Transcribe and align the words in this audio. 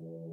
Thank 0.00 0.10
you. 0.12 0.27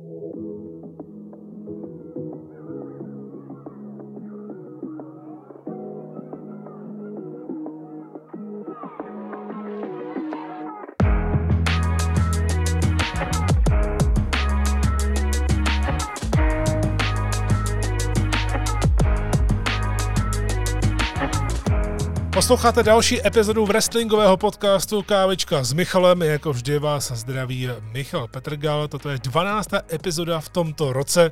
Posloucháte 22.45 22.83
další 22.83 23.27
epizodu 23.27 23.65
wrestlingového 23.65 24.37
podcastu 24.37 25.01
Kávička 25.01 25.63
s 25.63 25.73
Michalem. 25.73 26.21
Jako 26.21 26.53
vždy 26.53 26.79
vás 26.79 27.11
zdraví 27.11 27.69
Michal 27.79 28.27
Petrgal. 28.27 28.87
Toto 28.87 29.09
je 29.09 29.17
12. 29.17 29.69
epizoda 29.93 30.39
v 30.39 30.49
tomto 30.49 30.93
roce. 30.93 31.31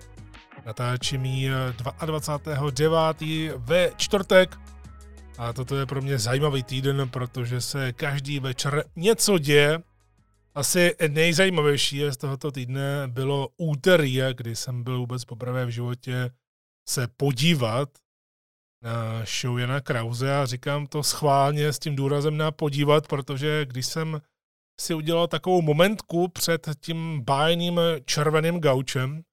Natáčím 0.65 1.25
ji 1.25 1.51
22.9. 1.51 3.53
ve 3.57 3.91
čtvrtek. 3.97 4.57
A 5.37 5.53
toto 5.53 5.77
je 5.77 5.85
pro 5.85 6.01
mě 6.01 6.17
zajímavý 6.17 6.63
týden, 6.63 7.09
protože 7.09 7.61
se 7.61 7.93
každý 7.93 8.39
večer 8.39 8.83
něco 8.95 9.37
děje. 9.37 9.79
Asi 10.55 10.95
nejzajímavější 11.07 12.03
z 12.09 12.17
tohoto 12.17 12.51
týdne 12.51 13.07
bylo 13.07 13.49
úterý, 13.57 14.21
kdy 14.33 14.55
jsem 14.55 14.83
byl 14.83 14.97
vůbec 14.97 15.25
poprvé 15.25 15.65
v 15.65 15.69
životě 15.69 16.29
se 16.89 17.07
podívat 17.17 17.89
show 19.23 19.57
Jana 19.57 19.81
Krause 19.81 20.35
a 20.35 20.45
říkám 20.45 20.87
to 20.87 21.03
schválně 21.03 21.73
s 21.73 21.79
tím 21.79 21.95
důrazem 21.95 22.37
na 22.37 22.51
podívat, 22.51 23.07
protože 23.07 23.65
když 23.65 23.85
jsem 23.85 24.21
si 24.81 24.93
udělal 24.93 25.27
takovou 25.27 25.61
momentku 25.61 26.27
před 26.27 26.69
tím 26.81 27.21
bájným 27.21 27.81
červeným 28.05 28.59
gaučem 28.59 29.23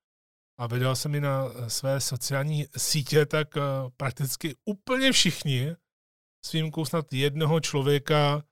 a 0.59 0.67
vydal 0.67 0.97
jsem 0.97 1.15
ji 1.15 1.21
na 1.21 1.45
své 1.69 2.01
sociální 2.01 2.67
sítě, 2.77 3.27
tak 3.27 3.57
eh, 3.57 3.61
prakticky 3.97 4.57
úplně 4.65 5.13
všichni 5.13 5.77
s 6.45 6.53
výjimkou 6.53 6.85
snad 6.85 7.13
jednoho 7.13 7.61
člověka 7.61 8.43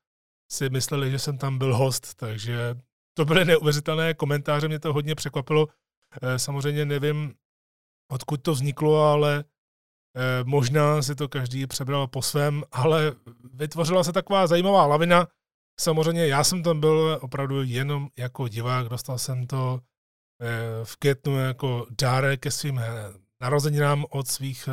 si 0.53 0.70
mysleli, 0.70 1.11
že 1.11 1.19
jsem 1.19 1.39
tam 1.39 1.59
byl 1.59 1.77
host, 1.77 2.15
takže 2.15 2.75
to 3.17 3.25
byly 3.25 3.44
neuvěřitelné 3.44 4.15
komentáře, 4.15 4.69
mě 4.69 4.78
to 4.78 4.92
hodně 4.92 5.15
překvapilo. 5.15 5.67
Eh, 6.22 6.39
samozřejmě 6.39 6.84
nevím, 6.84 7.34
odkud 8.11 8.42
to 8.42 8.53
vzniklo, 8.53 9.03
ale 9.03 9.44
Eh, 10.17 10.45
možná 10.45 11.03
si 11.03 11.14
to 11.14 11.28
každý 11.28 11.67
přebral 11.67 12.06
po 12.06 12.23
svém, 12.23 12.64
ale 12.73 13.12
vytvořila 13.55 14.05
se 14.05 14.12
taková 14.12 14.47
zajímavá 14.47 14.87
lavina. 14.87 15.27
Samozřejmě 15.81 16.27
já 16.27 16.45
jsem 16.45 16.62
tam 16.62 16.81
byl 16.81 17.19
opravdu 17.23 17.62
jenom 17.62 18.09
jako 18.19 18.48
divák, 18.48 18.89
dostal 18.89 19.19
jsem 19.19 19.47
to 19.47 19.81
eh, 20.42 20.84
v 20.84 20.97
květnu 20.97 21.39
jako 21.39 21.87
dárek 22.00 22.41
ke 22.41 22.50
svým 22.50 22.78
eh, 22.78 22.84
narozeninám 23.41 24.05
od 24.11 24.28
svých 24.28 24.69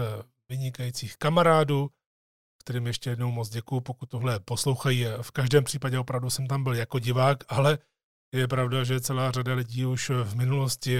vynikajících 0.49 1.17
kamarádů, 1.17 1.89
kterým 2.63 2.87
ještě 2.87 3.09
jednou 3.09 3.31
moc 3.31 3.49
děkuju, 3.49 3.81
pokud 3.81 4.09
tohle 4.09 4.39
poslouchají. 4.39 5.05
V 5.21 5.31
každém 5.31 5.63
případě 5.63 5.99
opravdu 5.99 6.29
jsem 6.29 6.47
tam 6.47 6.63
byl 6.63 6.73
jako 6.73 6.99
divák, 6.99 7.37
ale 7.47 7.77
je 8.33 8.47
pravda, 8.47 8.83
že 8.83 9.01
celá 9.01 9.31
řada 9.31 9.53
lidí 9.53 9.85
už 9.85 10.09
v 10.09 10.35
minulosti 10.35 10.99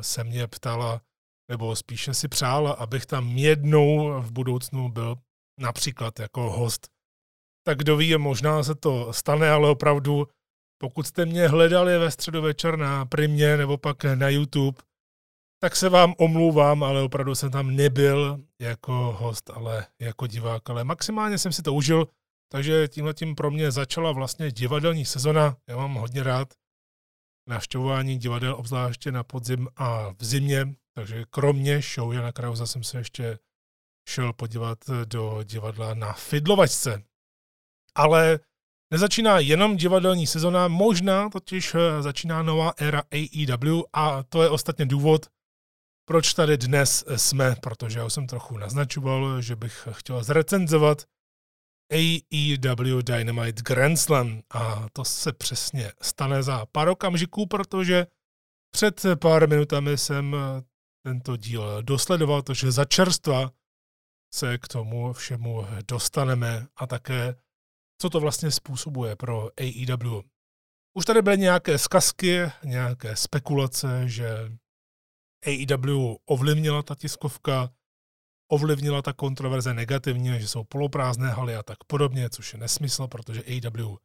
se 0.00 0.24
mě 0.24 0.46
ptala, 0.46 1.00
nebo 1.50 1.76
spíše 1.76 2.14
si 2.14 2.28
přál, 2.28 2.68
abych 2.68 3.06
tam 3.06 3.28
jednou 3.28 4.20
v 4.22 4.32
budoucnu 4.32 4.88
byl 4.88 5.16
například 5.60 6.20
jako 6.20 6.50
host. 6.50 6.88
Tak 7.66 7.78
kdo 7.78 7.96
ví, 7.96 8.16
možná 8.16 8.62
se 8.62 8.74
to 8.74 9.12
stane, 9.12 9.50
ale 9.50 9.70
opravdu, 9.70 10.28
pokud 10.80 11.06
jste 11.06 11.26
mě 11.26 11.48
hledali 11.48 11.98
ve 11.98 12.10
středu 12.10 12.42
večer 12.42 12.78
na 12.78 13.06
Primě 13.06 13.56
nebo 13.56 13.78
pak 13.78 14.04
na 14.04 14.28
YouTube, 14.28 14.82
tak 15.62 15.76
se 15.76 15.88
vám 15.88 16.14
omlouvám, 16.18 16.82
ale 16.82 17.02
opravdu 17.02 17.34
jsem 17.34 17.50
tam 17.50 17.76
nebyl 17.76 18.44
jako 18.60 18.92
host, 18.92 19.50
ale 19.50 19.86
jako 20.00 20.26
divák. 20.26 20.70
Ale 20.70 20.84
maximálně 20.84 21.38
jsem 21.38 21.52
si 21.52 21.62
to 21.62 21.74
užil, 21.74 22.08
takže 22.52 22.88
tímhle 22.88 23.14
tím 23.14 23.34
pro 23.34 23.50
mě 23.50 23.70
začala 23.70 24.12
vlastně 24.12 24.50
divadelní 24.50 25.04
sezona. 25.04 25.56
Já 25.68 25.76
mám 25.76 25.94
hodně 25.94 26.22
rád 26.22 26.54
navštěvování 27.48 28.18
divadel, 28.18 28.54
obzvláště 28.54 29.12
na 29.12 29.24
podzim 29.24 29.68
a 29.76 30.10
v 30.10 30.24
zimě, 30.24 30.74
takže 30.98 31.24
kromě 31.30 31.80
show 31.82 32.12
Jana 32.12 32.32
Krauza 32.32 32.66
jsem 32.66 32.82
se 32.82 32.98
ještě 32.98 33.38
šel 34.08 34.32
podívat 34.32 34.78
do 35.04 35.42
divadla 35.42 35.94
na 35.94 36.12
Fidlovačce. 36.12 37.02
Ale 37.94 38.40
nezačíná 38.92 39.38
jenom 39.38 39.76
divadelní 39.76 40.26
sezona, 40.26 40.68
možná 40.68 41.28
totiž 41.28 41.74
eh, 41.74 42.02
začíná 42.02 42.42
nová 42.42 42.72
éra 42.78 43.02
AEW 43.12 43.82
a 43.92 44.22
to 44.22 44.42
je 44.42 44.48
ostatně 44.48 44.86
důvod, 44.86 45.26
proč 46.08 46.34
tady 46.34 46.56
dnes 46.56 47.04
jsme, 47.16 47.56
protože 47.62 47.98
já 47.98 48.10
jsem 48.10 48.26
trochu 48.26 48.58
naznačoval, 48.58 49.42
že 49.42 49.56
bych 49.56 49.88
chtěl 49.90 50.24
zrecenzovat 50.24 51.02
AEW 51.92 53.02
Dynamite 53.02 53.62
Grand 53.62 53.98
Slam 53.98 54.42
a 54.50 54.86
to 54.92 55.04
se 55.04 55.32
přesně 55.32 55.92
stane 56.02 56.42
za 56.42 56.66
pár 56.66 56.88
okamžiků, 56.88 57.46
protože 57.46 58.06
před 58.74 59.02
pár 59.20 59.48
minutami 59.48 59.98
jsem 59.98 60.36
tento 61.02 61.36
díl 61.36 61.82
dosledoval, 61.82 62.42
takže 62.42 62.72
za 62.72 62.84
čerstva 62.84 63.50
se 64.34 64.58
k 64.58 64.68
tomu 64.68 65.12
všemu 65.12 65.66
dostaneme 65.88 66.66
a 66.76 66.86
také, 66.86 67.34
co 68.00 68.10
to 68.10 68.20
vlastně 68.20 68.50
způsobuje 68.50 69.16
pro 69.16 69.48
AEW. 69.60 70.22
Už 70.94 71.04
tady 71.04 71.22
byly 71.22 71.38
nějaké 71.38 71.78
zkazky, 71.78 72.40
nějaké 72.64 73.16
spekulace, 73.16 74.08
že 74.08 74.28
AEW 75.46 76.16
ovlivnila 76.26 76.82
ta 76.82 76.94
tiskovka, 76.94 77.70
ovlivnila 78.52 79.02
ta 79.02 79.12
kontroverze 79.12 79.74
negativně, 79.74 80.40
že 80.40 80.48
jsou 80.48 80.64
poloprázdné 80.64 81.28
haly 81.30 81.56
a 81.56 81.62
tak 81.62 81.84
podobně, 81.86 82.30
což 82.30 82.52
je 82.52 82.58
nesmysl, 82.58 83.06
protože 83.06 83.42
AEW 83.42 83.96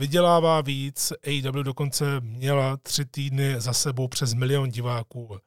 vydělává 0.00 0.60
víc. 0.60 1.12
AEW 1.12 1.62
dokonce 1.62 2.20
měla 2.20 2.76
tři 2.76 3.04
týdny 3.04 3.60
za 3.60 3.72
sebou 3.72 4.08
přes 4.08 4.34
milion 4.34 4.70
diváků 4.70 5.40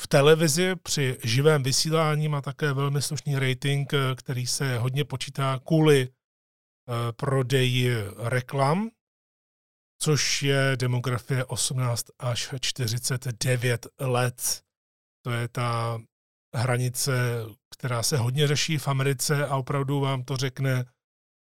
v 0.00 0.08
televizi 0.08 0.76
při 0.76 1.18
živém 1.24 1.62
vysílání 1.62 2.28
má 2.28 2.40
také 2.40 2.72
velmi 2.72 3.02
slušný 3.02 3.38
rating, 3.38 3.92
který 4.16 4.46
se 4.46 4.78
hodně 4.78 5.04
počítá 5.04 5.60
kvůli 5.66 6.08
eh, 6.08 7.12
prodeji 7.12 7.90
reklam, 8.16 8.90
což 10.02 10.42
je 10.42 10.72
demografie 10.76 11.44
18 11.44 12.06
až 12.18 12.54
49 12.60 13.86
let. 14.00 14.62
To 15.24 15.30
je 15.30 15.48
ta 15.48 16.00
hranice, 16.54 17.12
která 17.78 18.02
se 18.02 18.16
hodně 18.16 18.46
řeší 18.46 18.78
v 18.78 18.88
Americe 18.88 19.46
a 19.46 19.56
opravdu 19.56 20.00
vám 20.00 20.24
to 20.24 20.36
řekne 20.36 20.84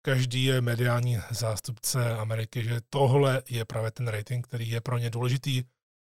každý 0.05 0.43
je 0.43 0.61
mediální 0.61 1.17
zástupce 1.31 2.17
Ameriky, 2.17 2.63
že 2.63 2.81
tohle 2.89 3.43
je 3.49 3.65
právě 3.65 3.91
ten 3.91 4.07
rating, 4.07 4.47
který 4.47 4.69
je 4.69 4.81
pro 4.81 4.97
ně 4.97 5.09
důležitý 5.09 5.63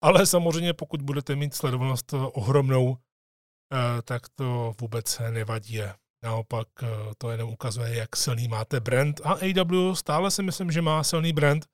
ale 0.03 0.27
samozřejmě, 0.27 0.73
pokud 0.73 1.03
budete 1.03 1.37
mít 1.37 1.55
sledovanost 1.55 2.15
ohromnou, 2.15 2.97
eh, 2.97 4.03
tak 4.03 4.29
to 4.29 4.75
vůbec 4.81 5.19
nevadí. 5.31 5.81
Naopak 6.25 6.69
eh, 6.83 6.87
to 7.19 7.31
jenom 7.31 7.51
ukazuje, 7.51 7.95
jak 7.97 8.17
silný 8.17 8.49
máte 8.49 8.81
brand. 8.81 9.21
A 9.25 9.33
AW 9.33 9.95
stále 9.95 10.31
si 10.31 10.43
myslím, 10.43 10.71
že 10.71 10.83
má 10.83 11.03
silný 11.03 11.33
brand. 11.33 11.67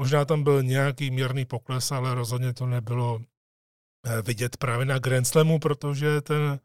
Možná 0.00 0.24
tam 0.24 0.42
byl 0.42 0.62
nějaký 0.62 1.10
mírný 1.10 1.44
pokles, 1.44 1.92
ale 1.92 2.14
rozhodně 2.14 2.54
to 2.54 2.66
nebylo 2.66 3.20
eh, 4.06 4.22
vidět 4.22 4.56
právě 4.56 4.86
na 4.86 4.98
Grand 4.98 5.26
Slamu, 5.26 5.58
protože 5.58 6.20
ten 6.20 6.60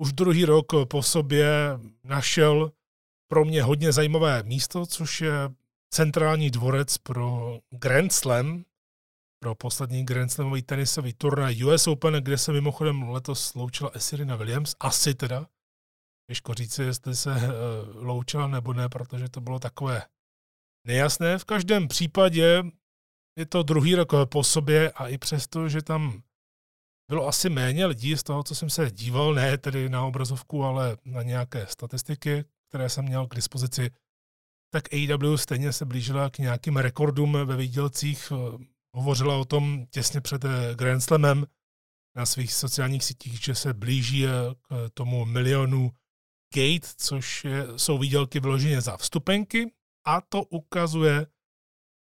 už 0.00 0.12
druhý 0.12 0.44
rok 0.44 0.66
po 0.88 1.02
sobě 1.02 1.78
našel 2.04 2.72
pro 3.30 3.44
mě 3.44 3.62
hodně 3.62 3.92
zajímavé 3.92 4.42
místo, 4.42 4.86
což 4.86 5.20
je 5.20 5.32
centrální 5.90 6.50
dvorec 6.50 6.98
pro 6.98 7.58
Grand 7.70 8.12
Slam, 8.12 8.64
pro 9.42 9.54
poslední 9.54 10.06
Grand 10.06 10.32
Slamový 10.32 10.62
tenisový 10.62 11.12
turnaj 11.12 11.64
US 11.64 11.86
Open, 11.86 12.14
kde 12.14 12.38
se 12.38 12.52
mimochodem 12.52 13.02
letos 13.02 13.44
sloučila 13.44 13.90
Esirina 13.94 14.36
Williams, 14.36 14.76
asi 14.80 15.14
teda. 15.14 15.46
Těžko 16.28 16.54
říci, 16.54 16.82
jestli 16.82 17.16
se 17.16 17.30
uh, 17.30 18.04
loučila 18.04 18.46
nebo 18.46 18.72
ne, 18.72 18.88
protože 18.88 19.28
to 19.28 19.40
bylo 19.40 19.58
takové 19.58 20.02
nejasné. 20.86 21.38
V 21.38 21.44
každém 21.44 21.88
případě 21.88 22.62
je 23.38 23.46
to 23.46 23.62
druhý 23.62 23.94
rok 23.94 24.12
po 24.24 24.44
sobě 24.44 24.92
a 24.92 25.08
i 25.08 25.18
přesto, 25.18 25.68
že 25.68 25.82
tam 25.82 26.22
bylo 27.08 27.28
asi 27.28 27.50
méně 27.50 27.86
lidí 27.86 28.16
z 28.16 28.22
toho, 28.22 28.42
co 28.42 28.54
jsem 28.54 28.70
se 28.70 28.90
díval, 28.90 29.34
ne 29.34 29.58
tedy 29.58 29.88
na 29.88 30.04
obrazovku, 30.04 30.64
ale 30.64 30.96
na 31.04 31.22
nějaké 31.22 31.66
statistiky, 31.66 32.44
které 32.68 32.88
jsem 32.88 33.04
měl 33.04 33.26
k 33.26 33.34
dispozici, 33.34 33.90
tak 34.72 34.84
AEW 34.94 35.36
stejně 35.36 35.72
se 35.72 35.84
blížila 35.84 36.30
k 36.30 36.38
nějakým 36.38 36.76
rekordům 36.76 37.32
ve 37.44 37.56
výdělcích 37.56 38.32
eh, 38.32 38.64
hovořila 38.94 39.36
o 39.36 39.44
tom 39.44 39.86
těsně 39.86 40.20
před 40.20 40.44
eh, 40.44 40.74
Grand 40.74 41.02
Slamem 41.02 41.46
na 42.16 42.26
svých 42.26 42.52
sociálních 42.52 43.04
sítích, 43.04 43.40
že 43.40 43.54
se 43.54 43.74
blíží 43.74 44.26
eh, 44.26 44.30
k 44.62 44.90
tomu 44.94 45.24
milionu 45.24 45.90
gate, 46.54 46.88
což 46.96 47.44
je, 47.44 47.66
jsou 47.78 47.98
výdělky 47.98 48.40
vyloženě 48.40 48.80
za 48.80 48.96
vstupenky 48.96 49.72
a 50.06 50.20
to 50.20 50.42
ukazuje, 50.42 51.26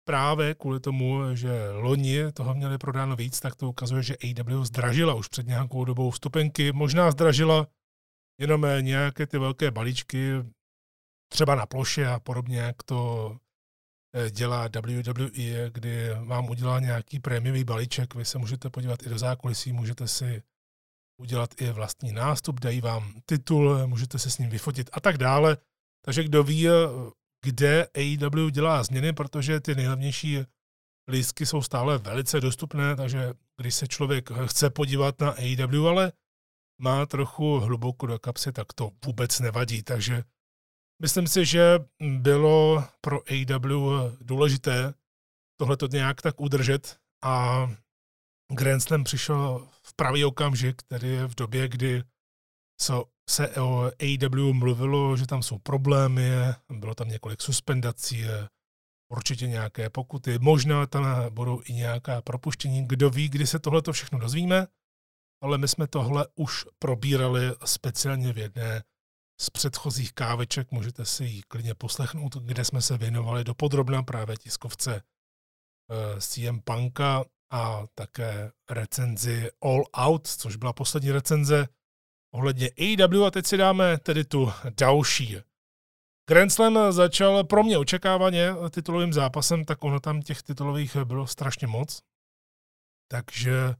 právě 0.07 0.55
kvůli 0.55 0.79
tomu, 0.79 1.35
že 1.35 1.69
loni 1.71 2.31
toho 2.31 2.55
měli 2.55 2.77
prodáno 2.77 3.15
víc, 3.15 3.39
tak 3.39 3.55
to 3.55 3.69
ukazuje, 3.69 4.03
že 4.03 4.17
AW 4.17 4.63
zdražila 4.63 5.13
už 5.13 5.27
před 5.27 5.47
nějakou 5.47 5.85
dobou 5.85 6.11
vstupenky. 6.11 6.71
Možná 6.71 7.11
zdražila 7.11 7.67
jenom 8.39 8.65
nějaké 8.81 9.27
ty 9.27 9.37
velké 9.37 9.71
balíčky, 9.71 10.31
třeba 11.31 11.55
na 11.55 11.65
ploše 11.65 12.07
a 12.07 12.19
podobně, 12.19 12.57
jak 12.57 12.83
to 12.83 13.31
eh, 13.35 13.46
dělá 14.31 14.67
WWE, 14.67 15.69
kdy 15.71 16.09
vám 16.13 16.49
udělá 16.49 16.79
nějaký 16.79 17.19
prémiový 17.19 17.63
balíček, 17.63 18.15
vy 18.15 18.25
se 18.25 18.37
můžete 18.37 18.69
podívat 18.69 19.03
i 19.03 19.09
do 19.09 19.17
zákulisí, 19.17 19.73
můžete 19.73 20.07
si 20.07 20.43
udělat 21.21 21.61
i 21.61 21.71
vlastní 21.71 22.11
nástup, 22.11 22.59
dají 22.59 22.81
vám 22.81 23.13
titul, 23.25 23.87
můžete 23.87 24.19
se 24.19 24.29
s 24.29 24.37
ním 24.37 24.49
vyfotit 24.49 24.89
a 24.93 24.99
tak 24.99 25.17
dále. 25.17 25.57
Takže 26.05 26.23
kdo 26.23 26.43
ví, 26.43 26.67
kde 27.45 27.87
AEW 27.95 28.51
dělá 28.51 28.83
změny, 28.83 29.13
protože 29.13 29.59
ty 29.59 29.75
nejlevnější 29.75 30.39
lístky 31.09 31.45
jsou 31.45 31.61
stále 31.61 31.97
velice 31.97 32.41
dostupné, 32.41 32.95
takže 32.95 33.33
když 33.57 33.75
se 33.75 33.87
člověk 33.87 34.29
chce 34.45 34.69
podívat 34.69 35.21
na 35.21 35.31
AEW, 35.31 35.87
ale 35.87 36.11
má 36.81 37.05
trochu 37.05 37.59
hluboko 37.59 38.05
do 38.05 38.19
kapsy, 38.19 38.51
tak 38.51 38.73
to 38.73 38.91
vůbec 39.05 39.39
nevadí. 39.39 39.83
Takže 39.83 40.23
myslím 41.01 41.27
si, 41.27 41.45
že 41.45 41.79
bylo 41.99 42.83
pro 43.01 43.19
AEW 43.29 44.17
důležité 44.21 44.93
tohle 45.59 45.77
to 45.77 45.87
nějak 45.87 46.21
tak 46.21 46.41
udržet 46.41 46.97
a 47.23 47.67
Grand 48.51 48.83
Slam 48.83 49.03
přišel 49.03 49.67
v 49.81 49.93
pravý 49.93 50.25
okamžik, 50.25 50.83
tedy 50.83 51.27
v 51.27 51.35
době, 51.35 51.67
kdy 51.67 52.03
se 53.29 53.49
o 53.61 53.91
AEW 54.01 54.53
mluvilo, 54.53 55.17
že 55.17 55.27
tam 55.27 55.43
jsou 55.43 55.57
problémy, 55.59 56.29
bylo 56.69 56.95
tam 56.95 57.07
několik 57.07 57.41
suspendací, 57.41 58.25
určitě 59.11 59.47
nějaké 59.47 59.89
pokuty, 59.89 60.39
možná 60.39 60.85
tam 60.85 61.33
budou 61.33 61.61
i 61.65 61.73
nějaká 61.73 62.21
propuštění, 62.21 62.87
kdo 62.87 63.09
ví, 63.09 63.29
kdy 63.29 63.47
se 63.47 63.59
tohle 63.59 63.81
všechno 63.91 64.19
dozvíme, 64.19 64.67
ale 65.43 65.57
my 65.57 65.67
jsme 65.67 65.87
tohle 65.87 66.27
už 66.35 66.65
probírali 66.79 67.41
speciálně 67.65 68.33
v 68.33 68.37
jedné 68.37 68.83
z 69.41 69.49
předchozích 69.49 70.13
káveček, 70.13 70.71
můžete 70.71 71.05
si 71.05 71.23
ji 71.25 71.41
klidně 71.41 71.75
poslechnout, 71.75 72.35
kde 72.35 72.65
jsme 72.65 72.81
se 72.81 72.97
věnovali 72.97 73.43
do 73.43 73.53
podrobná 73.53 74.03
právě 74.03 74.37
tiskovce 74.37 74.95
eh, 74.95 76.21
CM 76.21 76.59
Punka 76.59 77.25
a 77.51 77.83
také 77.95 78.51
recenzi 78.69 79.49
All 79.61 79.83
Out, 79.93 80.27
což 80.27 80.55
byla 80.55 80.73
poslední 80.73 81.11
recenze 81.11 81.67
ohledně 82.33 82.69
AEW 82.69 83.25
a 83.25 83.31
teď 83.31 83.45
si 83.45 83.57
dáme 83.57 83.97
tedy 83.97 84.25
tu 84.25 84.51
další. 84.79 85.37
Grand 86.29 86.51
Slam 86.51 86.91
začal 86.91 87.43
pro 87.43 87.63
mě 87.63 87.77
očekávaně 87.77 88.49
titulovým 88.69 89.13
zápasem, 89.13 89.65
tak 89.65 89.83
ono 89.83 89.99
tam 89.99 90.21
těch 90.21 90.43
titulových 90.43 90.95
bylo 90.95 91.27
strašně 91.27 91.67
moc. 91.67 92.01
Takže 93.11 93.75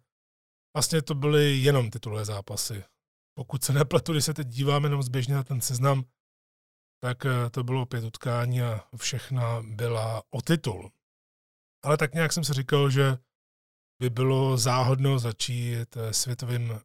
vlastně 0.76 1.02
to 1.02 1.16
byly 1.16 1.58
jenom 1.58 1.90
titulové 1.90 2.26
zápasy. 2.26 2.84
Pokud 3.38 3.64
se 3.64 3.74
nepletu, 3.74 4.12
když 4.12 4.26
se 4.26 4.34
teď 4.34 4.48
díváme 4.48 4.86
jenom 4.86 5.04
zběžně 5.04 5.36
na 5.36 5.44
ten 5.44 5.62
seznam, 5.62 6.04
tak 7.04 7.26
eh, 7.26 7.50
to 7.50 7.64
bylo 7.64 7.86
pět 7.86 8.04
utkání 8.04 8.62
a 8.62 8.82
všechna 8.96 9.62
byla 9.62 10.24
o 10.30 10.42
titul. 10.42 10.92
Ale 11.84 11.98
tak 11.98 12.14
nějak 12.14 12.34
jsem 12.34 12.44
si 12.44 12.54
říkal, 12.54 12.90
že 12.90 13.18
by 14.02 14.10
bylo 14.10 14.58
záhodno 14.58 15.20
začít 15.20 15.98
eh, 15.98 16.14
světovým 16.14 16.80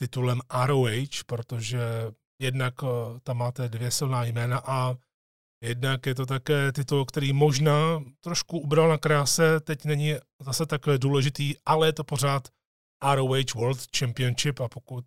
titulem 0.00 0.40
ROH, 0.66 1.24
protože 1.26 1.80
jednak 2.42 2.74
eh, 2.82 2.86
tam 3.22 3.36
máte 3.36 3.68
dvě 3.68 3.90
silná 3.90 4.24
jména 4.24 4.62
a 4.66 4.94
jednak 5.64 6.06
je 6.06 6.14
to 6.14 6.26
také 6.26 6.72
titul, 6.72 7.04
který 7.04 7.32
možná 7.32 8.04
trošku 8.20 8.58
ubral 8.58 8.88
na 8.88 8.98
kráse, 8.98 9.60
teď 9.60 9.84
není 9.84 10.14
zase 10.40 10.66
takhle 10.66 10.98
důležitý, 10.98 11.54
ale 11.66 11.88
je 11.88 11.92
to 11.92 12.04
pořád 12.04 12.48
ROH 13.14 13.54
World 13.54 13.96
Championship 13.98 14.60
a 14.60 14.68
pokud 14.68 15.04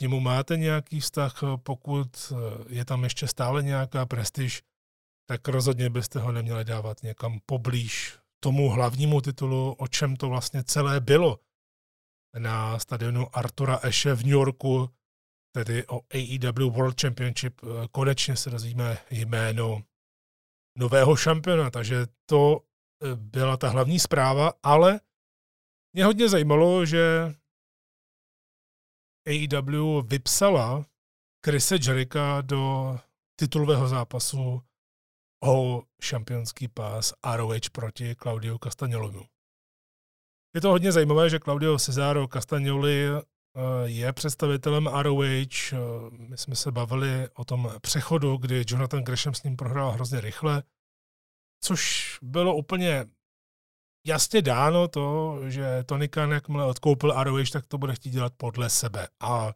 k 0.00 0.02
němu 0.02 0.20
máte 0.20 0.56
nějaký 0.56 1.00
vztah, 1.00 1.40
pokud 1.62 2.32
eh, 2.32 2.64
je 2.68 2.84
tam 2.84 3.04
ještě 3.04 3.28
stále 3.28 3.62
nějaká 3.62 4.06
prestiž, 4.06 4.62
tak 5.28 5.48
rozhodně 5.48 5.90
byste 5.90 6.18
ho 6.18 6.32
neměli 6.32 6.64
dávat 6.64 7.02
někam 7.02 7.38
poblíž 7.46 8.18
tomu 8.44 8.68
hlavnímu 8.68 9.20
titulu, 9.20 9.72
o 9.72 9.88
čem 9.88 10.16
to 10.16 10.28
vlastně 10.28 10.64
celé 10.64 11.00
bylo 11.00 11.40
na 12.38 12.78
stadionu 12.78 13.36
Artura 13.36 13.76
Ashe 13.76 14.14
v 14.14 14.22
New 14.22 14.32
Yorku, 14.32 14.90
tedy 15.54 15.86
o 15.86 16.00
AEW 16.14 16.70
World 16.70 17.00
Championship. 17.00 17.60
Eh, 17.62 17.88
konečně 17.90 18.36
se 18.36 18.50
dozvíme 18.50 18.98
jméno 19.10 19.82
nového 20.78 21.16
šampiona, 21.16 21.70
takže 21.70 22.06
to 22.26 22.60
eh, 22.60 23.16
byla 23.16 23.56
ta 23.56 23.68
hlavní 23.68 23.98
zpráva, 23.98 24.52
ale 24.62 25.00
mě 25.92 26.04
hodně 26.04 26.28
zajímalo, 26.28 26.86
že 26.86 27.34
AEW 29.26 30.02
vypsala 30.02 30.84
Krise 31.44 31.76
Jericha 31.86 32.40
do 32.40 32.98
titulového 33.36 33.88
zápasu 33.88 34.62
o 35.44 35.82
šampionský 36.02 36.68
pás 36.68 37.14
ROH 37.36 37.70
proti 37.72 38.14
Claudio 38.14 38.58
Castagnelovi. 38.58 39.20
Je 40.54 40.60
to 40.60 40.68
hodně 40.70 40.92
zajímavé, 40.92 41.30
že 41.30 41.38
Claudio 41.38 41.78
Cesaro 41.78 42.28
Castagnoli 42.28 43.06
eh, 43.08 43.20
je 43.84 44.12
představitelem 44.12 44.86
ROH. 44.86 45.22
My 46.10 46.38
jsme 46.38 46.56
se 46.56 46.72
bavili 46.72 47.28
o 47.34 47.44
tom 47.44 47.72
přechodu, 47.80 48.36
kdy 48.36 48.64
Jonathan 48.68 49.04
Gresham 49.04 49.34
s 49.34 49.42
ním 49.42 49.56
prohrál 49.56 49.90
hrozně 49.90 50.20
rychle, 50.20 50.62
což 51.60 52.18
bylo 52.22 52.56
úplně 52.56 53.06
jasně 54.06 54.42
dáno 54.42 54.88
to, 54.88 55.38
že 55.48 55.84
Tony 55.86 56.08
Khan, 56.08 56.30
jakmile 56.30 56.64
odkoupil 56.64 57.14
ROH, 57.22 57.50
tak 57.50 57.66
to 57.66 57.78
bude 57.78 57.94
chtít 57.94 58.10
dělat 58.10 58.32
podle 58.36 58.70
sebe. 58.70 59.08
A 59.20 59.52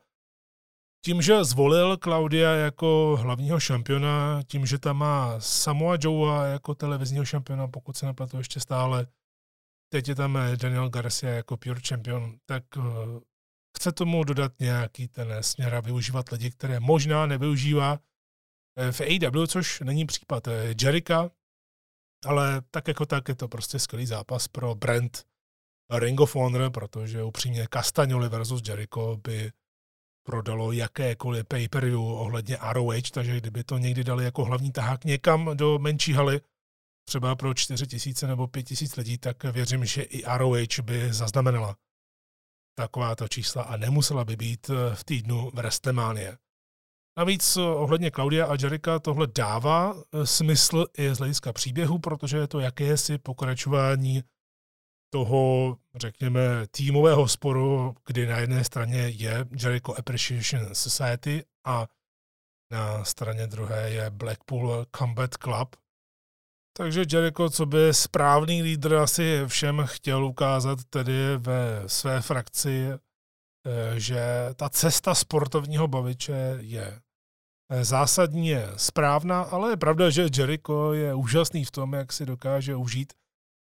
tím, 1.04 1.22
že 1.22 1.44
zvolil 1.44 1.96
Claudia 1.96 2.50
jako 2.50 3.18
hlavního 3.20 3.60
šampiona, 3.60 4.42
tím, 4.46 4.66
že 4.66 4.78
tam 4.78 4.96
má 4.96 5.40
Samoa 5.40 5.96
Joea 6.00 6.44
jako 6.44 6.74
televizního 6.74 7.24
šampiona, 7.24 7.68
pokud 7.68 7.96
se 7.96 8.06
nepletu 8.06 8.36
ještě 8.38 8.60
stále, 8.60 9.06
teď 9.92 10.08
je 10.08 10.14
tam 10.14 10.36
eh, 10.36 10.56
Daniel 10.56 10.88
Garcia 10.88 11.32
jako 11.32 11.56
pure 11.56 11.80
champion, 11.88 12.38
tak 12.46 12.64
uh, 12.76 12.84
chce 13.76 13.92
tomu 13.92 14.24
dodat 14.24 14.52
nějaký 14.60 15.08
ten 15.08 15.42
směr 15.42 15.74
a 15.74 15.80
využívat 15.80 16.28
lidi, 16.28 16.50
které 16.50 16.80
možná 16.80 17.26
nevyužívá 17.26 17.98
eh, 18.76 18.92
v 18.92 19.00
AEW, 19.00 19.46
což 19.46 19.80
není 19.80 20.06
případ 20.06 20.48
Jericha, 20.82 21.30
ale 22.26 22.62
tak 22.70 22.88
jako 22.88 23.06
tak 23.06 23.28
je 23.28 23.34
to 23.34 23.48
prostě 23.48 23.78
skvělý 23.78 24.06
zápas 24.06 24.48
pro 24.48 24.74
brand 24.74 25.24
Ring 25.90 26.20
of 26.20 26.34
Honor, 26.34 26.70
protože 26.70 27.22
upřímně 27.22 27.66
Castagnoli 27.72 28.28
versus 28.28 28.62
Jericho 28.68 29.20
by 29.24 29.52
prodalo 30.26 30.72
jakékoliv 30.72 31.46
pay-per-view 31.46 32.00
ohledně 32.00 32.58
ROH, 32.72 33.10
takže 33.12 33.36
kdyby 33.36 33.64
to 33.64 33.78
někdy 33.78 34.04
dali 34.04 34.24
jako 34.24 34.44
hlavní 34.44 34.72
tahák 34.72 35.04
někam 35.04 35.50
do 35.56 35.78
menší 35.78 36.12
haly, 36.12 36.40
třeba 37.08 37.36
pro 37.36 37.54
4 37.54 37.86
tisíce 37.86 38.26
nebo 38.26 38.48
5 38.48 38.62
tisíc 38.62 38.96
lidí, 38.96 39.18
tak 39.18 39.44
věřím, 39.44 39.84
že 39.84 40.02
i 40.02 40.22
ROH 40.36 40.80
by 40.82 41.12
zaznamenala 41.12 41.76
takováto 42.78 43.28
čísla 43.28 43.62
a 43.62 43.76
nemusela 43.76 44.24
by 44.24 44.36
být 44.36 44.70
v 44.94 45.04
týdnu 45.04 45.50
v 45.54 45.58
Restemánie. 45.58 46.38
Navíc 47.18 47.56
ohledně 47.56 48.10
Klaudia 48.10 48.46
a 48.46 48.56
Jerika 48.62 48.98
tohle 48.98 49.26
dává 49.26 49.94
eh, 49.94 50.26
smysl 50.26 50.86
i 50.98 51.14
z 51.14 51.18
hlediska 51.18 51.52
příběhu, 51.52 51.98
protože 51.98 52.36
je 52.36 52.46
to 52.46 52.60
jakési 52.60 53.18
pokračování 53.18 54.22
toho, 55.12 55.76
řekněme, 55.94 56.40
týmového 56.70 57.28
sporu, 57.28 57.94
kdy 58.06 58.26
na 58.26 58.38
jedné 58.38 58.64
straně 58.64 58.98
je 58.98 59.46
Jericho 59.62 59.94
Appreciation 59.98 60.74
Society 60.74 61.44
a 61.66 61.86
na 62.72 63.04
straně 63.04 63.46
druhé 63.46 63.90
je 63.90 64.10
Blackpool 64.10 64.86
Combat 64.96 65.34
Club, 65.34 65.76
takže 66.76 67.04
Jericho, 67.12 67.50
co 67.50 67.66
by 67.66 67.94
správný 67.94 68.62
lídr 68.62 68.94
asi 68.94 69.42
všem 69.46 69.82
chtěl 69.86 70.24
ukázat 70.24 70.78
tedy 70.90 71.36
ve 71.36 71.88
své 71.88 72.20
frakci, 72.20 72.88
eh, 72.90 74.00
že 74.00 74.50
ta 74.56 74.68
cesta 74.68 75.14
sportovního 75.14 75.88
baviče 75.88 76.56
je 76.60 77.00
eh, 77.70 77.84
zásadní, 77.84 78.48
je 78.48 78.68
správná, 78.76 79.42
ale 79.42 79.70
je 79.70 79.76
pravda, 79.76 80.10
že 80.10 80.28
Jericho 80.36 80.92
je 80.92 81.14
úžasný 81.14 81.64
v 81.64 81.70
tom, 81.70 81.92
jak 81.92 82.12
si 82.12 82.26
dokáže 82.26 82.76
užít 82.76 83.12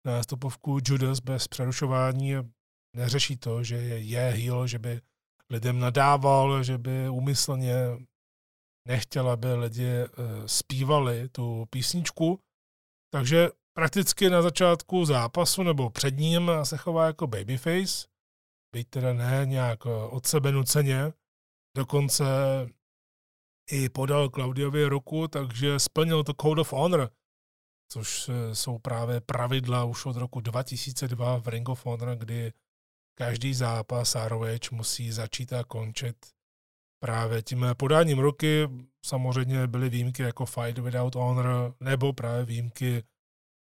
nástupovku 0.05 0.79
Judas 0.87 1.19
bez 1.19 1.47
přerušování. 1.47 2.33
Neřeší 2.95 3.37
to, 3.37 3.63
že 3.63 3.75
je, 3.75 3.99
je 3.99 4.19
heel, 4.19 4.67
že 4.67 4.79
by 4.79 5.01
lidem 5.49 5.79
nadával, 5.79 6.63
že 6.63 6.77
by 6.77 7.09
úmyslně 7.09 7.75
nechtěl, 8.87 9.29
aby 9.29 9.53
lidi 9.53 9.87
eh, 9.87 10.07
zpívali 10.45 11.29
tu 11.29 11.65
písničku, 11.69 12.39
takže 13.13 13.49
prakticky 13.77 14.29
na 14.29 14.41
začátku 14.41 15.05
zápasu 15.05 15.63
nebo 15.63 15.89
před 15.89 16.17
ním 16.17 16.51
se 16.63 16.77
chová 16.77 17.05
jako 17.05 17.27
babyface, 17.27 18.07
byť 18.75 18.89
teda 18.89 19.13
ne 19.13 19.41
nějak 19.45 19.85
od 19.85 20.25
sebe 20.25 20.51
nuceně. 20.51 21.13
Dokonce 21.77 22.25
i 23.71 23.89
podal 23.89 24.29
Claudiovi 24.29 24.85
ruku, 24.85 25.27
takže 25.27 25.79
splnil 25.79 26.23
to 26.23 26.33
Code 26.41 26.61
of 26.61 26.73
Honor, 26.73 27.09
což 27.91 28.29
jsou 28.53 28.79
právě 28.79 29.21
pravidla 29.21 29.83
už 29.83 30.05
od 30.05 30.15
roku 30.15 30.39
2002 30.39 31.37
v 31.39 31.47
Ring 31.47 31.69
of 31.69 31.85
Honor, 31.85 32.17
kdy 32.17 32.53
každý 33.17 33.53
zápas 33.53 34.15
ROH 34.27 34.71
musí 34.71 35.11
začít 35.11 35.53
a 35.53 35.63
končit 35.63 36.15
právě 37.03 37.41
tím 37.41 37.65
podáním 37.77 38.19
ruky. 38.19 38.69
Samozřejmě 39.05 39.67
byly 39.67 39.89
výjimky 39.89 40.23
jako 40.23 40.45
Fight 40.45 40.77
Without 40.77 41.15
Honor, 41.15 41.75
nebo 41.79 42.13
právě 42.13 42.45
výjimky 42.45 43.03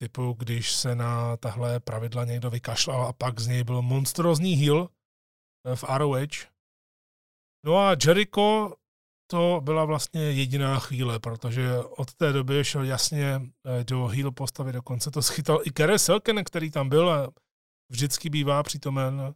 typu, 0.01 0.33
když 0.33 0.71
se 0.71 0.95
na 0.95 1.37
tahle 1.37 1.79
pravidla 1.79 2.25
někdo 2.25 2.49
vykašlal 2.49 3.05
a 3.05 3.13
pak 3.13 3.39
z 3.39 3.47
něj 3.47 3.63
byl 3.63 3.81
monstrozní 3.81 4.53
heal 4.53 4.89
v 5.75 5.83
ROH. 5.97 6.51
No 7.65 7.77
a 7.77 7.95
Jericho 8.05 8.75
to 9.31 9.61
byla 9.63 9.85
vlastně 9.85 10.21
jediná 10.21 10.79
chvíle, 10.79 11.19
protože 11.19 11.77
od 11.77 12.13
té 12.13 12.33
doby 12.33 12.63
šel 12.63 12.83
jasně 12.83 13.41
eh, 13.65 13.83
do 13.83 14.07
heel 14.07 14.31
postavy, 14.31 14.71
dokonce 14.71 15.11
to 15.11 15.21
schytal 15.21 15.59
i 15.63 15.71
Kere 15.71 15.99
Selken, 15.99 16.43
který 16.43 16.71
tam 16.71 16.89
byl 16.89 17.09
a 17.09 17.31
vždycky 17.91 18.29
bývá 18.29 18.63
přítomen 18.63 19.33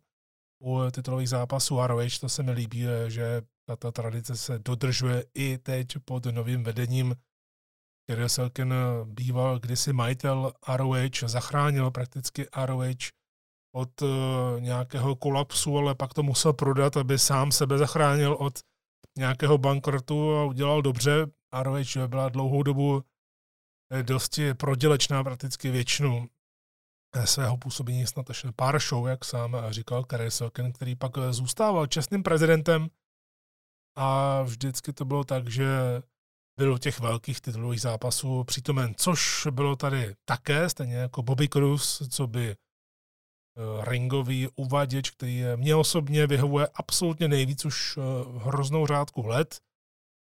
u 0.64 0.80
titulových 0.92 1.30
zápasů 1.30 1.88
ROH, 1.88 2.20
to 2.22 2.30
se 2.30 2.44
mi 2.44 2.52
líbí, 2.52 2.88
eh, 2.88 3.10
že 3.10 3.42
tato 3.70 3.92
tradice 3.92 4.38
se 4.38 4.60
dodržuje 4.60 5.25
i 5.34 5.58
teď 5.58 5.88
pod 6.06 6.25
novým 6.25 6.64
vedením. 6.64 7.16
Kere 8.10 8.30
Selken 8.30 8.74
býval 9.06 9.60
kdysi 9.60 9.94
majitel 9.94 10.54
ROH, 10.75 11.25
zachránil 11.25 11.92
prakticky 11.92 12.48
ROH 12.66 13.10
od 13.75 14.04
nějakého 14.60 15.16
kolapsu, 15.16 15.78
ale 15.78 15.96
pak 15.96 16.14
to 16.14 16.24
musel 16.24 16.54
prodat, 16.54 16.98
aby 16.98 17.20
sám 17.20 17.52
sebe 17.52 17.78
zachránil 17.78 18.34
od 18.34 18.60
nějakého 19.17 19.57
bankrotu 19.57 20.36
a 20.36 20.45
udělal 20.45 20.81
dobře. 20.81 21.27
ROH 21.62 22.07
byla 22.07 22.29
dlouhou 22.29 22.63
dobu 22.63 23.03
eh, 23.91 24.03
dosti 24.03 24.53
prodělečná 24.53 25.24
prakticky 25.24 25.72
většinu 25.72 26.27
eh, 27.15 27.27
svého 27.27 27.57
působení 27.57 28.07
snad 28.07 28.29
až 28.29 28.45
pár 28.55 28.79
show, 28.79 29.07
jak 29.07 29.25
sám 29.25 29.57
říkal 29.69 30.03
Kerry 30.03 30.31
Silken, 30.31 30.74
který 30.74 30.95
pak 30.95 31.12
zůstával 31.29 31.88
čestným 31.88 32.24
prezidentem 32.24 32.88
a 33.98 34.41
vždycky 34.41 34.93
to 34.93 35.05
bylo 35.05 35.24
tak, 35.24 35.50
že 35.50 35.67
byl 36.57 36.77
těch 36.77 37.00
velkých 37.00 37.41
titulových 37.41 37.81
zápasů 37.81 38.43
přítomen, 38.43 38.93
což 38.98 39.48
bylo 39.51 39.75
tady 39.75 40.15
také, 40.25 40.69
stejně 40.69 40.95
jako 40.95 41.24
Bobby 41.24 41.50
Cruz, 41.50 42.10
co 42.10 42.27
by 42.27 42.55
Eh, 42.55 42.55
ringový 43.82 44.48
uvaděč, 44.56 45.10
který 45.10 45.38
je, 45.38 45.58
mě 45.58 45.76
osobně 45.76 46.28
vyhovuje 46.28 46.68
absolutně 46.74 47.28
nejvíc 47.28 47.66
už 47.66 47.98
eh, 47.98 48.02
hroznou 48.40 48.88
řádku 48.88 49.28
let. 49.28 49.60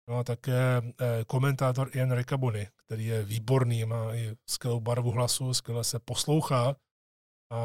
No 0.09 0.17
a 0.17 0.23
také 0.23 0.77
eh, 0.77 1.25
komentátor 1.27 1.89
Ian 1.93 2.11
Riccaboni, 2.11 2.67
který 2.85 3.05
je 3.05 3.23
výborný, 3.23 3.85
má 3.85 4.15
i 4.15 4.35
skvělou 4.49 4.79
barvu 4.79 5.11
hlasu, 5.11 5.53
skvěle 5.53 5.83
se 5.83 5.99
poslouchá 5.99 6.75
a 7.51 7.57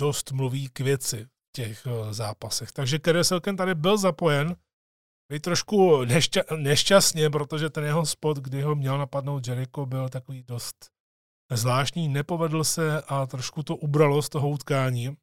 dost 0.00 0.32
mluví 0.32 0.68
k 0.68 0.80
věci 0.80 1.24
v 1.24 1.52
těch 1.56 1.86
zápasech. 2.10 2.72
Takže 2.72 2.98
Kerry 2.98 3.24
Selken 3.24 3.56
tady 3.56 3.74
byl 3.74 3.98
zapojen, 3.98 4.56
byl 5.28 5.40
trošku 5.40 6.02
nešťa- 6.04 6.56
nešťastně, 6.56 7.30
protože 7.30 7.70
ten 7.70 7.84
jeho 7.84 8.06
spot, 8.06 8.36
kdy 8.36 8.62
ho 8.62 8.74
měl 8.74 8.98
napadnout 8.98 9.48
Jericho, 9.48 9.86
byl 9.86 10.08
takový 10.08 10.42
dost 10.42 10.90
zvláštní, 11.56 12.08
nepovedl 12.08 12.64
se 12.64 13.02
a 13.02 13.26
trošku 13.26 13.62
to 13.62 13.76
ubralo 13.76 14.22
z 14.22 14.28
toho 14.28 14.48
utkání. 14.48 15.16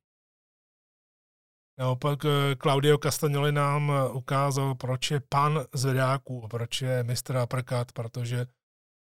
Naopak 1.79 2.25
eh, 2.25 2.55
Claudio 2.55 2.98
Castagnoli 2.98 3.51
nám 3.51 3.91
eh, 3.91 4.09
ukázal, 4.09 4.75
proč 4.75 5.12
je 5.12 5.21
pan 5.29 5.65
zvedáků, 5.74 6.48
proč 6.50 6.81
je 6.81 7.03
mistr 7.03 7.41
Uppercut, 7.43 7.91
protože 7.91 8.45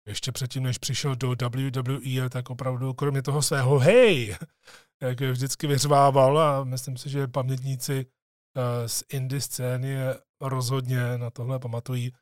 ještě 0.07 0.31
předtím, 0.31 0.63
než 0.63 0.77
přišel 0.77 1.15
do 1.15 1.29
WWE, 1.29 2.29
tak 2.29 2.49
opravdu 2.49 2.93
kromě 2.93 3.21
toho 3.21 3.41
svého 3.41 3.79
hej, 3.79 4.37
jak 5.01 5.21
vždycky 5.21 5.67
vyřvával 5.67 6.39
a 6.39 6.63
myslím 6.63 6.97
si, 6.97 7.09
že 7.09 7.27
pamětníci 7.27 8.05
eh, 8.57 8.89
z 8.89 9.03
indie 9.13 9.41
scény 9.41 9.95
rozhodně 10.41 11.17
na 11.17 11.29
tohle 11.29 11.59
pamatují, 11.59 12.13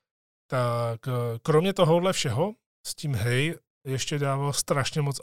tak 0.50 1.00
kromě 1.42 1.74
tohohle 1.74 2.14
všeho 2.14 2.54
s 2.88 2.96
tím 2.96 3.16
hej 3.16 3.56
ještě 3.86 4.20
dával 4.20 4.54
strašně 4.54 5.02
moc 5.02 5.22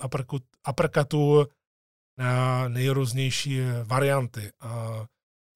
aprkatů 0.65 1.47
na 2.19 2.69
nejrůznější 2.69 3.61
varianty. 3.85 4.53
A 4.61 5.05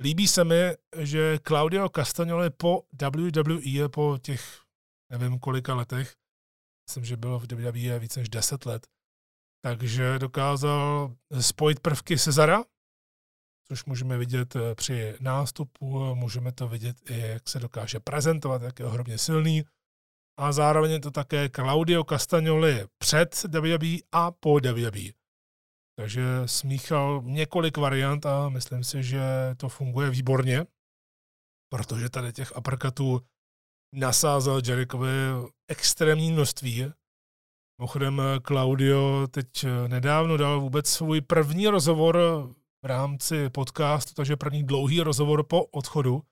líbí 0.02 0.28
se 0.28 0.44
mi, 0.44 0.74
že 0.98 1.38
Claudio 1.46 1.88
Castagnoli 1.88 2.50
po 2.50 2.82
WWE, 3.02 3.88
po 3.88 4.18
těch 4.22 4.60
nevím 5.12 5.38
kolika 5.38 5.74
letech, 5.74 6.14
myslím, 6.88 7.04
že 7.04 7.16
bylo 7.16 7.38
v 7.38 7.52
WWE 7.52 7.98
více 7.98 8.20
než 8.20 8.28
10 8.28 8.66
let, 8.66 8.86
takže 9.64 10.18
dokázal 10.18 11.14
spojit 11.40 11.80
prvky 11.80 12.18
Cezara, 12.18 12.64
což 13.68 13.84
můžeme 13.84 14.18
vidět 14.18 14.56
eh, 14.56 14.74
při 14.74 15.16
nástupu, 15.20 16.14
můžeme 16.14 16.52
to 16.52 16.68
vidět 16.68 17.10
i, 17.10 17.18
jak 17.18 17.48
se 17.48 17.60
dokáže 17.60 18.00
prezentovat, 18.00 18.62
jak 18.62 18.78
je 18.78 18.86
ohromně 18.86 19.18
silný, 19.18 19.64
a 20.36 20.52
zároveň 20.52 20.90
je 20.90 21.00
to 21.00 21.10
také 21.10 21.48
Claudio 21.48 22.04
Castagnoli 22.04 22.86
před 22.98 23.44
WWE 23.44 23.96
a 24.12 24.30
po 24.30 24.54
WWE. 24.54 25.12
Takže 25.98 26.24
smíchal 26.46 27.22
několik 27.24 27.76
variant 27.76 28.26
a 28.26 28.48
myslím 28.48 28.84
si, 28.84 29.02
že 29.02 29.20
to 29.56 29.68
funguje 29.68 30.10
výborně, 30.10 30.66
protože 31.72 32.10
tady 32.10 32.32
těch 32.32 32.56
uppercutů 32.56 33.20
nasázel 33.94 34.60
Jerichovi 34.66 35.10
extrémní 35.68 36.32
množství. 36.32 36.92
Mimochodem 37.80 38.22
Claudio 38.46 39.26
teď 39.30 39.46
nedávno 39.86 40.36
dal 40.36 40.60
vůbec 40.60 40.88
svůj 40.88 41.20
první 41.20 41.68
rozhovor 41.68 42.16
v 42.82 42.86
rámci 42.86 43.50
podcastu, 43.50 44.14
takže 44.14 44.36
první 44.36 44.62
dlouhý 44.64 45.00
rozhovor 45.00 45.46
po 45.46 45.64
odchodu 45.64 46.22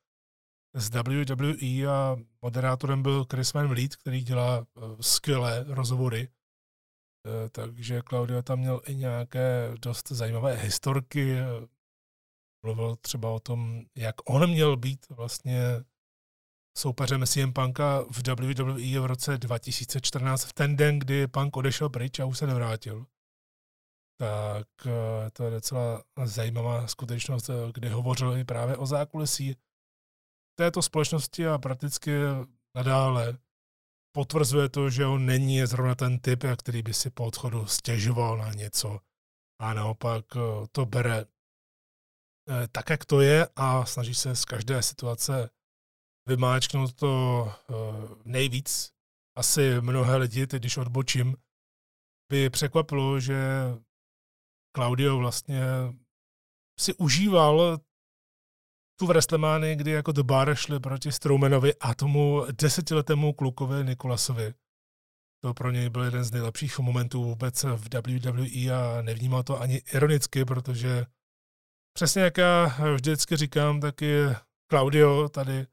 z 0.74 0.90
WWE 0.90 1.86
a 1.86 2.16
moderátorem 2.42 3.02
byl 3.02 3.26
Chris 3.30 3.52
Van 3.52 3.68
Vliet, 3.68 3.96
který 3.96 4.22
dělá 4.22 4.66
eh, 4.76 4.80
skvělé 5.00 5.64
rozhovory. 5.68 6.28
Eh, 7.26 7.48
takže 7.48 8.02
Claudio 8.08 8.42
tam 8.42 8.58
měl 8.58 8.80
i 8.86 8.94
nějaké 8.94 9.72
dost 9.82 10.08
zajímavé 10.08 10.54
historky. 10.56 11.36
Mluvil 12.66 12.96
třeba 12.96 13.30
o 13.30 13.40
tom, 13.40 13.82
jak 13.96 14.30
on 14.30 14.50
měl 14.50 14.76
být 14.76 15.08
vlastně 15.08 15.60
soupeřem 16.78 17.26
CM 17.26 17.52
Punka 17.52 18.00
v 18.00 18.28
WWE 18.28 19.00
v 19.00 19.06
roce 19.06 19.38
2014, 19.38 20.44
v 20.44 20.52
ten 20.52 20.76
den, 20.76 20.98
kdy 20.98 21.26
Punk 21.26 21.56
odešel 21.56 21.88
pryč 21.88 22.18
a 22.18 22.24
už 22.24 22.38
se 22.38 22.46
nevrátil. 22.46 23.06
Tak 24.20 24.68
eh, 24.86 25.30
to 25.30 25.44
je 25.44 25.50
docela 25.50 26.04
zajímavá 26.24 26.86
skutečnost, 26.86 27.50
kdy 27.74 27.88
hovořil 27.88 28.36
i 28.36 28.44
právě 28.44 28.76
o 28.76 28.86
zákulisí 28.86 29.56
této 30.54 30.82
společnosti 30.82 31.46
a 31.46 31.58
prakticky 31.58 32.10
nadále 32.76 33.38
potvrzuje 34.16 34.68
to, 34.68 34.90
že 34.90 35.06
on 35.06 35.26
není 35.26 35.66
zrovna 35.66 35.94
ten 35.94 36.18
typ, 36.18 36.44
který 36.58 36.82
by 36.82 36.94
si 36.94 37.10
po 37.10 37.24
odchodu 37.24 37.66
stěžoval 37.66 38.38
na 38.38 38.52
něco 38.52 39.00
a 39.60 39.74
naopak 39.74 40.24
eh, 40.36 40.40
to 40.72 40.86
bere 40.86 41.24
eh, 41.24 42.68
tak, 42.68 42.90
jak 42.90 43.04
to 43.04 43.20
je 43.20 43.48
a 43.56 43.86
snaží 43.86 44.14
se 44.14 44.36
z 44.36 44.44
každé 44.44 44.82
situace 44.82 45.50
vymáčknout 46.28 46.94
to 46.94 47.44
eh, 47.48 47.74
nejvíc. 48.24 48.94
Asi 49.36 49.80
mnohé 49.80 50.16
lidi, 50.16 50.46
teď 50.46 50.62
když 50.62 50.76
odbočím, 50.76 51.36
by 52.32 52.50
překvapilo, 52.50 53.20
že 53.20 53.36
Claudio 54.76 55.18
vlastně 55.18 55.62
si 56.80 56.94
užíval 56.94 57.78
tu 58.96 59.06
Wrestlemánii, 59.06 59.76
kdy 59.76 59.90
jako 59.90 60.12
do 60.12 60.24
Bar 60.24 60.54
šli 60.54 60.80
proti 60.80 61.12
Strowmanovi 61.12 61.74
a 61.80 61.94
tomu 61.94 62.46
desetiletému 62.52 63.32
klukovi 63.32 63.84
Nikolasovi. 63.84 64.54
To 65.44 65.54
pro 65.54 65.70
něj 65.70 65.90
byl 65.90 66.02
jeden 66.02 66.24
z 66.24 66.32
nejlepších 66.32 66.78
momentů 66.78 67.24
vůbec 67.24 67.64
v 67.64 67.88
WWE 67.94 68.70
a 68.70 69.02
nevnímal 69.02 69.42
to 69.42 69.60
ani 69.60 69.82
ironicky, 69.94 70.44
protože 70.44 71.06
přesně 71.96 72.22
jak 72.22 72.38
já 72.38 72.76
vždycky 72.94 73.36
říkám, 73.36 73.80
tak 73.80 74.02
je 74.02 74.36
Claudio 74.70 75.28
tady 75.28 75.66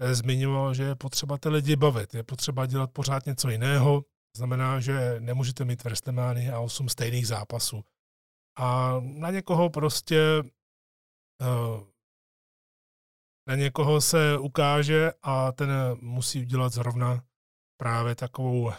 eh, 0.00 0.14
zmiňoval, 0.14 0.74
že 0.74 0.82
je 0.82 0.94
potřeba 0.94 1.38
ty 1.38 1.48
lidi 1.48 1.76
bavit, 1.76 2.14
je 2.14 2.22
potřeba 2.22 2.66
dělat 2.66 2.90
pořád 2.90 3.26
něco 3.26 3.50
jiného, 3.50 4.04
znamená, 4.36 4.80
že 4.80 5.16
nemůžete 5.18 5.64
mít 5.64 5.84
Wrestlemánii 5.84 6.50
a 6.50 6.60
osm 6.60 6.88
stejných 6.88 7.26
zápasů. 7.26 7.84
A 8.58 8.96
na 9.00 9.30
někoho 9.30 9.70
prostě 9.70 10.42
uh, 10.42 11.91
na 13.48 13.54
někoho 13.54 14.00
se 14.00 14.38
ukáže 14.38 15.12
a 15.22 15.52
ten 15.52 15.70
musí 16.00 16.40
udělat 16.40 16.72
zrovna 16.72 17.24
právě 17.80 18.14
takovou 18.14 18.72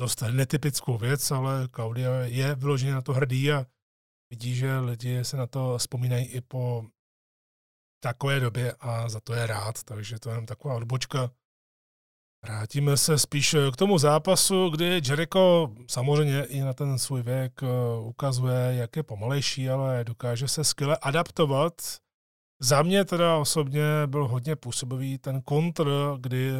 dost 0.00 0.22
netypickou 0.30 0.98
věc, 0.98 1.30
ale 1.30 1.68
Claudia 1.68 2.12
je 2.24 2.54
vyloženě 2.54 2.92
na 2.92 3.02
to 3.02 3.12
hrdý 3.12 3.52
a 3.52 3.66
vidí, 4.30 4.54
že 4.54 4.78
lidi 4.78 5.24
se 5.24 5.36
na 5.36 5.46
to 5.46 5.78
vzpomínají 5.78 6.26
i 6.26 6.40
po 6.40 6.86
takové 8.02 8.40
době 8.40 8.74
a 8.80 9.08
za 9.08 9.20
to 9.20 9.34
je 9.34 9.46
rád, 9.46 9.82
takže 9.82 10.18
to 10.18 10.28
je 10.28 10.32
jenom 10.32 10.46
taková 10.46 10.74
odbočka. 10.74 11.30
Vrátíme 12.44 12.96
se 12.96 13.18
spíš 13.18 13.56
k 13.72 13.76
tomu 13.76 13.98
zápasu, 13.98 14.70
kdy 14.70 15.00
Jericho 15.08 15.74
samozřejmě 15.90 16.44
i 16.44 16.60
na 16.60 16.72
ten 16.72 16.98
svůj 16.98 17.22
věk 17.22 17.62
eh, 17.62 17.66
ukazuje, 18.00 18.74
jak 18.74 18.96
je 18.96 19.02
pomalejší, 19.02 19.68
ale 19.68 20.04
dokáže 20.04 20.48
se 20.48 20.64
skvěle 20.64 20.96
adaptovat. 20.96 21.72
Za 22.60 22.82
mě 22.82 23.04
teda 23.04 23.36
osobně 23.36 23.82
byl 24.06 24.28
hodně 24.28 24.56
působivý 24.56 25.18
ten 25.18 25.42
kontr, 25.42 25.90
kdy 26.20 26.50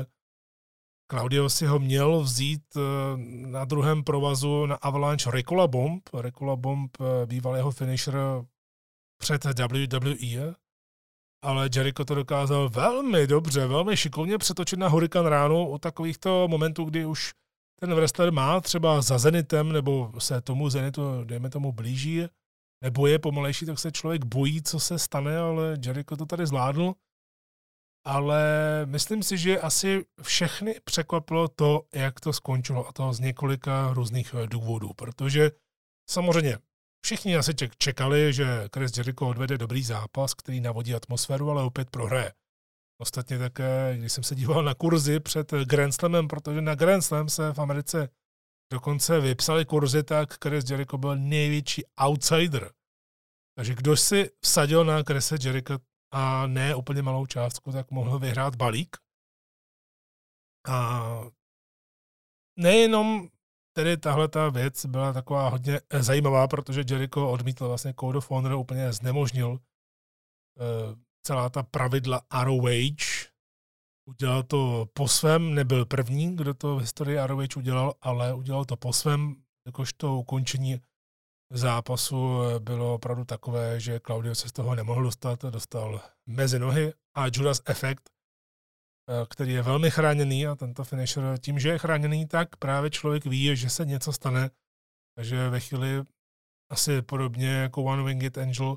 Claudio 1.10 1.50
si 1.50 1.66
ho 1.66 1.78
měl 1.78 2.20
vzít 2.20 2.62
eh, 2.76 2.80
na 3.46 3.64
druhém 3.64 4.04
provazu 4.04 4.66
na 4.66 4.76
Avalanche 4.76 5.30
Ricola 5.30 5.66
Bomb. 5.66 6.08
Ricola 6.20 6.56
Bomb 6.56 6.96
eh, 7.00 7.26
býval 7.26 7.56
jeho 7.56 7.70
finisher 7.70 8.14
před 9.18 9.44
WWE, 9.44 10.54
ale 11.44 11.68
Jericho 11.74 12.04
to 12.04 12.14
dokázal 12.14 12.68
velmi 12.68 13.26
dobře, 13.26 13.66
velmi 13.66 13.96
šikovně 13.96 14.38
přetočit 14.38 14.78
na 14.78 14.88
Hurricane 14.88 15.30
ránu 15.30 15.68
u 15.68 15.78
takovýchto 15.78 16.48
momentů, 16.48 16.84
kdy 16.84 17.06
už 17.06 17.32
ten 17.80 17.94
wrestler 17.94 18.32
má 18.32 18.60
třeba 18.60 19.00
za 19.02 19.18
Zenitem, 19.18 19.72
nebo 19.72 20.12
se 20.18 20.40
tomu 20.40 20.70
Zenitu, 20.70 21.24
dejme 21.24 21.50
tomu, 21.50 21.72
blíží, 21.72 22.22
nebo 22.82 23.06
je 23.06 23.18
pomalejší, 23.18 23.66
tak 23.66 23.78
se 23.78 23.92
člověk 23.92 24.24
bojí, 24.24 24.62
co 24.62 24.80
se 24.80 24.98
stane, 24.98 25.38
ale 25.38 25.76
Jericho 25.84 26.16
to 26.16 26.26
tady 26.26 26.46
zvládl. 26.46 26.94
Ale 28.06 28.42
myslím 28.84 29.22
si, 29.22 29.38
že 29.38 29.60
asi 29.60 30.04
všechny 30.22 30.80
překvapilo 30.84 31.48
to, 31.48 31.82
jak 31.94 32.20
to 32.20 32.32
skončilo, 32.32 32.88
a 32.88 32.92
to 32.92 33.12
z 33.12 33.20
několika 33.20 33.92
různých 33.92 34.34
důvodů, 34.46 34.92
protože 34.96 35.50
samozřejmě 36.10 36.58
Všichni 37.06 37.36
asi 37.36 37.52
čekali, 37.78 38.32
že 38.32 38.68
Chris 38.74 38.96
Jericho 38.96 39.28
odvede 39.28 39.58
dobrý 39.58 39.82
zápas, 39.82 40.34
který 40.34 40.60
navodí 40.60 40.94
atmosféru, 40.94 41.50
ale 41.50 41.62
opět 41.62 41.90
prohraje. 41.90 42.32
Ostatně 43.00 43.38
také, 43.38 43.96
když 43.98 44.12
jsem 44.12 44.24
se 44.24 44.34
díval 44.34 44.64
na 44.64 44.74
kurzy 44.74 45.20
před 45.20 45.50
Grand 45.52 45.94
Slamem, 45.94 46.28
protože 46.28 46.60
na 46.60 46.74
Grand 46.74 47.04
Slam 47.04 47.28
se 47.28 47.52
v 47.52 47.58
Americe 47.58 48.08
dokonce 48.72 49.20
vypsali 49.20 49.64
kurzy, 49.64 50.02
tak 50.02 50.34
Chris 50.42 50.70
Jericho 50.70 50.98
byl 50.98 51.16
největší 51.16 51.82
outsider. 52.00 52.72
Takže 53.56 53.74
kdo 53.74 53.96
si 53.96 54.30
vsadil 54.40 54.84
na 54.84 55.02
Chris 55.02 55.32
Jericho 55.44 55.78
a 56.10 56.46
ne 56.46 56.74
úplně 56.74 57.02
malou 57.02 57.26
částku, 57.26 57.72
tak 57.72 57.90
mohl 57.90 58.18
vyhrát 58.18 58.56
balík. 58.56 58.96
A 60.68 61.00
nejenom 62.58 63.28
tedy 63.76 63.96
tahle 63.96 64.28
ta 64.28 64.48
věc 64.48 64.86
byla 64.86 65.12
taková 65.12 65.48
hodně 65.48 65.80
eh, 65.90 66.02
zajímavá, 66.02 66.48
protože 66.48 66.84
Jericho 66.90 67.30
odmítl 67.30 67.68
vlastně 67.68 67.94
Code 68.00 68.18
of 68.18 68.30
Honor, 68.30 68.52
úplně 68.52 68.92
znemožnil 68.92 69.48
uh, 69.48 69.58
celá 71.22 71.50
ta 71.50 71.62
pravidla 71.62 72.22
ROH. 72.42 73.15
Udělal 74.08 74.42
to 74.42 74.88
po 74.92 75.08
svém, 75.08 75.54
nebyl 75.54 75.86
první, 75.86 76.36
kdo 76.36 76.54
to 76.54 76.76
v 76.76 76.80
historii 76.80 77.18
ROH 77.26 77.56
udělal, 77.56 77.94
ale 78.00 78.34
udělal 78.34 78.64
to 78.64 78.76
po 78.76 78.92
svém, 78.92 79.36
jakožto 79.66 80.16
ukončení 80.16 80.80
zápasu 81.52 82.42
eh, 82.42 82.60
bylo 82.60 82.94
opravdu 82.94 83.24
takové, 83.24 83.80
že 83.80 84.00
Claudio 84.00 84.34
se 84.34 84.48
z 84.48 84.52
toho 84.52 84.74
nemohl 84.74 85.02
dostat, 85.02 85.42
dostal 85.42 86.00
mezi 86.26 86.58
nohy 86.58 86.92
a 87.14 87.26
Judas 87.26 87.60
Effect 87.66 88.16
Eh, 89.08 89.26
který 89.30 89.52
je 89.52 89.62
velmi 89.62 89.90
chráněný 89.90 90.46
a 90.46 90.54
tento 90.54 90.84
finisher 90.84 91.38
tím, 91.38 91.58
že 91.58 91.68
je 91.68 91.78
chráněný, 91.78 92.26
tak 92.26 92.56
právě 92.56 92.90
člověk 92.90 93.26
ví, 93.26 93.56
že 93.56 93.70
se 93.70 93.84
něco 93.84 94.12
stane. 94.12 94.50
Takže 95.16 95.48
ve 95.48 95.60
chvíli 95.60 96.02
asi 96.70 97.02
podobně 97.02 97.48
jako 97.48 97.84
One 97.84 98.02
Winged 98.02 98.38
Angel 98.38 98.76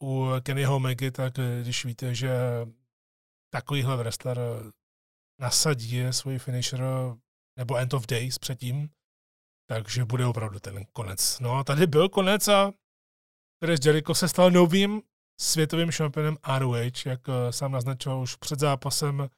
uh, 0.00 0.08
u 0.08 0.40
Kennyho 0.42 0.80
Megy, 0.80 1.10
tak 1.10 1.38
eh, 1.38 1.62
když 1.62 1.84
víte, 1.84 2.14
že 2.14 2.30
takovýhle 3.52 3.96
wrestler 3.96 4.38
nasadí 5.40 6.02
svůj 6.10 6.38
finisher 6.38 6.80
nebo 7.58 7.76
End 7.76 7.94
of 7.94 8.06
Days 8.06 8.38
předtím, 8.38 8.90
takže 9.68 10.04
bude 10.04 10.26
opravdu 10.26 10.58
ten 10.58 10.84
konec. 10.92 11.40
No 11.40 11.54
a 11.54 11.64
tady 11.64 11.86
byl 11.86 12.08
konec 12.08 12.48
a 12.48 12.72
Chris 13.64 13.86
Jericho 13.86 14.14
se 14.14 14.28
stal 14.28 14.50
novým 14.50 15.02
světovým 15.40 15.90
šampionem 15.90 16.36
ROH, 16.58 17.06
jak 17.06 17.28
eh, 17.28 17.52
sám 17.52 17.72
naznačoval 17.72 18.20
už 18.20 18.36
před 18.36 18.58
zápasem, 18.58 19.30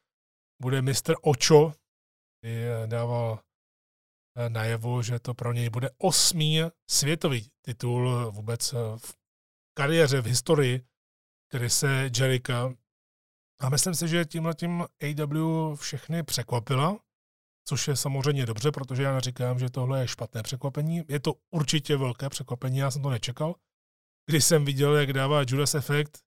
bude 0.62 0.82
mistr 0.82 1.14
Ocho, 1.22 1.72
eh, 2.44 2.86
dával 2.86 3.40
eh, 4.36 4.48
najevo, 4.48 5.02
že 5.02 5.20
to 5.20 5.34
pro 5.34 5.52
něj 5.52 5.70
bude 5.70 5.90
osmý 5.98 6.60
světový 6.90 7.50
titul 7.64 8.30
vůbec 8.30 8.72
v 8.96 9.14
kariéře, 9.78 10.20
v 10.20 10.26
historii, 10.26 10.86
který 11.48 11.70
se 11.70 12.10
Jericho. 12.18 12.79
A 13.60 13.68
myslím 13.68 13.94
si, 13.94 14.08
že 14.08 14.24
tímhle 14.24 14.54
tím 14.54 14.80
AW 14.80 15.76
všechny 15.76 16.22
překvapila, 16.22 16.98
což 17.68 17.88
je 17.88 17.96
samozřejmě 17.96 18.46
dobře, 18.46 18.72
protože 18.72 19.02
já 19.02 19.14
neříkám, 19.14 19.58
že 19.58 19.70
tohle 19.70 20.00
je 20.00 20.08
špatné 20.08 20.42
překvapení. 20.42 21.04
Je 21.08 21.20
to 21.20 21.34
určitě 21.50 21.96
velké 21.96 22.28
překvapení, 22.28 22.78
já 22.78 22.90
jsem 22.90 23.02
to 23.02 23.10
nečekal 23.10 23.54
když 24.30 24.44
jsem 24.44 24.64
viděl, 24.64 24.96
jak 24.96 25.12
dává 25.12 25.42
Judas 25.46 25.74
Effect 25.74 26.18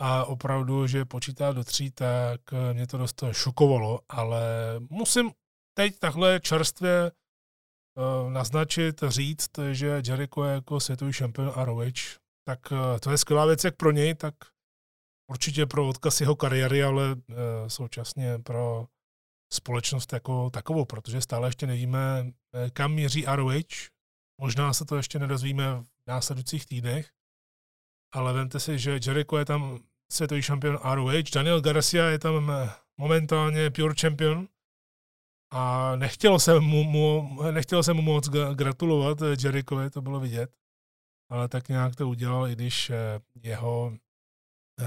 a 0.00 0.24
opravdu, 0.24 0.86
že 0.86 1.04
počítá 1.04 1.52
do 1.52 1.64
tří, 1.64 1.90
tak 1.90 2.40
eh, 2.52 2.74
mě 2.74 2.86
to 2.86 2.98
dost 2.98 3.24
šokovalo, 3.32 4.00
ale 4.08 4.42
musím 4.90 5.30
teď 5.74 5.98
takhle 5.98 6.40
čerstvě 6.40 7.12
uh, 7.12 8.30
naznačit, 8.30 9.00
říct, 9.08 9.50
že 9.72 10.02
Jericho 10.06 10.44
je 10.44 10.54
jako 10.54 10.80
světový 10.80 11.12
šampion 11.12 11.52
a 11.54 11.64
ROH, 11.64 12.18
tak 12.46 12.58
to 13.00 13.10
je 13.10 13.18
skvělá 13.18 13.46
věc 13.46 13.64
jak 13.64 13.76
pro 13.76 13.90
něj, 13.90 14.14
tak 14.14 14.34
určitě 15.30 15.66
pro 15.66 15.88
odkaz 15.88 16.20
jeho 16.20 16.36
kariéry, 16.36 16.82
ale 16.82 17.12
uh, 17.12 17.36
současně 17.66 18.38
pro 18.38 18.86
společnost 19.52 20.12
jako 20.12 20.50
takovou, 20.50 20.84
protože 20.84 21.20
stále 21.20 21.48
ještě 21.48 21.66
nevíme, 21.66 22.32
kam 22.72 22.92
míří 22.92 23.24
ROH. 23.34 23.90
Možná 24.40 24.72
se 24.72 24.84
to 24.84 24.96
ještě 24.96 25.18
nedozvíme 25.18 25.82
následujících 26.06 26.66
týdnech. 26.66 27.10
Ale 28.14 28.32
vemte 28.32 28.60
si, 28.60 28.78
že 28.78 29.00
Jericho 29.06 29.38
je 29.38 29.44
tam 29.44 29.78
světový 30.12 30.42
šampion 30.42 30.78
ROH, 30.94 31.30
Daniel 31.34 31.60
Garcia 31.60 32.04
je 32.04 32.18
tam 32.18 32.50
eh, 32.50 32.70
momentálně 32.96 33.70
pure 33.70 33.94
champion 34.00 34.48
a 35.52 35.92
nechtělo 35.96 36.38
se 36.38 36.60
mu, 36.60 36.84
mu, 36.84 37.38
nechtělo 37.50 37.82
se 37.82 37.92
mu 37.92 38.02
moc 38.02 38.28
gratulovat 38.54 39.22
eh, 39.22 39.36
Jerichovi, 39.44 39.90
to 39.90 40.02
bylo 40.02 40.20
vidět, 40.20 40.50
ale 41.30 41.48
tak 41.48 41.68
nějak 41.68 41.96
to 41.96 42.08
udělal, 42.08 42.48
i 42.48 42.52
když 42.52 42.90
eh, 42.90 43.20
jeho 43.42 43.92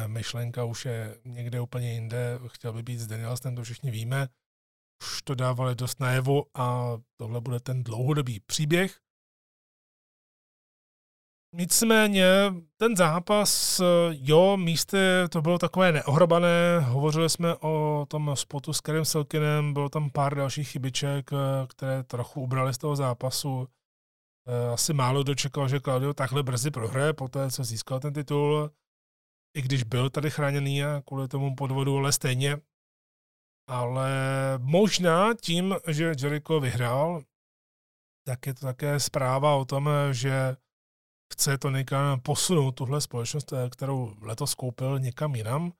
myšlenka 0.07 0.63
už 0.63 0.85
je 0.85 1.17
někde 1.25 1.61
úplně 1.61 1.93
jinde, 1.93 2.39
chtěl 2.47 2.73
by 2.73 2.83
být 2.83 2.99
s 2.99 3.07
Danielsem, 3.07 3.55
to 3.55 3.63
všichni 3.63 3.91
víme, 3.91 4.27
už 5.03 5.21
to 5.21 5.35
dávali 5.35 5.75
dost 5.75 5.99
najevo 5.99 6.43
a 6.53 6.97
tohle 7.17 7.41
bude 7.41 7.59
ten 7.59 7.83
dlouhodobý 7.83 8.39
příběh. 8.39 8.99
Nicméně 11.57 12.25
ten 12.77 12.95
zápas, 12.95 13.81
jo, 14.11 14.57
místy 14.57 14.97
to 15.29 15.41
bylo 15.41 15.57
takové 15.57 15.91
neohrobané, 15.91 16.79
hovořili 16.79 17.29
jsme 17.29 17.55
o 17.55 18.05
tom 18.09 18.31
spotu 18.33 18.73
s 18.73 18.81
Kerem 18.81 19.05
Selkinem, 19.05 19.73
bylo 19.73 19.89
tam 19.89 20.09
pár 20.09 20.35
dalších 20.35 20.69
chybiček, 20.69 21.31
které 21.67 22.03
trochu 22.03 22.41
ubrali 22.41 22.73
z 22.73 22.77
toho 22.77 22.95
zápasu. 22.95 23.67
Eh, 24.47 24.73
asi 24.73 24.93
málo 24.93 25.23
dočekal, 25.23 25.67
že 25.67 25.79
Claudio 25.79 26.13
takhle 26.13 26.43
brzy 26.43 26.71
prohraje 26.71 27.13
po 27.13 27.27
té, 27.27 27.51
co 27.51 27.63
získal 27.63 27.99
ten 27.99 28.13
titul, 28.13 28.71
i 29.55 29.61
když 29.61 29.83
byl 29.83 30.09
tady 30.09 30.29
chráněný 30.29 30.83
a 30.83 31.01
kvůli 31.05 31.27
tomu 31.27 31.55
podvodu, 31.55 31.97
ale 31.97 32.11
stejně. 32.11 32.57
Ale 33.69 34.09
možná 34.57 35.33
tím, 35.33 35.75
že 35.87 36.13
Jericho 36.21 36.59
vyhrál, 36.59 37.23
tak 38.27 38.47
je 38.47 38.53
to 38.53 38.65
také 38.65 38.99
zpráva 38.99 39.55
o 39.55 39.65
tom, 39.65 39.89
že 40.11 40.55
chce 41.33 41.57
to 41.57 41.69
někam 41.69 42.19
posunout, 42.19 42.71
tuhle 42.71 43.01
společnost, 43.01 43.53
eh, 43.53 43.69
kterou 43.69 44.15
letos 44.21 44.55
koupil 44.55 44.99
někam 44.99 45.35
jinam. 45.35 45.73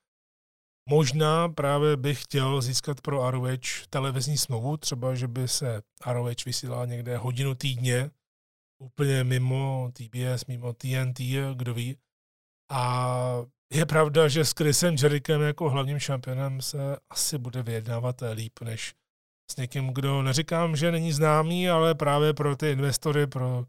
Možná 0.89 1.49
právě 1.49 1.97
bych 1.97 2.23
chtěl 2.23 2.61
získat 2.61 3.01
pro 3.01 3.31
ROH 3.31 3.87
televizní 3.89 4.37
smlouvu, 4.37 4.77
třeba, 4.77 5.15
že 5.15 5.27
by 5.27 5.47
se 5.47 5.81
ROH 6.05 6.45
vysílala 6.45 6.85
někde 6.85 7.17
hodinu 7.17 7.55
týdně, 7.55 8.11
úplně 8.81 9.23
mimo 9.23 9.91
TBS, 9.93 10.45
mimo 10.45 10.73
TNT, 10.73 11.19
kdo 11.55 11.73
ví. 11.73 11.97
A 12.71 13.45
je 13.73 13.85
pravda, 13.85 14.27
že 14.27 14.45
s 14.45 14.51
Chrisem 14.51 14.95
Jerichem 15.03 15.41
jako 15.41 15.69
hlavním 15.69 15.99
šampionem 15.99 16.61
se 16.61 16.97
asi 17.09 17.37
bude 17.37 17.63
vyjednávat 17.63 18.23
líp, 18.33 18.59
než 18.63 18.93
s 19.51 19.55
někým, 19.55 19.93
kdo 19.93 20.21
neříkám, 20.21 20.75
že 20.75 20.91
není 20.91 21.11
známý, 21.11 21.69
ale 21.69 21.95
právě 21.95 22.33
pro 22.33 22.55
ty 22.55 22.71
investory, 22.71 23.27
pro 23.27 23.65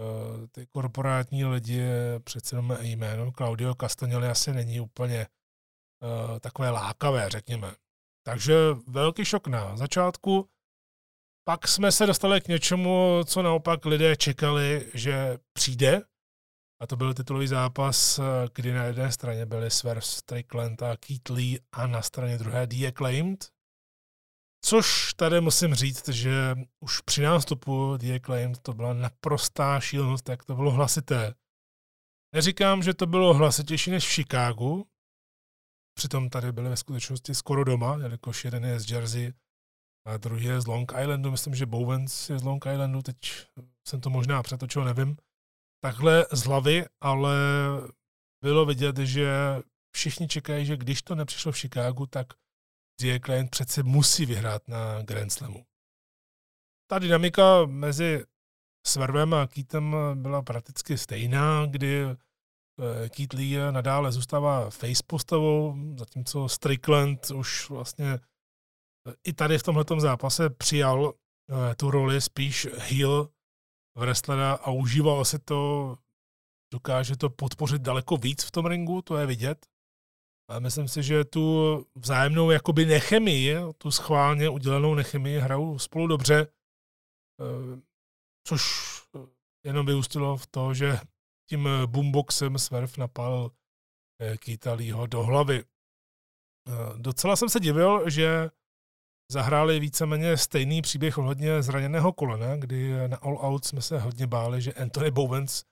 Eh, 0.00 0.46
ty 0.46 0.66
korporátní 0.66 1.44
lidi 1.44 1.82
přece 2.24 2.56
jenom 2.56 2.76
jméno 2.80 3.32
Claudio 3.32 3.74
Castagnoli 3.74 4.28
asi 4.28 4.52
není 4.52 4.80
úplně 4.80 5.26
uh, 6.02 6.38
takové 6.38 6.70
lákavé, 6.70 7.30
řekněme. 7.30 7.74
Takže 8.26 8.54
velký 8.88 9.24
šok 9.24 9.46
na 9.46 9.76
začátku. 9.76 10.48
Pak 11.48 11.68
jsme 11.68 11.92
se 11.92 12.06
dostali 12.06 12.40
k 12.40 12.48
něčemu, 12.48 13.20
co 13.24 13.42
naopak 13.42 13.84
lidé 13.84 14.16
čekali, 14.16 14.90
že 14.94 15.38
přijde. 15.52 16.02
A 16.80 16.86
to 16.86 16.96
byl 16.96 17.14
titulový 17.14 17.46
zápas, 17.46 18.20
kdy 18.54 18.72
na 18.72 18.84
jedné 18.84 19.12
straně 19.12 19.46
byli 19.46 19.70
Swerve 19.70 20.02
Strickland 20.02 20.82
a 20.82 20.96
Keith 20.96 21.30
Lee 21.30 21.58
a 21.72 21.86
na 21.86 22.02
straně 22.02 22.38
druhé 22.38 22.66
The 22.66 22.86
Acclaimed. 22.88 23.54
Což 24.64 25.14
tady 25.14 25.40
musím 25.40 25.74
říct, 25.74 26.08
že 26.08 26.54
už 26.80 27.00
při 27.00 27.22
nástupu 27.22 27.96
The 27.96 28.14
Acclaimed 28.14 28.58
to 28.58 28.72
byla 28.72 28.92
naprostá 28.92 29.80
šílenost, 29.80 30.28
jak 30.28 30.44
to 30.44 30.54
bylo 30.54 30.70
hlasité. 30.70 31.34
Neříkám, 32.34 32.82
že 32.82 32.94
to 32.94 33.06
bylo 33.06 33.34
hlasitější 33.34 33.90
než 33.90 34.08
v 34.08 34.12
Chicagu, 34.12 34.88
přitom 35.94 36.30
tady 36.30 36.52
byly 36.52 36.68
ve 36.68 36.76
skutečnosti 36.76 37.34
skoro 37.34 37.64
doma, 37.64 37.96
jelikož 37.96 38.44
jeden 38.44 38.64
je 38.64 38.80
z 38.80 38.90
Jersey 38.90 39.32
a 40.06 40.16
druhý 40.16 40.44
je 40.44 40.60
z 40.60 40.66
Long 40.66 40.92
Islandu, 41.00 41.30
myslím, 41.30 41.54
že 41.54 41.66
Bowens 41.66 42.30
je 42.30 42.38
z 42.38 42.42
Long 42.42 42.66
Islandu, 42.66 43.02
teď 43.02 43.16
jsem 43.88 44.00
to 44.00 44.10
možná 44.10 44.42
přetočil, 44.42 44.84
nevím. 44.84 45.16
Takhle 45.84 46.26
z 46.32 46.44
hlavy, 46.44 46.84
ale 47.00 47.36
bylo 48.44 48.66
vidět, 48.66 48.96
že 48.96 49.28
všichni 49.94 50.28
čekají, 50.28 50.66
že 50.66 50.76
když 50.76 51.02
to 51.02 51.14
nepřišlo 51.14 51.52
v 51.52 51.58
Chicagu, 51.58 52.06
tak 52.06 52.26
The 53.00 53.18
Client 53.24 53.50
přece 53.50 53.82
musí 53.82 54.26
vyhrát 54.26 54.68
na 54.68 55.02
Grand 55.02 55.32
Slamu. 55.32 55.66
Ta 56.90 56.98
dynamika 56.98 57.66
mezi 57.66 58.24
Swervem 58.86 59.34
a 59.34 59.46
Keatem 59.46 59.96
byla 60.14 60.42
prakticky 60.42 60.98
stejná, 60.98 61.66
kdy 61.66 62.04
eh, 62.04 63.08
Keith 63.08 63.34
Lee 63.34 63.72
nadále 63.72 64.12
zůstává 64.12 64.70
face 64.70 65.02
postavou, 65.06 65.76
zatímco 65.98 66.48
Strickland 66.48 67.30
už 67.30 67.70
vlastně 67.70 68.12
eh, 68.12 69.14
i 69.24 69.32
tady 69.32 69.58
v 69.58 69.62
tomto 69.62 70.00
zápase 70.00 70.50
přijal 70.50 71.12
eh, 71.12 71.74
tu 71.74 71.90
roli 71.90 72.20
spíš 72.20 72.68
heel 72.78 73.28
wrestlera 73.96 74.52
a 74.52 74.70
užíval 74.70 75.24
si 75.24 75.38
to, 75.38 75.98
dokáže 76.72 77.16
to 77.16 77.30
podpořit 77.30 77.82
daleko 77.82 78.16
víc 78.16 78.44
v 78.44 78.50
tom 78.50 78.66
ringu, 78.66 79.02
to 79.02 79.16
je 79.16 79.26
vidět. 79.26 79.66
A 80.50 80.58
myslím 80.58 80.88
si, 80.88 81.02
že 81.02 81.24
tu 81.24 81.76
vzájemnou 81.94 82.50
jakoby 82.50 82.86
nechemii, 82.86 83.56
tu 83.78 83.90
schválně 83.90 84.48
udělanou 84.48 84.94
nechemii 84.94 85.38
hrajou 85.38 85.78
spolu 85.78 86.06
dobře, 86.06 86.46
eh, 87.40 87.80
což 88.46 88.62
jenom 89.66 89.86
vyústilo 89.86 90.36
v 90.36 90.46
to, 90.46 90.74
že 90.74 90.98
tím 91.48 91.68
boomboxem 91.86 92.58
Swerve 92.58 92.92
napal 92.98 93.50
eh, 94.20 94.36
Keita 94.36 94.76
do 95.06 95.22
hlavy. 95.22 95.64
Eh, 96.68 96.98
docela 96.98 97.36
jsem 97.36 97.48
se 97.48 97.60
divil, 97.60 98.10
že 98.10 98.50
zahráli 99.32 99.80
víceméně 99.80 100.36
stejný 100.36 100.82
příběh 100.82 101.18
ohledně 101.18 101.62
zraněného 101.62 102.12
kolena, 102.12 102.56
kdy 102.56 103.08
na 103.08 103.16
All 103.16 103.38
Out 103.40 103.64
jsme 103.64 103.82
se 103.82 103.98
hodně 103.98 104.26
báli, 104.26 104.62
že 104.62 104.72
Anthony 104.72 105.10
Bowens 105.10 105.64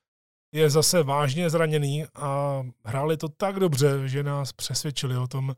je 0.55 0.71
zase 0.71 1.03
vážně 1.03 1.51
zraněný 1.51 2.05
a 2.15 2.63
hráli 2.85 3.17
to 3.17 3.29
tak 3.29 3.61
dobře, 3.61 4.09
že 4.09 4.23
nás 4.23 4.53
přesvědčili 4.53 5.17
o 5.17 5.29
tom, 5.29 5.57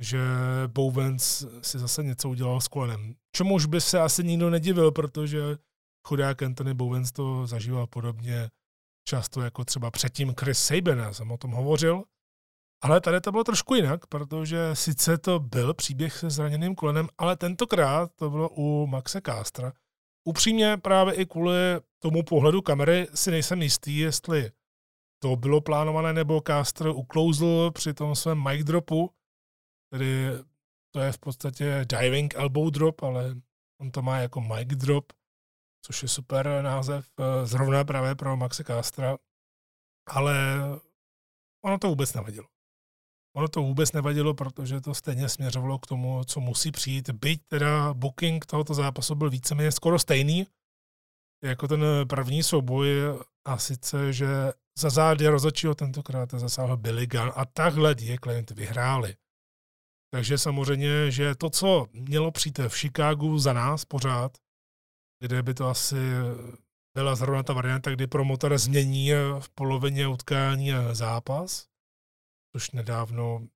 že 0.00 0.20
Bowens 0.66 1.46
si 1.62 1.78
zase 1.78 2.02
něco 2.02 2.28
udělal 2.28 2.60
s 2.60 2.68
kolenem. 2.68 3.14
Čemuž 3.36 3.66
by 3.66 3.80
se 3.80 4.00
asi 4.00 4.24
nikdo 4.24 4.50
nedivil, 4.50 4.92
protože 4.92 5.40
chudák 6.08 6.42
Anthony 6.42 6.74
Bowens 6.74 7.12
to 7.12 7.46
zažíval 7.46 7.86
podobně 7.86 8.50
často 9.08 9.40
jako 9.40 9.64
třeba 9.64 9.90
předtím 9.90 10.34
Chris 10.40 10.64
Sabin, 10.64 10.98
já 10.98 11.12
jsem 11.12 11.30
o 11.30 11.36
tom 11.36 11.50
hovořil. 11.50 12.04
Ale 12.84 13.00
tady 13.00 13.20
to 13.20 13.32
bylo 13.32 13.44
trošku 13.44 13.74
jinak, 13.74 14.06
protože 14.06 14.70
sice 14.74 15.18
to 15.18 15.38
byl 15.40 15.74
příběh 15.74 16.18
se 16.18 16.30
zraněným 16.30 16.74
kolenem, 16.74 17.08
ale 17.18 17.36
tentokrát 17.36 18.14
to 18.14 18.30
bylo 18.30 18.48
u 18.48 18.86
Maxe 18.86 19.20
Kástra, 19.20 19.72
upřímně 20.24 20.76
právě 20.76 21.14
i 21.14 21.26
kvůli 21.26 21.56
tomu 21.98 22.22
pohledu 22.22 22.62
kamery 22.62 23.08
si 23.14 23.30
nejsem 23.30 23.62
jistý, 23.62 23.98
jestli 23.98 24.52
to 25.22 25.36
bylo 25.36 25.60
plánované, 25.60 26.12
nebo 26.12 26.42
Caster 26.46 26.88
uklouzl 26.88 27.70
při 27.70 27.94
tom 27.94 28.14
svém 28.14 28.44
mic 28.48 28.64
dropu, 28.64 29.10
tedy 29.90 30.28
to 30.94 31.00
je 31.00 31.12
v 31.12 31.18
podstatě 31.18 31.86
diving 31.88 32.34
elbow 32.36 32.70
drop, 32.70 33.02
ale 33.02 33.34
on 33.80 33.90
to 33.90 34.02
má 34.02 34.18
jako 34.18 34.40
mic 34.40 34.68
drop, 34.68 35.12
což 35.84 36.02
je 36.02 36.08
super 36.08 36.62
název, 36.62 37.06
eh, 37.20 37.46
zrovna 37.46 37.84
právě 37.84 38.14
pro 38.14 38.36
Maxe 38.36 38.64
Castra, 38.64 39.16
ale 40.06 40.34
ono 41.64 41.78
to 41.78 41.88
vůbec 41.88 42.14
nevadilo. 42.14 42.53
Ono 43.36 43.48
to 43.48 43.62
vůbec 43.62 43.92
nevadilo, 43.92 44.34
protože 44.34 44.80
to 44.80 44.94
stejně 44.94 45.28
směřovalo 45.28 45.78
k 45.78 45.86
tomu, 45.86 46.24
co 46.24 46.40
musí 46.40 46.70
přijít. 46.70 47.10
Byť 47.10 47.42
teda 47.46 47.94
booking 47.94 48.46
tohoto 48.46 48.74
zápasu 48.74 49.14
byl 49.14 49.30
víceméně 49.30 49.72
skoro 49.72 49.98
stejný, 49.98 50.46
jako 51.44 51.68
ten 51.68 51.84
první 52.08 52.42
souboj, 52.42 52.88
a 53.46 53.58
sice, 53.58 54.12
že 54.12 54.26
za 54.78 54.90
zády 54.90 55.28
rozhodčího 55.28 55.74
tentokrát 55.74 56.30
zasáhl 56.30 56.76
Billy 56.76 57.06
Gunn 57.06 57.32
a 57.34 57.44
takhle 57.44 57.94
die 57.94 58.18
klient 58.18 58.50
vyhráli. 58.50 59.16
Takže 60.14 60.38
samozřejmě, 60.38 61.10
že 61.10 61.34
to, 61.34 61.50
co 61.50 61.86
mělo 61.92 62.30
přijít 62.30 62.58
v 62.58 62.76
Chicagu 62.76 63.38
za 63.38 63.52
nás 63.52 63.84
pořád, 63.84 64.38
kde 65.20 65.42
by 65.42 65.54
to 65.54 65.68
asi 65.68 65.96
byla 66.96 67.14
zrovna 67.14 67.42
ta 67.42 67.52
varianta, 67.52 67.90
kdy 67.90 68.06
promotor 68.06 68.58
změní 68.58 69.10
v 69.38 69.50
polovině 69.54 70.08
utkání 70.08 70.70
zápas, 70.92 71.66
což 72.56 72.70
nedávno 72.70 73.46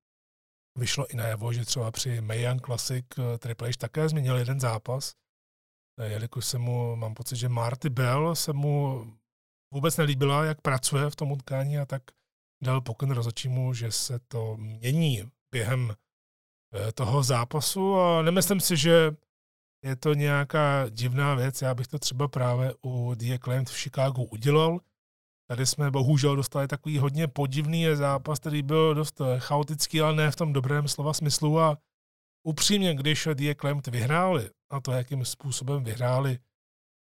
vyšlo 0.78 1.12
i 1.12 1.16
najevo, 1.16 1.52
že 1.52 1.64
třeba 1.64 1.90
při 1.90 2.20
Mayan 2.20 2.58
Classic 2.58 3.06
eh, 3.18 3.38
Triple 3.38 3.68
H 3.68 3.76
také 3.78 4.08
změnil 4.08 4.36
jeden 4.36 4.60
zápas, 4.60 5.14
eh, 6.00 6.08
jelikož 6.08 6.46
se 6.46 6.58
mu, 6.58 6.96
mám 6.96 7.14
pocit, 7.14 7.36
že 7.36 7.48
Marty 7.48 7.90
Bell 7.90 8.34
se 8.34 8.52
mu 8.52 9.06
vůbec 9.74 9.96
nelíbila, 9.96 10.44
jak 10.44 10.60
pracuje 10.60 11.10
v 11.10 11.16
tom 11.16 11.32
utkání 11.32 11.78
a 11.78 11.86
tak 11.86 12.02
dal 12.62 12.80
pokyn 12.80 13.10
rozhodčímu, 13.10 13.74
že 13.74 13.92
se 13.92 14.18
to 14.18 14.56
mění 14.56 15.22
během 15.50 15.94
eh, 16.74 16.92
toho 16.92 17.22
zápasu. 17.22 17.94
A 17.94 18.22
nemyslím 18.22 18.60
si, 18.60 18.76
že 18.76 19.16
je 19.84 19.96
to 19.96 20.14
nějaká 20.14 20.88
divná 20.88 21.34
věc. 21.34 21.62
Já 21.62 21.74
bych 21.74 21.86
to 21.86 21.98
třeba 21.98 22.28
právě 22.28 22.74
u 22.84 23.14
The 23.14 23.34
Acclaimed 23.34 23.68
v 23.68 23.78
Chicagu 23.78 24.24
udělal, 24.24 24.80
Tady 25.50 25.66
jsme 25.66 25.90
bohužel 25.90 26.36
dostali 26.36 26.68
takový 26.68 26.98
hodně 26.98 27.28
podivný 27.28 27.86
zápas, 27.94 28.38
který 28.38 28.62
byl 28.62 28.94
dost 28.94 29.20
chaotický, 29.38 30.00
ale 30.00 30.14
ne 30.14 30.30
v 30.30 30.36
tom 30.36 30.52
dobrém 30.52 30.88
slova 30.88 31.12
smyslu 31.12 31.60
a 31.60 31.78
upřímně, 32.46 32.94
když 32.94 33.28
Die 33.34 33.54
Klemt 33.54 33.86
vyhráli 33.86 34.50
a 34.70 34.80
to, 34.80 34.92
jakým 34.92 35.24
způsobem 35.24 35.84
vyhráli, 35.84 36.38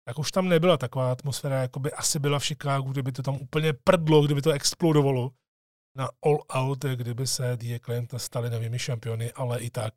tak 0.08 0.20
už 0.20 0.32
tam 0.32 0.50
nebyla 0.50 0.78
taková 0.78 1.12
atmosféra, 1.12 1.62
jako 1.62 1.80
by 1.80 1.92
asi 1.92 2.20
byla 2.20 2.40
v 2.40 2.46
Chicagu, 2.46 2.92
kdyby 2.92 3.12
to 3.12 3.24
tam 3.24 3.36
úplně 3.36 3.74
prdlo, 3.74 4.26
kdyby 4.26 4.42
to 4.42 4.52
explodovalo 4.52 5.32
na 5.98 6.10
all 6.26 6.44
out, 6.50 6.86
kdyby 6.86 7.28
se 7.28 7.58
Die 7.58 7.80
Klemt 7.80 8.14
stali 8.18 8.50
novými 8.50 8.80
šampiony, 8.80 9.32
ale 9.32 9.60
i 9.60 9.70
tak 9.70 9.94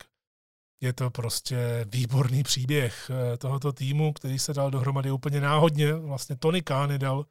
je 0.82 0.92
to 0.92 1.10
prostě 1.10 1.86
výborný 1.88 2.42
příběh 2.42 3.10
eh, 3.10 3.36
tohoto 3.36 3.72
týmu, 3.72 4.12
který 4.12 4.38
se 4.38 4.54
dal 4.54 4.70
dohromady 4.70 5.10
úplně 5.10 5.40
náhodně. 5.40 5.94
Vlastně 5.94 6.36
Tony 6.36 6.62
Khan 6.62 6.98
dal 6.98 7.24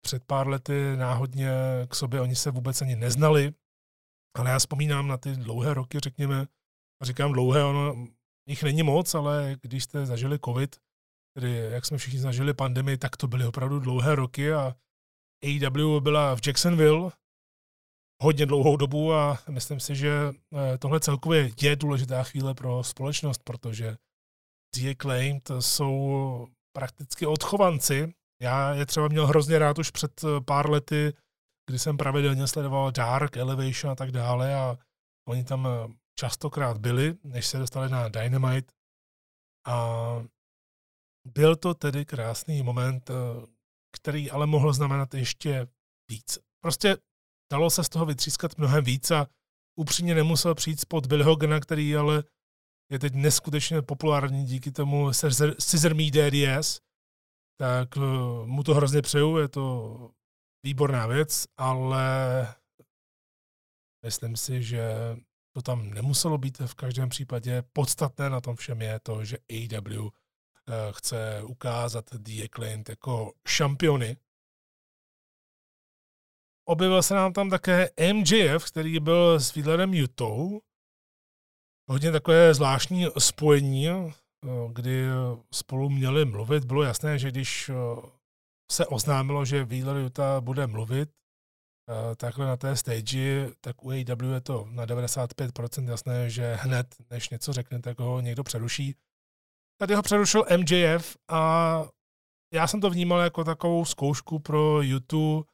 před 0.00 0.24
pár 0.24 0.48
lety 0.48 0.96
náhodně 0.96 1.50
k 1.88 1.94
sobě, 1.94 2.20
oni 2.20 2.36
se 2.36 2.50
vůbec 2.50 2.82
ani 2.82 2.96
neznali, 2.96 3.54
ale 4.36 4.50
já 4.50 4.58
vzpomínám 4.58 5.08
na 5.08 5.16
ty 5.16 5.32
dlouhé 5.32 5.74
roky, 5.74 6.00
řekněme, 6.00 6.46
a 7.02 7.04
říkám 7.04 7.32
dlouhé, 7.32 7.64
ono 7.64 8.06
jich 8.48 8.62
není 8.62 8.82
moc, 8.82 9.14
ale 9.14 9.56
když 9.62 9.84
jste 9.84 10.06
zažili 10.06 10.38
covid, 10.44 10.76
tedy 11.34 11.50
jak 11.52 11.86
jsme 11.86 11.98
všichni 11.98 12.18
zažili 12.18 12.54
pandemii, 12.54 12.98
tak 12.98 13.16
to 13.16 13.28
byly 13.28 13.44
opravdu 13.46 13.80
dlouhé 13.80 14.14
roky 14.14 14.52
a 14.52 14.74
AEW 15.44 16.00
byla 16.00 16.36
v 16.36 16.40
Jacksonville 16.46 17.10
hodně 18.22 18.46
dlouhou 18.46 18.76
dobu 18.76 19.12
a 19.14 19.38
myslím 19.50 19.80
si, 19.80 19.96
že 19.96 20.10
eh, 20.12 20.78
tohle 20.78 21.00
celkově 21.00 21.50
je 21.62 21.76
důležitá 21.76 22.22
chvíle 22.22 22.54
pro 22.54 22.84
společnost, 22.84 23.42
protože 23.44 23.96
The 24.76 24.90
Acclaimed 24.90 25.50
jsou 25.60 26.46
prakticky 26.72 27.26
odchovanci 27.26 28.14
já 28.42 28.74
je 28.74 28.86
třeba 28.86 29.08
měl 29.08 29.26
hrozně 29.26 29.58
rád 29.58 29.78
už 29.78 29.90
před 29.90 30.24
eh, 30.24 30.40
pár 30.40 30.70
lety, 30.70 31.12
kdy 31.66 31.78
jsem 31.78 31.96
pravidelně 31.96 32.46
sledoval 32.46 32.92
Dark, 32.92 33.36
Elevation 33.36 33.92
a 33.92 33.94
tak 33.94 34.12
dále 34.12 34.54
a 34.54 34.78
oni 35.28 35.44
tam 35.44 35.66
eh, 35.66 35.94
častokrát 36.18 36.78
byli, 36.78 37.14
než 37.24 37.46
se 37.46 37.58
dostali 37.58 37.88
na 37.88 38.08
Dynamite. 38.08 38.72
A 39.66 39.86
byl 41.34 41.56
to 41.56 41.74
tedy 41.74 42.04
krásný 42.04 42.62
moment, 42.62 43.10
eh, 43.10 43.14
který 43.96 44.30
ale 44.30 44.46
mohl 44.46 44.72
znamenat 44.72 45.14
ještě 45.14 45.68
víc. 46.10 46.38
Prostě 46.60 46.96
dalo 47.52 47.70
se 47.70 47.84
z 47.84 47.88
toho 47.88 48.06
vytřískat 48.06 48.58
mnohem 48.58 48.84
víc 48.84 49.10
a 49.10 49.26
upřímně 49.78 50.14
nemusel 50.14 50.54
přijít 50.54 50.80
spod 50.80 51.06
Bill 51.06 51.24
Hogana, 51.24 51.60
který 51.60 51.96
ale 51.96 52.24
je 52.92 52.98
teď 52.98 53.14
neskutečně 53.14 53.82
populární 53.82 54.44
díky 54.44 54.72
tomu 54.72 55.12
Scissor 55.12 55.94
Me 55.94 56.10
DDS, 56.10 56.80
tak 57.56 57.96
eh, 57.96 58.00
mu 58.46 58.62
to 58.62 58.74
hrozně 58.74 59.02
přeju, 59.02 59.36
je 59.36 59.48
to 59.48 60.10
výborná 60.64 61.06
věc, 61.06 61.44
ale 61.56 62.06
myslím 64.04 64.36
si, 64.36 64.62
že 64.62 65.16
to 65.52 65.62
tam 65.62 65.90
nemuselo 65.90 66.38
být 66.38 66.58
v 66.58 66.74
každém 66.74 67.08
případě. 67.08 67.62
Podstatné 67.72 68.30
na 68.30 68.40
tom 68.40 68.56
všem 68.56 68.82
je 68.82 69.00
to, 69.00 69.24
že 69.24 69.36
AEW 69.50 70.08
eh, 70.08 70.92
chce 70.92 71.42
ukázat 71.42 72.04
The 72.14 72.44
Acclaimed 72.44 72.88
jako 72.88 73.32
šampiony. 73.48 74.16
Objevil 76.68 77.02
se 77.02 77.14
nám 77.14 77.32
tam 77.32 77.50
také 77.50 77.90
MJF, 78.12 78.70
který 78.70 79.00
byl 79.00 79.40
s 79.40 79.54
Wheelerem 79.54 79.94
Jutou 79.94 80.60
hodně 81.88 82.12
takové 82.12 82.54
zvláštní 82.54 83.06
spojení, 83.18 83.88
kdy 84.72 85.04
spolu 85.52 85.90
měli 85.90 86.24
mluvit. 86.24 86.64
Bylo 86.64 86.82
jasné, 86.82 87.18
že 87.18 87.30
když 87.30 87.70
se 88.72 88.86
oznámilo, 88.86 89.44
že 89.44 89.64
Wheeler 89.64 89.96
Utah 89.96 90.42
bude 90.42 90.66
mluvit 90.66 91.10
takhle 92.16 92.46
na 92.46 92.56
té 92.56 92.76
stage, 92.76 93.50
tak 93.60 93.84
u 93.84 93.90
AEW 93.90 94.32
je 94.34 94.40
to 94.40 94.66
na 94.70 94.86
95% 94.86 95.88
jasné, 95.88 96.30
že 96.30 96.54
hned, 96.54 96.94
než 97.10 97.30
něco 97.30 97.52
řekne, 97.52 97.80
tak 97.80 97.98
ho 97.98 98.20
někdo 98.20 98.44
přeruší. 98.44 98.94
Tady 99.80 99.94
ho 99.94 100.02
přerušil 100.02 100.44
MJF 100.56 101.16
a 101.28 101.82
já 102.54 102.66
jsem 102.66 102.80
to 102.80 102.90
vnímal 102.90 103.20
jako 103.20 103.44
takovou 103.44 103.84
zkoušku 103.84 104.38
pro 104.38 104.82
YouTube, 104.82 105.48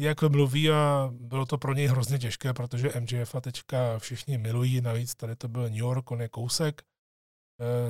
jak 0.00 0.22
mluví 0.22 0.70
a 0.70 1.10
bylo 1.12 1.46
to 1.46 1.58
pro 1.58 1.74
něj 1.74 1.86
hrozně 1.86 2.18
těžké, 2.18 2.52
protože 2.54 2.92
MJF 3.00 3.34
a 3.34 3.40
teďka 3.40 3.98
všichni 3.98 4.38
milují, 4.38 4.80
navíc 4.80 5.14
tady 5.14 5.36
to 5.36 5.48
byl 5.48 5.62
New 5.62 5.76
York, 5.76 6.10
on 6.10 6.20
je 6.20 6.28
kousek 6.28 6.82
eh, 6.82 6.97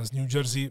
z 0.03 0.13
New 0.13 0.35
Jersey. 0.35 0.71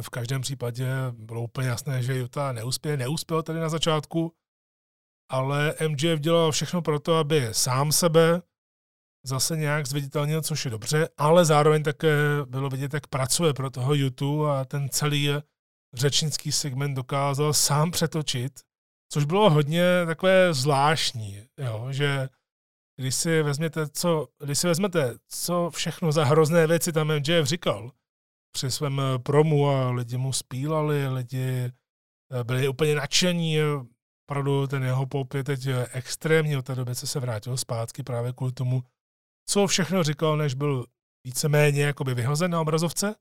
V 0.00 0.10
každém 0.10 0.40
případě 0.40 0.88
bylo 1.12 1.42
úplně 1.42 1.68
jasné, 1.68 2.02
že 2.02 2.22
Utah 2.22 2.54
neuspěje, 2.54 2.96
neuspěl 2.96 3.42
tady 3.42 3.60
na 3.60 3.68
začátku, 3.68 4.34
ale 5.30 5.74
MJF 5.88 6.20
dělal 6.20 6.52
všechno 6.52 6.82
pro 6.82 7.00
to, 7.00 7.16
aby 7.16 7.48
sám 7.52 7.92
sebe 7.92 8.42
zase 9.26 9.56
nějak 9.56 9.86
zviditelnil, 9.86 10.42
což 10.42 10.64
je 10.64 10.70
dobře, 10.70 11.08
ale 11.16 11.44
zároveň 11.44 11.82
také 11.82 12.16
bylo 12.46 12.68
vidět, 12.68 12.94
jak 12.94 13.06
pracuje 13.06 13.54
pro 13.54 13.70
toho 13.70 13.94
YouTube 13.94 14.60
a 14.60 14.64
ten 14.64 14.88
celý 14.88 15.30
řečnický 15.94 16.52
segment 16.52 16.94
dokázal 16.94 17.52
sám 17.52 17.90
přetočit, 17.90 18.60
což 19.12 19.24
bylo 19.24 19.50
hodně 19.50 19.84
takové 20.06 20.54
zvláštní, 20.54 21.46
jo, 21.58 21.86
že 21.90 22.28
když 23.00 23.14
si 23.14 23.42
vezmete, 23.42 23.88
co, 23.88 24.28
když 24.38 24.58
si 24.58 24.66
vezmete, 24.66 25.14
co 25.28 25.70
všechno 25.70 26.12
za 26.12 26.24
hrozné 26.24 26.66
věci 26.66 26.92
tam 26.92 27.08
MJF 27.18 27.46
říkal 27.46 27.92
při 28.52 28.70
svém 28.70 29.02
promu 29.22 29.68
a 29.68 29.90
lidi 29.90 30.16
mu 30.16 30.32
spílali, 30.32 31.08
lidi 31.08 31.72
eh, 32.32 32.44
byli 32.44 32.68
úplně 32.68 32.94
nadšení, 32.94 33.56
opravdu 34.28 34.66
ten 34.66 34.82
jeho 34.82 35.06
pop 35.06 35.34
je 35.34 35.44
teď 35.44 35.68
extrémní 35.92 36.56
od 36.56 36.66
té 36.66 36.74
doby, 36.74 36.94
co 36.94 37.06
se 37.06 37.20
vrátil 37.20 37.56
zpátky 37.56 38.02
právě 38.02 38.32
kvůli 38.32 38.52
tomu, 38.52 38.82
co 39.48 39.66
všechno 39.66 40.02
říkal, 40.02 40.36
než 40.36 40.54
byl 40.54 40.86
víceméně 41.26 41.82
jakoby 41.82 42.14
vyhozen 42.14 42.50
na 42.50 42.60
obrazovce, 42.60 43.14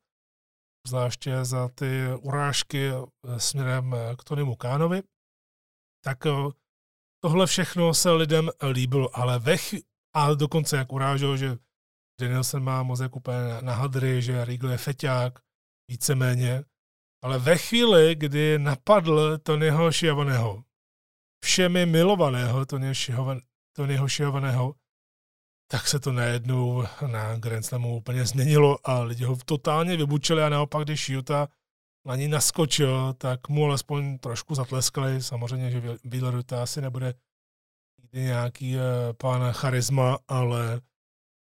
zvláště 0.87 1.45
za 1.45 1.69
ty 1.69 2.07
urážky 2.21 2.91
směrem 3.37 3.95
k 4.17 4.23
Tonymu 4.23 4.55
Kánovi, 4.55 5.03
tak 6.03 6.25
eh, 6.25 6.31
tohle 7.19 7.47
všechno 7.47 7.93
se 7.93 8.11
lidem 8.11 8.49
líbilo, 8.71 9.17
ale 9.17 9.39
ve 9.39 9.57
ch- 9.57 9.83
a 10.15 10.33
dokonce 10.33 10.77
jak 10.77 10.91
urážel, 10.91 11.37
že 11.37 11.57
Danielson 12.21 12.63
má 12.63 12.83
mozek 12.83 13.15
úplně 13.15 13.37
na 13.61 13.73
hadry, 13.73 14.21
že 14.21 14.45
Regal 14.45 14.71
je 14.71 14.77
feťák, 14.77 15.39
víceméně, 15.89 16.63
ale 17.23 17.39
ve 17.39 17.57
chvíli, 17.57 18.15
kdy 18.15 18.59
napadl 18.59 19.37
Tonyho 19.37 19.91
Šiavaného, 19.91 20.63
všemi 21.43 21.85
milovaného 21.85 22.65
Tonyho 23.75 24.07
Šiavaného, 24.07 24.75
tak 25.71 25.87
se 25.87 25.99
to 25.99 26.11
najednou 26.11 26.83
na 27.07 27.35
Grand 27.35 27.65
Slamu 27.65 27.97
úplně 27.97 28.25
změnilo 28.25 28.89
a 28.89 28.99
lidi 28.99 29.23
ho 29.23 29.37
totálně 29.45 29.97
vybučili 29.97 30.43
a 30.43 30.49
naopak, 30.49 30.83
když 30.83 31.09
Utah 31.09 31.49
na 32.09 32.15
ní 32.15 32.27
naskočil, 32.27 33.13
tak 33.13 33.49
mu 33.49 33.65
alespoň 33.65 34.17
trošku 34.17 34.55
zatleskali. 34.55 35.23
Samozřejmě, 35.23 35.71
že 35.71 35.81
Utah 36.37 36.59
asi 36.59 36.81
nebude 36.81 37.13
nikdy 38.01 38.21
nějaký 38.21 38.75
uh, 38.75 38.81
pán 39.17 39.51
charisma, 39.51 40.17
ale 40.27 40.81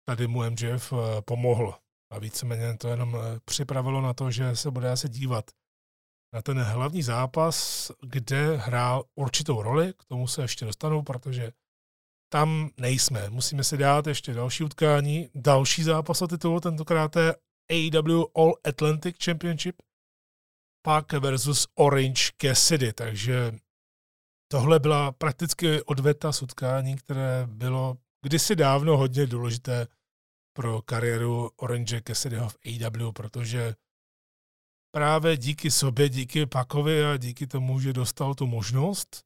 tady 0.08 0.28
mu 0.28 0.50
MJF 0.50 0.94
eh, 0.94 1.22
pomohl. 1.22 1.74
A 2.12 2.20
víceméně 2.20 2.78
to 2.78 2.88
jenom 2.88 3.14
uh, 3.14 3.22
připravilo 3.46 4.02
na 4.02 4.14
to, 4.14 4.32
že 4.32 4.56
se 4.56 4.72
bude 4.72 4.92
asi 4.92 5.10
dívat 5.10 5.52
na 6.34 6.42
ten 6.42 6.60
hlavní 6.62 7.04
zápas, 7.04 7.92
kde 8.02 8.56
hrál 8.56 9.04
určitou 9.16 9.62
roli, 9.62 9.94
k 9.94 10.06
tomu 10.06 10.28
se 10.28 10.42
ještě 10.42 10.66
dostanu, 10.66 11.04
protože 11.04 11.52
tam 12.32 12.70
nejsme. 12.78 13.30
Musíme 13.30 13.64
si 13.64 13.78
dát 13.78 14.08
ještě 14.08 14.34
další 14.34 14.64
utkání, 14.64 15.30
další 15.36 15.84
zápas 15.84 16.22
o 16.22 16.28
titul, 16.28 16.60
tentokrát 16.60 17.16
je 17.16 17.36
AEW 17.72 18.24
All 18.36 18.54
Atlantic 18.64 19.16
Championship, 19.26 19.76
pak 20.82 21.14
versus 21.14 21.68
Orange 21.76 22.32
Cassidy, 22.38 22.94
takže 22.94 23.52
tohle 24.52 24.80
byla 24.80 25.12
prakticky 25.12 25.84
odveta 25.84 26.32
z 26.32 26.42
utkání, 26.42 26.96
které 26.96 27.48
bylo 27.48 27.98
kdysi 28.22 28.56
dávno 28.56 28.98
hodně 28.98 29.28
důležité 29.28 29.88
pro 30.54 30.82
kariéru 30.82 31.50
Orange 31.56 32.02
Cassidyho 32.08 32.50
v 32.50 32.58
AEW, 32.66 33.12
protože 33.12 33.76
právě 34.92 35.38
díky 35.38 35.72
sobě, 35.72 36.10
díky 36.10 36.46
Pakovi 36.46 37.06
a 37.06 37.18
díky 37.18 37.48
tomu, 37.48 37.80
že 37.80 37.94
dostal 37.94 38.36
tu 38.36 38.48
možnost, 38.48 39.24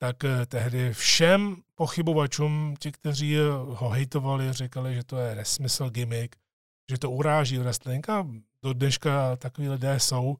tak 0.00 0.24
eh, 0.24 0.46
tehdy 0.46 0.92
všem 0.92 1.62
pochybovačům, 1.74 2.74
ti, 2.80 2.92
kteří 2.92 3.36
ho 3.66 3.88
hejtovali, 3.88 4.52
říkali, 4.52 4.94
že 4.94 5.04
to 5.04 5.18
je 5.18 5.34
nesmysl 5.34 5.90
gimmick, 5.90 6.36
že 6.90 6.98
to 6.98 7.10
uráží 7.10 7.58
wrestling 7.58 8.08
a 8.08 8.26
do 8.62 8.72
dneška 8.72 9.36
takový 9.36 9.68
lidé 9.68 10.00
jsou 10.00 10.36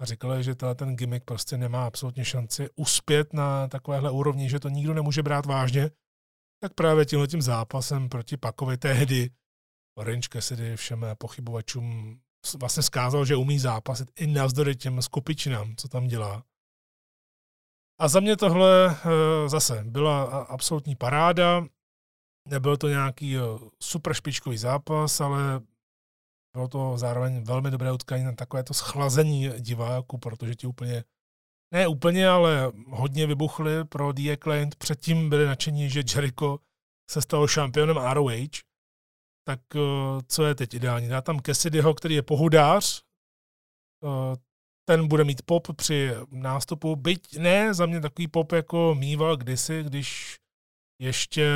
a 0.00 0.04
říkali, 0.04 0.44
že 0.44 0.54
ten 0.54 0.96
gimmick 0.96 1.24
prostě 1.24 1.56
nemá 1.56 1.86
absolutně 1.86 2.24
šanci 2.24 2.68
uspět 2.76 3.32
na 3.32 3.68
takovéhle 3.68 4.10
úrovni, 4.10 4.50
že 4.50 4.60
to 4.60 4.68
nikdo 4.68 4.94
nemůže 4.94 5.22
brát 5.22 5.46
vážně, 5.46 5.90
tak 6.62 6.74
právě 6.74 7.04
tímhle 7.04 7.28
tím 7.28 7.42
zápasem 7.42 8.08
proti 8.08 8.36
Pakovi 8.36 8.76
tehdy 8.76 9.30
Orange 9.98 10.28
Cassidy 10.32 10.76
všem 10.76 11.06
pochybovačům 11.18 12.20
vlastně 12.58 12.82
skázal, 12.82 13.24
že 13.24 13.36
umí 13.36 13.58
zápasit 13.58 14.10
i 14.16 14.26
navzdory 14.26 14.76
těm 14.76 15.02
skupičinám, 15.02 15.76
co 15.76 15.88
tam 15.88 16.06
dělá. 16.06 16.44
A 18.00 18.08
za 18.08 18.20
mě 18.20 18.36
tohle 18.36 18.90
eh, 18.90 19.48
zase 19.48 19.84
byla 19.84 20.22
absolutní 20.44 20.96
paráda. 20.96 21.66
Nebyl 22.48 22.76
to 22.76 22.88
nějaký 22.88 23.36
eh, 23.36 23.40
super 23.82 24.14
špičkový 24.14 24.58
zápas, 24.58 25.20
ale 25.20 25.60
bylo 26.56 26.68
to 26.68 26.98
zároveň 26.98 27.44
velmi 27.44 27.70
dobré 27.70 27.92
utkání 27.92 28.24
na 28.24 28.32
takovéto 28.32 28.74
schlazení 28.74 29.48
diváků, 29.60 30.18
protože 30.18 30.54
ti 30.54 30.66
úplně, 30.66 31.04
ne 31.74 31.86
úplně, 31.86 32.28
ale 32.28 32.72
hodně 32.88 33.26
vybuchli 33.26 33.84
pro 33.84 34.12
The 34.12 34.32
Acclaimed. 34.32 34.74
Předtím 34.74 35.30
byli 35.30 35.46
nadšení, 35.46 35.90
že 35.90 36.02
Jericho 36.14 36.58
se 37.10 37.22
stal 37.22 37.48
šampionem 37.48 37.96
ROH. 37.96 38.32
Tak 39.46 39.60
eh, 39.76 39.80
co 40.28 40.44
je 40.44 40.54
teď 40.54 40.74
ideální? 40.74 41.08
Dá 41.08 41.22
tam 41.22 41.40
Cassidyho, 41.40 41.94
který 41.94 42.14
je 42.14 42.22
pohudář, 42.22 43.02
ten 44.88 45.08
bude 45.08 45.24
mít 45.24 45.42
pop 45.42 45.76
při 45.76 46.10
nástupu, 46.30 46.96
byť 46.96 47.38
ne 47.38 47.74
za 47.74 47.86
mě 47.86 48.00
takový 48.00 48.28
pop, 48.28 48.52
jako 48.52 48.94
mýval 48.94 49.36
kdysi, 49.36 49.82
když 49.82 50.36
ještě 51.00 51.52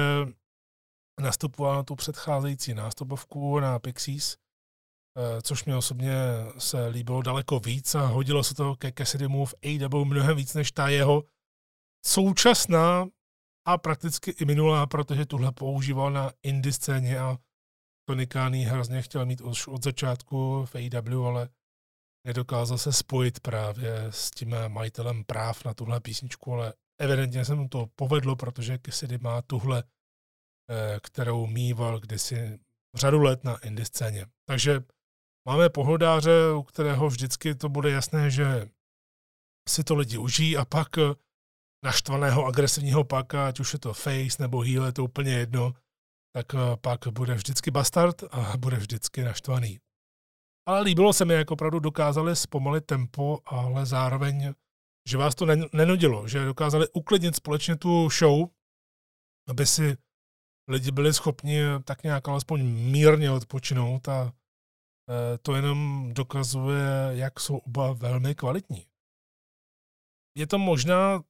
nastupoval 1.21 1.77
na 1.77 1.83
tu 1.83 1.95
předcházející 1.95 2.75
nástupovku 2.75 3.61
na 3.61 3.79
Pixies, 3.79 4.35
eh, 4.35 4.50
což 5.43 5.65
mě 5.65 5.77
osobně 5.77 6.13
se 6.59 6.87
líbilo 6.87 7.23
daleko 7.23 7.61
víc 7.61 7.95
a 7.95 8.07
hodilo 8.07 8.45
se 8.45 8.55
to 8.55 8.77
ke 8.77 8.93
Cassidymu 8.93 9.47
v 9.47 9.55
AW 9.65 10.05
mnohem 10.05 10.37
víc 10.37 10.55
než 10.55 10.73
ta 10.73 10.89
jeho 10.89 11.25
současná 12.07 13.07
a 13.67 13.79
prakticky 13.79 14.31
i 14.31 14.45
minulá, 14.45 14.87
protože 14.87 15.27
tuhle 15.27 15.53
používal 15.53 16.11
na 16.11 16.33
indie 16.43 16.73
scéně 16.73 17.19
a 17.19 17.39
Tony 18.09 18.27
Khan 18.27 18.55
hrozně 18.55 19.03
chtěl 19.03 19.27
mít 19.27 19.41
už 19.41 19.67
od 19.67 19.85
začátku 19.85 20.67
v 20.67 20.75
AW, 20.75 21.27
ale 21.27 21.49
nedokázal 22.27 22.79
se 22.79 22.93
spojit 22.93 23.41
právě 23.41 24.07
s 24.11 24.31
tím 24.31 24.57
majitelem 24.69 25.25
práv 25.25 25.65
na 25.65 25.75
tuhle 25.75 26.01
písničku, 26.01 26.53
ale 26.53 26.75
evidentně 26.99 27.45
se 27.45 27.55
mu 27.55 27.69
to 27.69 27.87
povedlo, 27.97 28.37
protože 28.37 28.79
Cassidy 28.87 29.19
má 29.19 29.43
tuhle, 29.43 29.85
eh, 30.71 31.01
kterou 31.03 31.47
mýval 31.47 32.01
kdysi 32.01 32.59
řadu 32.95 33.23
let 33.23 33.45
na 33.45 33.57
indie 33.59 33.87
scéně. 33.87 34.27
Takže 34.45 34.81
máme 35.49 35.69
pohodáře, 35.69 36.53
u 36.53 36.63
kterého 36.63 37.09
vždycky 37.09 37.55
to 37.55 37.69
bude 37.69 37.91
jasné, 37.91 38.31
že 38.31 38.69
si 39.69 39.85
to 39.85 39.95
lidi 39.95 40.19
užijí 40.19 40.57
a 40.57 40.65
pak 40.65 40.99
eh, 40.99 41.15
naštvaného 41.85 42.47
agresivního 42.47 43.05
paka, 43.05 43.47
ať 43.49 43.61
už 43.61 43.73
je 43.73 43.79
to 43.79 43.95
face 43.95 44.43
nebo 44.43 44.61
heel, 44.61 44.87
je 44.87 44.93
to 44.93 45.05
úplně 45.05 45.33
jedno, 45.33 45.73
tak 46.35 46.55
eh, 46.55 46.77
pak 46.81 47.09
bude 47.09 47.35
vždycky 47.35 47.71
bastard 47.71 48.23
a 48.31 48.57
bude 48.57 48.77
vždycky 48.77 49.23
naštvaný. 49.23 49.81
Ale 50.69 50.81
líbilo 50.81 51.13
se 51.13 51.25
mi, 51.25 51.35
jak 51.35 51.51
opravdu 51.51 51.79
dokázali 51.79 52.37
zpomalit 52.37 52.87
tempo, 52.87 53.39
ale 53.47 53.87
zároveň, 53.87 54.55
že 55.09 55.19
vás 55.19 55.35
to 55.35 55.47
nenudilo, 55.73 56.29
že 56.29 56.45
dokázali 56.45 56.89
uklidnit 56.93 57.37
společně 57.37 57.77
tu 57.77 58.09
show, 58.11 58.49
aby 59.49 59.67
si 59.67 59.97
lidi 60.69 60.91
byli 60.91 61.15
schopni 61.15 61.63
tak 61.85 62.03
nějak 62.03 62.29
alespoň 62.29 62.63
mírně 62.65 63.31
odpočinout 63.31 64.09
a 64.09 64.33
to 65.43 65.55
jenom 65.55 66.11
dokazuje, 66.15 66.87
jak 67.11 67.41
jsou 67.41 67.57
oba 67.57 67.93
velmi 67.93 68.35
kvalitní. 68.35 68.87
Je 70.37 70.47
to 70.47 70.59
možná 70.59 71.23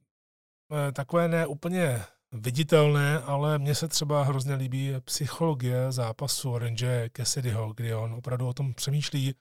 e, 0.88 0.92
takové 0.92 1.28
neúplně 1.28 2.04
viditelné, 2.32 3.18
ale 3.18 3.58
mně 3.58 3.74
se 3.74 3.88
třeba 3.88 4.22
hrozně 4.22 4.54
líbí 4.54 4.92
psychologie 5.00 5.92
zápasu 5.92 6.50
Orange 6.52 7.10
Cassidyho, 7.16 7.72
kdy 7.72 7.94
on 7.94 8.14
opravdu 8.14 8.48
o 8.48 8.54
tom 8.54 8.74
přemýšlí, 8.74 9.34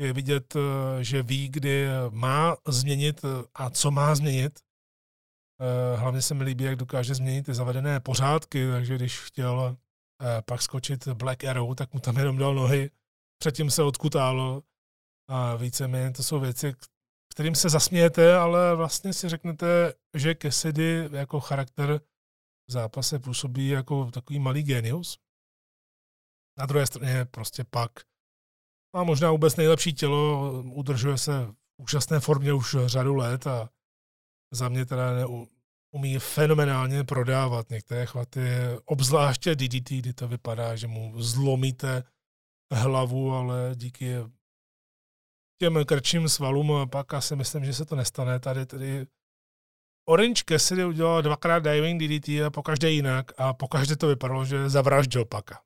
je 0.00 0.12
vidět, 0.12 0.56
eh, 0.56 1.04
že 1.04 1.22
ví, 1.22 1.48
kdy 1.48 1.86
má 2.10 2.56
změnit 2.68 3.20
a 3.54 3.70
co 3.70 3.90
má 3.90 4.14
změnit. 4.14 4.60
Eh, 5.60 5.96
hlavně 5.96 6.22
se 6.22 6.34
mi 6.34 6.44
líbí, 6.44 6.64
jak 6.64 6.76
dokáže 6.76 7.14
změnit 7.14 7.46
ty 7.46 7.54
zavedené 7.54 8.00
pořádky, 8.00 8.70
takže 8.70 8.96
když 8.96 9.20
chtěl 9.20 9.76
eh, 10.22 10.42
pak 10.42 10.62
skočit 10.62 11.08
Black 11.08 11.44
Arrow, 11.44 11.74
tak 11.74 11.94
mu 11.94 12.00
tam 12.00 12.16
jenom 12.16 12.36
dal 12.36 12.54
nohy, 12.54 12.90
předtím 13.42 13.70
se 13.70 13.82
odkutálo 13.82 14.62
a 15.28 15.56
víceméně 15.56 16.10
to 16.10 16.22
jsou 16.22 16.40
věci, 16.40 16.74
kterým 17.32 17.54
se 17.54 17.68
zasmějete, 17.68 18.36
ale 18.36 18.76
vlastně 18.76 19.12
si 19.12 19.28
řeknete, 19.28 19.94
že 20.14 20.34
Cassidy 20.42 21.08
jako 21.12 21.40
charakter 21.40 22.00
v 22.68 22.72
zápase 22.72 23.18
působí 23.18 23.68
jako 23.68 24.10
takový 24.10 24.38
malý 24.38 24.62
genius. 24.62 25.18
Na 26.58 26.66
druhé 26.66 26.86
straně 26.86 27.24
prostě 27.24 27.64
pak 27.64 27.90
má 28.96 29.04
možná 29.04 29.30
vůbec 29.30 29.56
nejlepší 29.56 29.92
tělo, 29.92 30.52
udržuje 30.62 31.18
se 31.18 31.46
v 31.46 31.82
úžasné 31.82 32.20
formě 32.20 32.52
už 32.52 32.76
řadu 32.86 33.14
let 33.14 33.46
a 33.46 33.70
za 34.54 34.68
mě 34.68 34.86
teda 34.86 35.26
umí 35.94 36.18
fenomenálně 36.18 37.04
prodávat 37.04 37.70
některé 37.70 38.06
chvaty, 38.06 38.40
obzvláště 38.84 39.54
DDT, 39.54 39.90
kdy 39.90 40.12
to 40.12 40.28
vypadá, 40.28 40.76
že 40.76 40.86
mu 40.86 41.22
zlomíte 41.22 42.04
hlavu, 42.72 43.32
ale 43.32 43.72
díky 43.74 44.14
těm 45.62 45.84
krčím 45.84 46.28
svalům 46.28 46.88
pak 46.90 47.14
asi 47.14 47.36
myslím, 47.36 47.64
že 47.64 47.74
se 47.74 47.84
to 47.84 47.96
nestane. 47.96 48.40
Tady 48.40 48.66
tedy 48.66 49.06
Orange 50.08 50.42
Cassidy 50.48 50.84
udělal 50.84 51.22
dvakrát 51.22 51.58
diving 51.58 52.02
DDT 52.02 52.28
a 52.28 52.50
pokaždé 52.50 52.90
jinak 52.90 53.32
a 53.38 53.54
pokaždé 53.54 53.96
to 53.96 54.08
vypadalo, 54.08 54.44
že 54.44 54.68
zavraždil 54.68 55.24
Paka. 55.24 55.62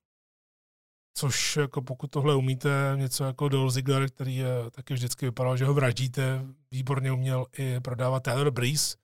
Což 1.17 1.57
jako 1.57 1.83
pokud 1.83 2.11
tohle 2.11 2.35
umíte, 2.35 2.93
něco 2.97 3.25
jako 3.25 3.49
Dolph 3.49 3.73
Ziggler, 3.73 4.11
který 4.11 4.37
je, 4.37 4.71
taky 4.71 4.95
vždycky 4.95 5.27
vypadal, 5.27 5.57
že 5.57 5.65
ho 5.65 5.75
vraždíte, 5.75 6.47
výborně 6.71 7.13
uměl 7.13 7.47
i 7.59 7.81
prodávat 7.81 8.23
Taylor 8.23 8.51
Breeze, 8.51 8.97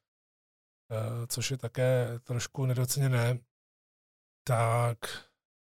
eh, 0.91 1.27
což 1.27 1.51
je 1.51 1.57
také 1.57 2.19
trošku 2.25 2.67
nedoceněné, 2.67 3.39
tak 4.47 4.99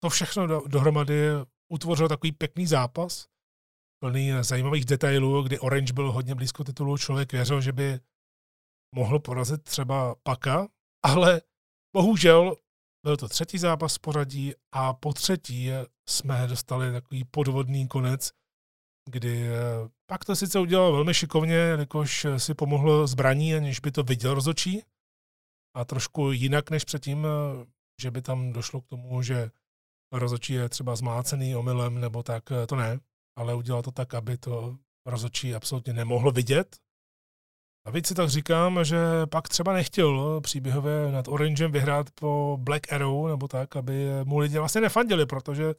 to 0.03 0.09
všechno 0.09 0.69
dohromady 0.69 1.29
utvořilo 1.73 2.09
takový 2.09 2.33
pěkný 2.33 2.67
zápas, 2.67 3.27
plný 4.03 4.31
zajímavých 4.41 4.85
detailů, 4.85 5.43
kdy 5.43 5.59
Orange 5.59 5.93
byl 5.93 6.13
hodně 6.13 6.35
blízko 6.35 6.65
titulu, 6.65 6.99
člověk 6.99 7.33
věřil, 7.33 7.61
že 7.61 7.73
by 7.73 8.01
mohl 8.95 9.19
porazit 9.19 9.63
třeba 9.63 10.15
Paka, 10.23 10.69
ale 11.05 11.43
bohužel 11.97 12.57
byl 13.05 13.17
to 13.17 13.29
třetí 13.29 13.59
zápas 13.59 13.97
v 13.97 14.01
pořadí 14.01 14.53
a 14.73 14.93
po 14.95 15.13
třetí 15.13 15.71
jsme 16.09 16.47
dostali 16.47 16.93
takový 16.93 17.25
podvodný 17.25 17.89
konec, 17.89 18.31
kdy 19.11 19.49
pak 20.07 20.25
to 20.25 20.37
sice 20.37 20.61
udělal 20.61 20.93
velmi 20.93 21.15
šikovně, 21.15 21.55
jakož 21.55 22.27
si 22.37 22.55
pomohl 22.55 23.07
zbraní, 23.07 23.55
aniž 23.55 23.81
by 23.81 23.93
to 23.93 24.03
viděl 24.03 24.35
rozočí 24.35 24.83
a 25.77 25.85
trošku 25.85 26.33
jinak 26.33 26.71
než 26.71 26.85
předtím, 26.85 27.27
že 28.03 28.11
by 28.11 28.23
tam 28.23 28.53
došlo 28.53 28.81
k 28.81 28.87
tomu, 28.87 29.23
že 29.23 29.51
rozočí 30.13 30.53
je 30.53 30.69
třeba 30.69 30.97
zmácený 30.97 31.57
omylem 31.57 32.01
nebo 32.01 32.23
tak, 32.23 32.53
eh, 32.53 32.67
to 32.67 32.77
ne, 32.77 33.01
ale 33.39 33.55
udělal 33.55 33.83
to 33.83 33.91
tak, 33.91 34.15
aby 34.15 34.39
to 34.39 34.77
rozočí 35.07 35.55
absolutně 35.55 35.93
nemohl 35.93 36.33
vidět, 36.33 36.77
a 37.85 37.91
víc 37.91 38.07
si 38.07 38.15
tak 38.15 38.29
říkám, 38.29 38.85
že 38.85 38.97
pak 39.31 39.49
třeba 39.49 39.73
nechtěl 39.73 40.41
příběhově 40.41 41.13
nad 41.13 41.29
Orangem 41.29 41.73
vyhrát 41.73 42.11
po 42.11 42.59
Black 42.61 42.93
Arrow 42.93 43.29
nebo 43.29 43.49
tak, 43.49 43.77
aby 43.77 44.09
mu 44.25 44.39
lidi 44.39 44.59
vlastně 44.59 44.81
nefandili, 44.81 45.27
protože 45.27 45.75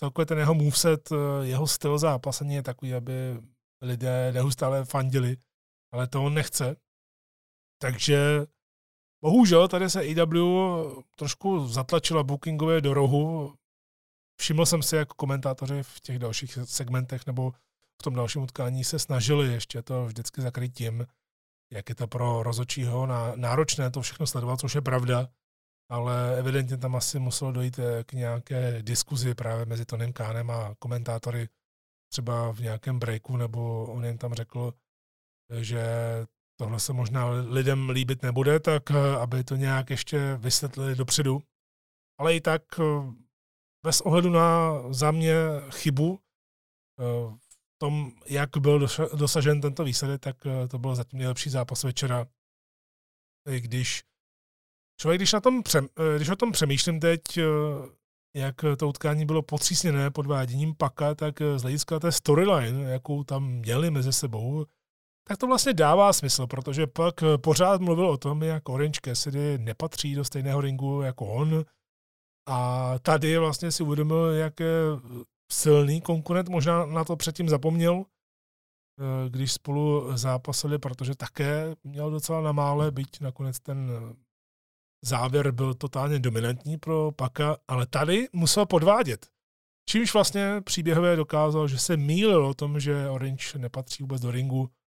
celkově 0.00 0.26
ten 0.26 0.38
jeho 0.38 0.54
moveset, 0.54 1.08
jeho 1.42 1.66
styl 1.66 1.98
zápasení 1.98 2.54
je 2.54 2.62
takový, 2.62 2.94
aby 2.94 3.12
lidé 3.82 4.32
neustále 4.32 4.84
fandili, 4.84 5.36
ale 5.92 6.08
to 6.08 6.24
on 6.24 6.34
nechce. 6.34 6.76
Takže 7.82 8.46
bohužel 9.24 9.68
tady 9.68 9.90
se 9.90 10.00
AW 10.00 10.36
trošku 11.16 11.66
zatlačila 11.66 12.22
bookingové 12.22 12.80
do 12.80 12.94
rohu. 12.94 13.54
Všiml 14.40 14.66
jsem 14.66 14.82
si, 14.82 14.96
jak 14.96 15.08
komentátoři 15.08 15.82
v 15.82 16.00
těch 16.00 16.18
dalších 16.18 16.58
segmentech 16.64 17.26
nebo 17.26 17.50
v 18.00 18.02
tom 18.02 18.14
dalším 18.14 18.42
utkání 18.42 18.84
se 18.84 18.98
snažili 18.98 19.52
ještě 19.52 19.82
to 19.82 20.04
vždycky 20.04 20.42
zakryt 20.42 20.74
tím, 20.74 21.06
jak 21.72 21.88
je 21.88 21.94
to 21.94 22.06
pro 22.06 22.42
rozočího 22.42 23.06
náročné 23.36 23.90
to 23.90 24.02
všechno 24.02 24.26
sledovat, 24.26 24.60
což 24.60 24.74
je 24.74 24.80
pravda, 24.80 25.28
ale 25.90 26.38
evidentně 26.38 26.76
tam 26.76 26.96
asi 26.96 27.18
muselo 27.18 27.52
dojít 27.52 27.78
eh, 27.78 28.04
k 28.04 28.12
nějaké 28.12 28.82
diskuzi 28.82 29.34
právě 29.34 29.66
mezi 29.66 29.84
Tonym 29.84 30.12
Kánem 30.12 30.50
a 30.50 30.74
komentátory 30.78 31.48
třeba 32.12 32.52
v 32.52 32.60
nějakém 32.60 32.98
breaku, 32.98 33.36
nebo 33.36 33.86
on 33.86 34.04
jen 34.04 34.18
tam 34.18 34.34
řekl, 34.34 34.74
že 35.60 35.82
tohle 36.56 36.80
se 36.80 36.92
možná 36.92 37.26
lidem 37.26 37.90
líbit 37.90 38.22
nebude, 38.22 38.60
tak 38.60 38.90
eh, 38.90 39.16
aby 39.16 39.44
to 39.44 39.56
nějak 39.56 39.90
ještě 39.90 40.36
vysvětlili 40.36 40.94
dopředu. 40.94 41.42
Ale 42.18 42.36
i 42.36 42.40
tak 42.40 42.62
eh, 42.80 42.84
bez 43.82 44.00
ohledu 44.00 44.30
na 44.30 44.72
za 44.92 45.10
mě 45.10 45.34
chybu 45.70 46.20
tom, 47.78 48.12
jak 48.26 48.56
byl 48.58 48.88
dosažen 49.14 49.60
tento 49.60 49.84
výsledek, 49.84 50.20
tak 50.20 50.36
eh, 50.46 50.68
to 50.68 50.78
byl 50.78 50.94
zatím 50.94 51.18
nejlepší 51.18 51.50
zápas 51.50 51.84
večera. 51.84 52.26
I 53.50 53.60
když 53.60 54.02
člověk, 55.00 55.18
když, 55.18 55.32
na 55.32 55.40
tom 55.40 55.62
přem, 55.62 55.88
eh, 55.98 56.16
když 56.16 56.28
o 56.28 56.36
tom 56.36 56.52
přemýšlím 56.52 57.00
teď, 57.00 57.20
eh, 57.38 57.42
jak 58.34 58.54
to 58.78 58.88
utkání 58.88 59.26
bylo 59.26 59.42
potřísněné 59.42 60.10
podváděním 60.10 60.74
Paka, 60.74 61.14
tak 61.14 61.34
z 61.56 61.62
hlediska 61.62 61.98
té 61.98 62.12
storyline, 62.12 62.90
jakou 62.90 63.24
tam 63.24 63.48
měli 63.48 63.90
mezi 63.90 64.12
sebou, 64.12 64.66
tak 65.28 65.38
to 65.38 65.46
vlastně 65.46 65.74
dává 65.74 66.12
smysl, 66.12 66.46
protože 66.46 66.86
pak 66.86 67.14
pořád 67.42 67.80
mluvil 67.80 68.06
o 68.08 68.16
tom, 68.16 68.42
jak 68.42 68.68
Orange 68.68 69.00
Cassidy 69.04 69.58
nepatří 69.58 70.14
do 70.14 70.24
stejného 70.24 70.60
ringu 70.60 71.02
jako 71.02 71.26
on. 71.26 71.64
A 72.50 72.94
tady 72.98 73.38
vlastně 73.38 73.72
si 73.72 73.82
uvědomil, 73.82 74.24
jak 74.24 74.60
silný 75.52 76.00
konkurent, 76.00 76.48
možná 76.48 76.86
na 76.86 77.04
to 77.04 77.16
předtím 77.16 77.48
zapomněl, 77.48 78.04
eh, 78.04 79.28
když 79.30 79.52
spolu 79.52 80.16
zápasili, 80.16 80.78
protože 80.78 81.14
také 81.14 81.74
měl 81.84 82.10
docela 82.10 82.40
na 82.40 82.52
mále, 82.52 82.90
byť 82.90 83.20
nakonec 83.20 83.60
ten 83.60 83.90
eh, 83.90 84.16
závěr 85.04 85.50
byl 85.50 85.74
totálně 85.74 86.18
dominantní 86.18 86.78
pro 86.78 87.12
Paka, 87.12 87.56
ale 87.68 87.86
tady 87.86 88.28
musel 88.32 88.66
podvádět. 88.66 89.26
Čímž 89.88 90.14
vlastně 90.14 90.60
příběhové 90.64 91.16
dokázal, 91.16 91.68
že 91.68 91.78
se 91.78 91.96
mýlil 91.96 92.46
o 92.46 92.54
tom, 92.54 92.80
že 92.80 93.08
Orange 93.08 93.58
nepatří 93.58 94.02
vůbec 94.02 94.22
do 94.22 94.30
ringu, 94.30 94.70
eh, 94.70 94.77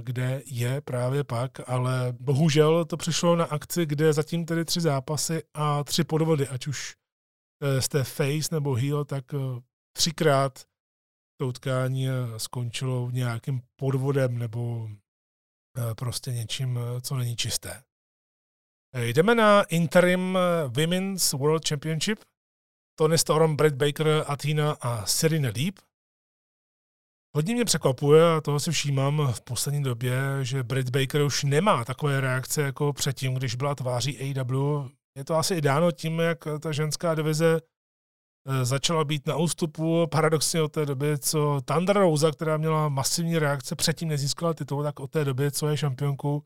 kde 0.00 0.42
je 0.46 0.80
právě 0.80 1.24
pak, 1.24 1.68
ale 1.68 2.12
bohužel 2.20 2.84
to 2.84 2.96
přišlo 2.96 3.36
na 3.36 3.44
akci, 3.44 3.86
kde 3.86 4.12
zatím 4.12 4.44
tedy 4.44 4.64
tři 4.64 4.80
zápasy 4.80 5.42
a 5.54 5.84
tři 5.84 6.04
podvody, 6.04 6.48
ať 6.48 6.66
už 6.66 6.94
jste 7.80 8.04
face 8.04 8.54
nebo 8.54 8.74
heel, 8.74 9.04
tak 9.04 9.34
eh, 9.34 9.38
třikrát 9.96 10.64
to 11.40 11.48
utkání 11.48 12.08
eh, 12.08 12.12
skončilo 12.36 13.10
nějakým 13.10 13.62
podvodem 13.76 14.38
nebo 14.38 14.88
eh, 15.78 15.94
prostě 15.94 16.32
něčím, 16.32 16.78
co 17.02 17.16
není 17.16 17.36
čisté. 17.36 17.82
Jdeme 18.98 19.34
na 19.34 19.62
interim 19.62 20.38
Women's 20.68 21.32
World 21.32 21.68
Championship. 21.68 22.18
Tony 22.98 23.18
Storm, 23.18 23.56
Brett 23.56 23.76
Baker, 23.76 24.24
Athena 24.26 24.76
a 24.80 25.06
Serena 25.06 25.50
Deep. 25.50 25.74
Hodně 27.36 27.54
mě 27.54 27.64
překvapuje, 27.64 28.34
a 28.34 28.40
toho 28.40 28.60
si 28.60 28.70
všímám 28.70 29.32
v 29.32 29.40
poslední 29.40 29.82
době, 29.82 30.20
že 30.42 30.62
Brett 30.62 30.90
Baker 30.90 31.22
už 31.22 31.44
nemá 31.44 31.84
takové 31.84 32.20
reakce 32.20 32.62
jako 32.62 32.92
předtím, 32.92 33.34
když 33.34 33.54
byla 33.54 33.74
tváří 33.74 34.18
AW 34.40 34.90
je 35.16 35.24
to 35.24 35.34
asi 35.36 35.54
i 35.54 35.60
dáno 35.60 35.92
tím, 35.92 36.18
jak 36.18 36.38
ta 36.60 36.72
ženská 36.72 37.14
divize 37.14 37.60
eh, 37.60 38.64
začala 38.64 39.04
být 39.04 39.26
na 39.26 39.36
ústupu. 39.36 40.06
Paradoxně 40.06 40.62
od 40.62 40.72
té 40.72 40.86
doby, 40.86 41.18
co 41.18 41.60
Thunder 41.64 41.98
Rosa, 41.98 42.30
která 42.30 42.56
měla 42.56 42.88
masivní 42.88 43.38
reakce, 43.38 43.76
předtím 43.76 44.08
nezískala 44.08 44.54
titul, 44.54 44.82
tak 44.82 45.00
od 45.00 45.10
té 45.10 45.24
doby, 45.24 45.50
co 45.50 45.68
je 45.68 45.76
šampionkou, 45.76 46.42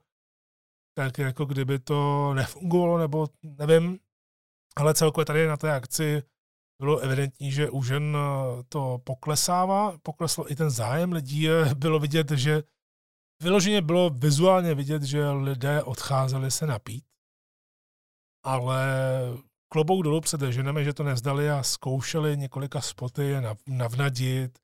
tak 0.94 1.18
jako 1.18 1.44
kdyby 1.44 1.78
to 1.78 2.30
nefungovalo, 2.34 2.98
nebo 2.98 3.26
nevím. 3.42 3.98
Ale 4.76 4.94
celkově 4.94 5.24
tady 5.24 5.46
na 5.46 5.56
té 5.56 5.72
akci 5.72 6.22
bylo 6.80 6.98
evidentní, 6.98 7.52
že 7.52 7.70
u 7.70 7.82
žen 7.82 8.16
eh, 8.16 8.62
to 8.68 8.98
poklesává, 9.04 9.98
poklesl 10.02 10.44
i 10.48 10.56
ten 10.56 10.70
zájem 10.70 11.12
lidí. 11.12 11.48
Bylo 11.76 11.98
vidět, 11.98 12.30
že 12.30 12.62
vyloženě 13.42 13.82
bylo 13.82 14.10
vizuálně 14.10 14.74
vidět, 14.74 15.02
že 15.02 15.30
lidé 15.30 15.82
odcházeli 15.82 16.50
se 16.50 16.66
napít 16.66 17.04
ale 18.44 18.86
klobouk 19.68 20.02
dolů 20.04 20.20
před 20.20 20.40
ženami, 20.40 20.84
že 20.84 20.92
to 20.92 21.02
nezdali 21.02 21.50
a 21.50 21.62
zkoušeli 21.62 22.36
několika 22.36 22.80
spoty 22.80 23.34
navnadit. 23.66 24.58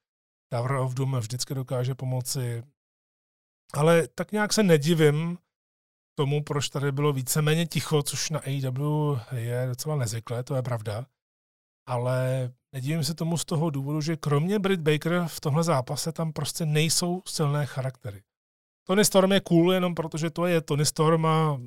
Tower 0.52 0.72
of 0.72 0.94
Doom 0.94 1.16
vždycky 1.16 1.54
dokáže 1.54 1.94
pomoci. 1.94 2.62
Ale 3.72 4.08
tak 4.08 4.32
nějak 4.32 4.52
se 4.52 4.62
nedivím, 4.62 5.38
tomu, 6.14 6.42
proč 6.42 6.68
tady 6.68 6.92
bylo 6.92 7.12
víceméně 7.12 7.66
ticho, 7.66 8.02
což 8.02 8.30
na 8.30 8.38
AEW 8.38 9.18
je 9.36 9.66
docela 9.66 9.96
nezvyklé, 9.96 10.42
to 10.42 10.54
je 10.54 10.62
pravda. 10.62 11.06
Ale 11.86 12.50
nedivím 12.72 13.04
se 13.04 13.14
tomu 13.14 13.38
z 13.38 13.44
toho 13.44 13.70
důvodu, 13.70 14.00
že 14.00 14.16
kromě 14.16 14.58
Britt 14.58 14.80
Baker 14.80 15.24
v 15.26 15.40
tomhle 15.40 15.64
zápase 15.64 16.12
tam 16.12 16.32
prostě 16.32 16.66
nejsou 16.66 17.22
silné 17.26 17.66
charaktery. 17.66 18.22
Tony 18.86 19.04
Storm 19.04 19.32
je 19.32 19.40
cool 19.40 19.72
jenom 19.72 19.94
protože 19.94 20.30
to 20.30 20.46
je 20.46 20.60
Tony 20.60 20.86
Storm 20.86 21.26
a 21.26 21.60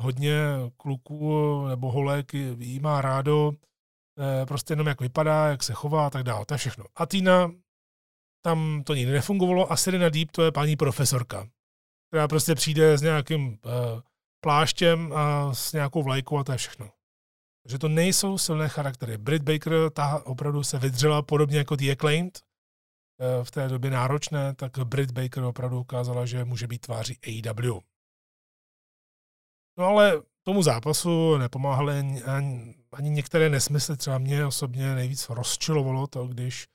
hodně 0.00 0.38
kluků 0.76 1.66
nebo 1.66 1.90
holek 1.90 2.34
jí 2.34 2.80
má 2.80 3.00
rádo, 3.00 3.52
eh, 4.42 4.46
prostě 4.46 4.72
jenom 4.72 4.86
jak 4.86 5.00
vypadá, 5.00 5.48
jak 5.48 5.62
se 5.62 5.72
chová 5.72 6.06
a 6.06 6.10
tak 6.10 6.22
dále. 6.22 6.46
To 6.46 6.54
je 6.54 6.58
všechno. 6.58 6.84
A 6.96 7.06
Tina, 7.06 7.50
tam 8.44 8.82
to 8.86 8.94
nikdy 8.94 9.12
nefungovalo 9.12 9.72
a 9.72 9.76
Serena 9.76 10.08
Deep 10.08 10.30
to 10.30 10.42
je 10.42 10.52
paní 10.52 10.76
profesorka, 10.76 11.48
která 12.08 12.28
prostě 12.28 12.54
přijde 12.54 12.98
s 12.98 13.02
nějakým 13.02 13.48
uh, 13.48 13.54
pláštěm 14.40 15.12
a 15.12 15.54
s 15.54 15.72
nějakou 15.72 16.02
vlajkou 16.02 16.38
a 16.38 16.44
to 16.44 16.52
je 16.52 16.58
všechno. 16.58 16.90
Takže 17.62 17.78
to 17.78 17.88
nejsou 17.88 18.38
silné 18.38 18.68
charaktery. 18.68 19.18
Britt 19.18 19.42
Baker, 19.42 19.90
ta 19.92 20.26
opravdu 20.26 20.62
se 20.62 20.78
vydřela 20.78 21.22
podobně 21.22 21.58
jako 21.58 21.76
The 21.76 21.92
Acclaimed, 21.92 22.40
uh, 22.40 23.44
v 23.44 23.50
té 23.50 23.68
době 23.68 23.90
náročné, 23.90 24.54
tak 24.54 24.78
Britt 24.78 25.10
Baker 25.10 25.42
opravdu 25.42 25.80
ukázala, 25.80 26.26
že 26.26 26.44
může 26.44 26.66
být 26.66 26.80
tváří 26.80 27.18
AEW. 27.26 27.80
No 29.78 29.86
ale 29.86 30.22
tomu 30.42 30.62
zápasu 30.62 31.36
nepomáhaly 31.38 31.98
ani, 31.98 32.22
ani, 32.92 33.10
některé 33.10 33.48
nesmysly. 33.48 33.96
Třeba 33.96 34.18
mě 34.18 34.46
osobně 34.46 34.94
nejvíc 34.94 35.28
rozčilovalo 35.28 36.06
to, 36.06 36.26
když 36.26 36.66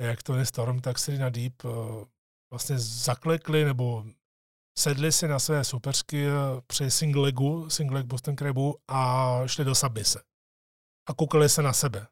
jak 0.00 0.22
to 0.22 0.34
je 0.34 0.46
Storm, 0.46 0.80
tak 0.80 0.98
Serena 0.98 1.28
Deep 1.28 1.64
uh, 1.64 2.04
vlastně 2.50 2.78
zaklekli 2.78 3.64
nebo 3.64 4.04
sedli 4.78 5.12
si 5.12 5.28
na 5.28 5.38
své 5.38 5.64
supersky 5.64 6.26
eh, 6.26 6.30
při 6.66 6.90
single 6.90 7.22
legu, 7.22 7.70
single 7.70 7.98
leg 7.98 8.06
Boston 8.06 8.36
Crabů 8.36 8.76
a 8.88 9.40
šli 9.46 9.64
do 9.64 9.74
sabise. 9.74 10.22
A 11.08 11.14
koukali 11.14 11.48
se 11.48 11.62
na 11.62 11.72
sebe. 11.72 12.06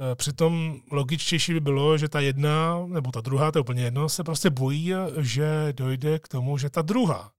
Eh, 0.00 0.14
přitom 0.14 0.80
logičtější 0.90 1.52
by 1.52 1.60
bylo, 1.60 1.98
že 1.98 2.08
ta 2.08 2.20
jedna, 2.20 2.86
nebo 2.86 3.12
ta 3.12 3.20
druhá, 3.20 3.52
to 3.52 3.58
je 3.58 3.60
úplně 3.60 3.82
jedno, 3.82 4.08
se 4.08 4.24
prostě 4.24 4.50
bojí, 4.50 4.92
že 5.20 5.72
dojde 5.72 6.18
k 6.18 6.28
tomu, 6.28 6.58
že 6.58 6.70
ta 6.70 6.82
druhá 6.82 7.34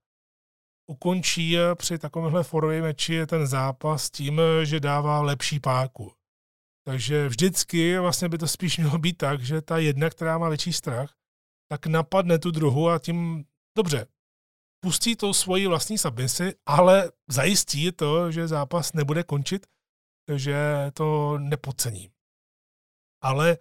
ukončí 0.88 1.58
při 1.76 1.98
takovémhle 1.98 2.44
forovém 2.44 2.84
meči 2.84 3.26
ten 3.26 3.48
zápas 3.48 4.10
tím, 4.10 4.42
že 4.64 4.80
dává 4.80 5.22
lepší 5.22 5.60
páku. 5.60 6.12
Takže 6.88 7.28
vždycky 7.28 8.00
vlastně 8.00 8.30
by 8.30 8.38
to 8.38 8.48
spíš 8.48 8.78
mělo 8.78 8.98
být 8.98 9.18
tak, 9.18 9.42
že 9.42 9.62
ta 9.62 9.78
jedna, 9.78 10.10
která 10.10 10.38
má 10.38 10.50
větší 10.50 10.74
strach, 10.74 11.16
tak 11.70 11.88
napadne 11.88 12.40
tu 12.40 12.52
druhou 12.52 12.90
a 12.90 13.00
tím, 13.00 13.46
dobře, 13.78 14.08
pustí 14.84 15.16
to 15.16 15.34
svoji 15.34 15.68
vlastní 15.68 15.98
submisi, 15.98 16.54
ale 16.66 17.12
zajistí 17.28 17.92
to, 17.92 18.32
že 18.32 18.48
zápas 18.48 18.94
nebude 18.94 19.24
končit, 19.24 19.68
že 20.36 20.56
to 20.94 21.38
nepodcení. 21.38 22.10
Ale 23.24 23.58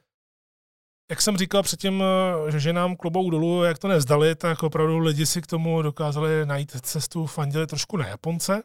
jak 1.11 1.23
jsem 1.23 1.37
říkal 1.37 1.63
předtím, 1.63 2.03
že 2.49 2.61
ženám 2.61 2.97
klobou 2.97 3.31
dolů, 3.31 3.65
jak 3.65 3.79
to 3.79 3.89
nevzdali, 3.89 4.35
tak 4.35 4.63
opravdu 4.63 4.99
lidi 4.99 5.27
si 5.27 5.43
k 5.43 5.47
tomu 5.47 5.83
dokázali 5.83 6.47
najít 6.47 6.87
cestu, 6.87 7.27
fandili 7.27 7.67
trošku 7.67 7.97
na 7.97 8.07
Japonce, 8.07 8.63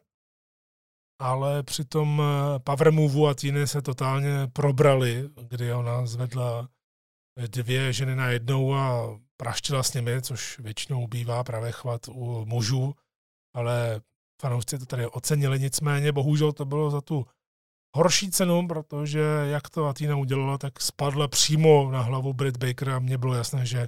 ale 1.21 1.63
při 1.63 1.85
tom 1.85 2.21
power 2.63 2.91
moveu 2.91 3.27
a 3.27 3.33
Tiny 3.33 3.67
se 3.67 3.81
totálně 3.81 4.47
probrali, 4.53 5.29
kdy 5.47 5.73
ona 5.73 6.05
zvedla 6.05 6.69
dvě 7.47 7.93
ženy 7.93 8.15
na 8.15 8.27
jednou 8.27 8.73
a 8.73 9.19
praštila 9.39 9.83
s 9.83 9.93
nimi, 9.93 10.21
což 10.21 10.59
většinou 10.59 11.07
bývá 11.07 11.43
právě 11.43 11.71
chvat 11.71 12.07
u 12.07 12.45
mužů, 12.45 12.93
ale 13.55 14.01
fanoušci 14.41 14.79
to 14.79 14.85
tady 14.85 15.07
ocenili, 15.07 15.59
nicméně 15.59 16.11
bohužel 16.11 16.53
to 16.53 16.65
bylo 16.65 16.91
za 16.91 17.01
tu 17.01 17.25
horší 17.95 18.31
cenu, 18.31 18.67
protože 18.67 19.19
jak 19.49 19.69
to 19.69 19.85
Atina 19.85 20.15
udělala, 20.15 20.57
tak 20.57 20.81
spadla 20.81 21.27
přímo 21.27 21.91
na 21.91 22.01
hlavu 22.01 22.33
Britt 22.33 22.57
Baker 22.57 22.89
a 22.89 22.99
mně 22.99 23.17
bylo 23.17 23.33
jasné, 23.33 23.65
že 23.65 23.87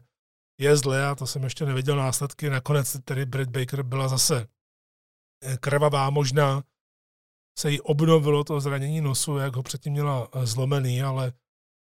je 0.59 0.77
zlé 0.77 1.07
a 1.07 1.15
to 1.15 1.27
jsem 1.27 1.43
ještě 1.43 1.65
neviděl 1.65 1.95
následky. 1.95 2.49
Nakonec 2.49 2.97
tedy 3.03 3.25
Britt 3.25 3.51
Baker 3.51 3.83
byla 3.83 4.07
zase 4.07 4.47
krvavá, 5.59 6.09
možná 6.09 6.63
se 7.59 7.71
jí 7.71 7.81
obnovilo 7.81 8.43
to 8.43 8.59
zranění 8.59 9.01
nosu, 9.01 9.37
jak 9.37 9.55
ho 9.55 9.63
předtím 9.63 9.93
měla 9.93 10.27
zlomený, 10.43 11.03
ale 11.03 11.33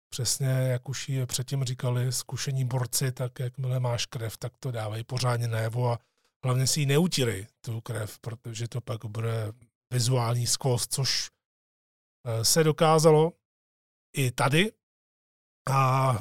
přesně, 0.10 0.48
jak 0.48 0.90
už 0.90 1.10
ji 1.10 1.26
předtím 1.26 1.64
říkali 1.64 2.12
zkušení 2.12 2.66
borci, 2.66 3.12
tak 3.12 3.40
jakmile 3.40 3.80
máš 3.80 4.06
krev, 4.06 4.38
tak 4.38 4.54
to 4.60 4.72
dávají 4.72 5.04
pořádně 5.04 5.48
najevo 5.48 5.92
a 5.92 6.00
hlavně 6.46 6.68
si 6.68 6.80
ji 6.80 6.86
neutírej, 6.86 7.48
tu 7.62 7.82
krev, 7.82 8.20
protože 8.20 8.68
to 8.68 8.82
pak 8.82 9.06
bude 9.06 9.52
vizuální 9.94 10.48
skvost, 10.48 10.94
což 10.94 11.30
eh, 12.28 12.46
se 12.46 12.64
dokázalo 12.64 13.34
i 14.18 14.32
tady. 14.32 14.72
A 15.72 16.14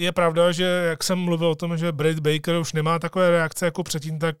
je 0.00 0.12
pravda, 0.12 0.52
že 0.52 0.64
jak 0.64 1.04
jsem 1.04 1.18
mluvil 1.18 1.48
o 1.48 1.54
tom, 1.54 1.76
že 1.78 1.92
Brad 1.92 2.18
Baker 2.18 2.56
už 2.56 2.72
nemá 2.72 2.98
takové 2.98 3.30
reakce 3.30 3.64
jako 3.64 3.82
předtím, 3.82 4.18
tak 4.18 4.36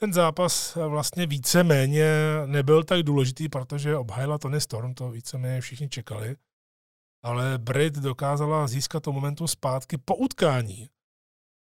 ten 0.00 0.12
zápas 0.12 0.74
vlastně 0.74 1.26
víceméně 1.26 2.06
nebyl 2.46 2.84
tak 2.84 3.02
důležitý, 3.02 3.48
protože 3.48 3.96
obhajila 3.96 4.38
Tony 4.38 4.60
Storm, 4.60 4.94
to 4.94 5.10
víceméně 5.10 5.60
všichni 5.60 5.88
čekali 5.88 6.36
ale 7.24 7.58
Brit 7.58 7.94
dokázala 7.94 8.66
získat 8.66 9.02
to 9.02 9.12
momentum 9.12 9.48
zpátky 9.48 9.98
po 9.98 10.16
utkání, 10.16 10.90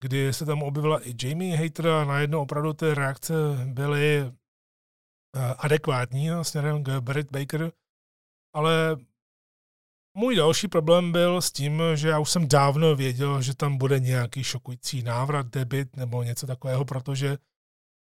kdy 0.01 0.33
se 0.33 0.45
tam 0.45 0.63
objevila 0.63 1.07
i 1.07 1.15
Jamie 1.23 1.57
Hater 1.57 1.87
a 1.87 2.05
najednou 2.05 2.41
opravdu 2.41 2.73
ty 2.73 2.93
reakce 2.93 3.33
byly 3.65 4.19
eh, 4.19 4.31
adekvátní 5.57 6.29
směrem 6.41 6.83
k 6.83 6.99
Brit 7.01 7.31
Baker, 7.31 7.71
ale 8.55 8.97
můj 10.17 10.35
další 10.35 10.67
problém 10.67 11.11
byl 11.11 11.41
s 11.41 11.51
tím, 11.51 11.81
že 11.95 12.09
já 12.09 12.19
už 12.19 12.29
jsem 12.29 12.47
dávno 12.47 12.95
věděl, 12.95 13.41
že 13.41 13.55
tam 13.55 13.77
bude 13.77 13.99
nějaký 13.99 14.43
šokující 14.43 15.03
návrat, 15.03 15.47
debit 15.47 15.95
nebo 15.95 16.23
něco 16.23 16.47
takového, 16.47 16.85
protože 16.85 17.37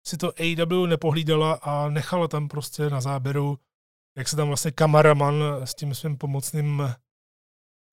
si 0.08 0.18
to 0.18 0.28
AW 0.28 0.88
nepohlídala 0.88 1.54
a 1.54 1.90
nechala 1.90 2.28
tam 2.28 2.48
prostě 2.48 2.90
na 2.90 3.02
záběru, 3.02 3.60
jak 4.18 4.28
se 4.28 4.36
tam 4.36 4.48
vlastně 4.48 4.72
kameraman 4.72 5.44
s 5.64 5.76
tím 5.76 5.96
svým 5.96 6.18
pomocným 6.18 6.84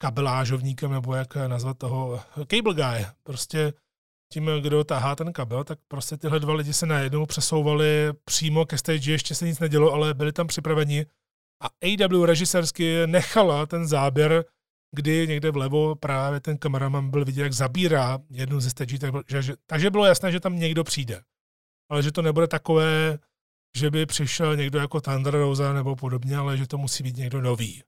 kabelážovníkem, 0.04 0.92
nebo 0.92 1.14
jak 1.14 1.36
nazvat 1.36 1.78
toho, 1.78 2.20
cable 2.46 2.74
guy. 2.74 3.06
Prostě 3.22 3.72
tím, 4.32 4.50
kdo 4.60 4.84
tahá 4.84 5.16
ten 5.16 5.32
kabel, 5.32 5.64
tak 5.64 5.78
prostě 5.88 6.16
tyhle 6.16 6.40
dva 6.40 6.54
lidi 6.54 6.72
se 6.72 6.86
najednou 6.86 7.26
přesouvali 7.26 8.12
přímo 8.24 8.66
ke 8.66 8.78
stage, 8.78 9.12
ještě 9.12 9.34
se 9.34 9.46
nic 9.46 9.58
nedělo, 9.58 9.92
ale 9.92 10.14
byli 10.14 10.32
tam 10.32 10.46
připraveni 10.46 11.06
a 11.62 11.66
AW 11.66 12.24
režisérsky 12.24 13.06
nechala 13.06 13.66
ten 13.66 13.86
záběr, 13.86 14.44
kdy 14.94 15.26
někde 15.26 15.50
vlevo 15.50 15.94
právě 15.94 16.40
ten 16.40 16.58
kameraman 16.58 17.10
byl 17.10 17.24
vidět, 17.24 17.42
jak 17.42 17.52
zabírá 17.52 18.18
jednu 18.30 18.60
ze 18.60 18.70
stage, 18.70 18.98
takže, 19.28 19.54
takže 19.66 19.90
bylo 19.90 20.04
jasné, 20.04 20.32
že 20.32 20.40
tam 20.40 20.58
někdo 20.58 20.84
přijde. 20.84 21.22
Ale 21.90 22.02
že 22.02 22.12
to 22.12 22.22
nebude 22.22 22.46
takové, 22.46 23.18
že 23.76 23.90
by 23.90 24.06
přišel 24.06 24.56
někdo 24.56 24.78
jako 24.78 25.00
Thunder 25.00 25.34
Rosa 25.34 25.72
nebo 25.72 25.96
podobně, 25.96 26.36
ale 26.36 26.56
že 26.56 26.66
to 26.66 26.78
musí 26.78 27.02
být 27.02 27.16
někdo 27.16 27.40
nový. 27.40 27.82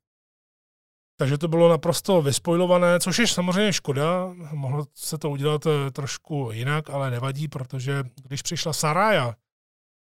Takže 1.19 1.39
to 1.39 1.49
bylo 1.49 1.69
naprosto 1.69 2.23
vyspojované, 2.23 3.01
což 3.01 3.19
je 3.19 3.27
samozřejmě 3.27 3.73
škoda. 3.73 4.35
Mohlo 4.53 4.87
se 4.95 5.19
to 5.19 5.31
udělat 5.31 5.67
eh, 5.67 5.91
trošku 5.91 6.51
jinak, 6.53 6.91
ale 6.91 7.11
nevadí, 7.11 7.49
protože 7.49 8.05
když 8.23 8.43
přišla 8.43 8.73
Saraya, 8.73 9.35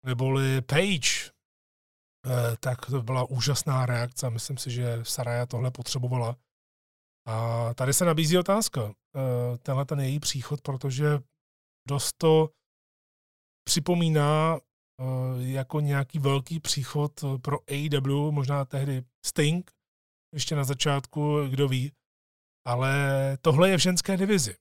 neboli 0.05 0.61
Page, 0.61 1.31
eh, 2.25 2.57
tak 2.59 2.85
to 2.85 3.01
byla 3.01 3.29
úžasná 3.29 3.85
reakce. 3.85 4.29
Myslím 4.29 4.57
si, 4.57 4.71
že 4.71 4.99
Saraya 5.03 5.45
tohle 5.45 5.71
potřebovala. 5.71 6.35
A 7.27 7.73
tady 7.73 7.93
se 7.93 8.05
nabízí 8.05 8.37
otázka. 8.37 8.81
Eh, 9.15 9.57
tenhle 9.57 9.85
ten 9.85 9.99
její 9.99 10.19
příchod, 10.19 10.61
protože 10.61 11.19
dost 11.87 12.13
to 12.17 12.49
připomíná 13.63 14.59
jako 15.37 15.79
nějaký 15.79 16.19
velký 16.19 16.59
příchod 16.59 17.11
pro 17.41 17.57
AEW, 17.69 18.31
možná 18.31 18.65
tehdy 18.65 19.03
Sting, 19.25 19.71
ještě 20.33 20.55
na 20.55 20.63
začátku, 20.63 21.47
kdo 21.49 21.67
ví. 21.67 21.91
Ale 22.65 22.93
tohle 23.41 23.69
je 23.69 23.77
v 23.77 23.81
ženské 23.81 24.17
divizi. 24.17 24.55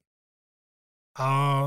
A 1.18 1.60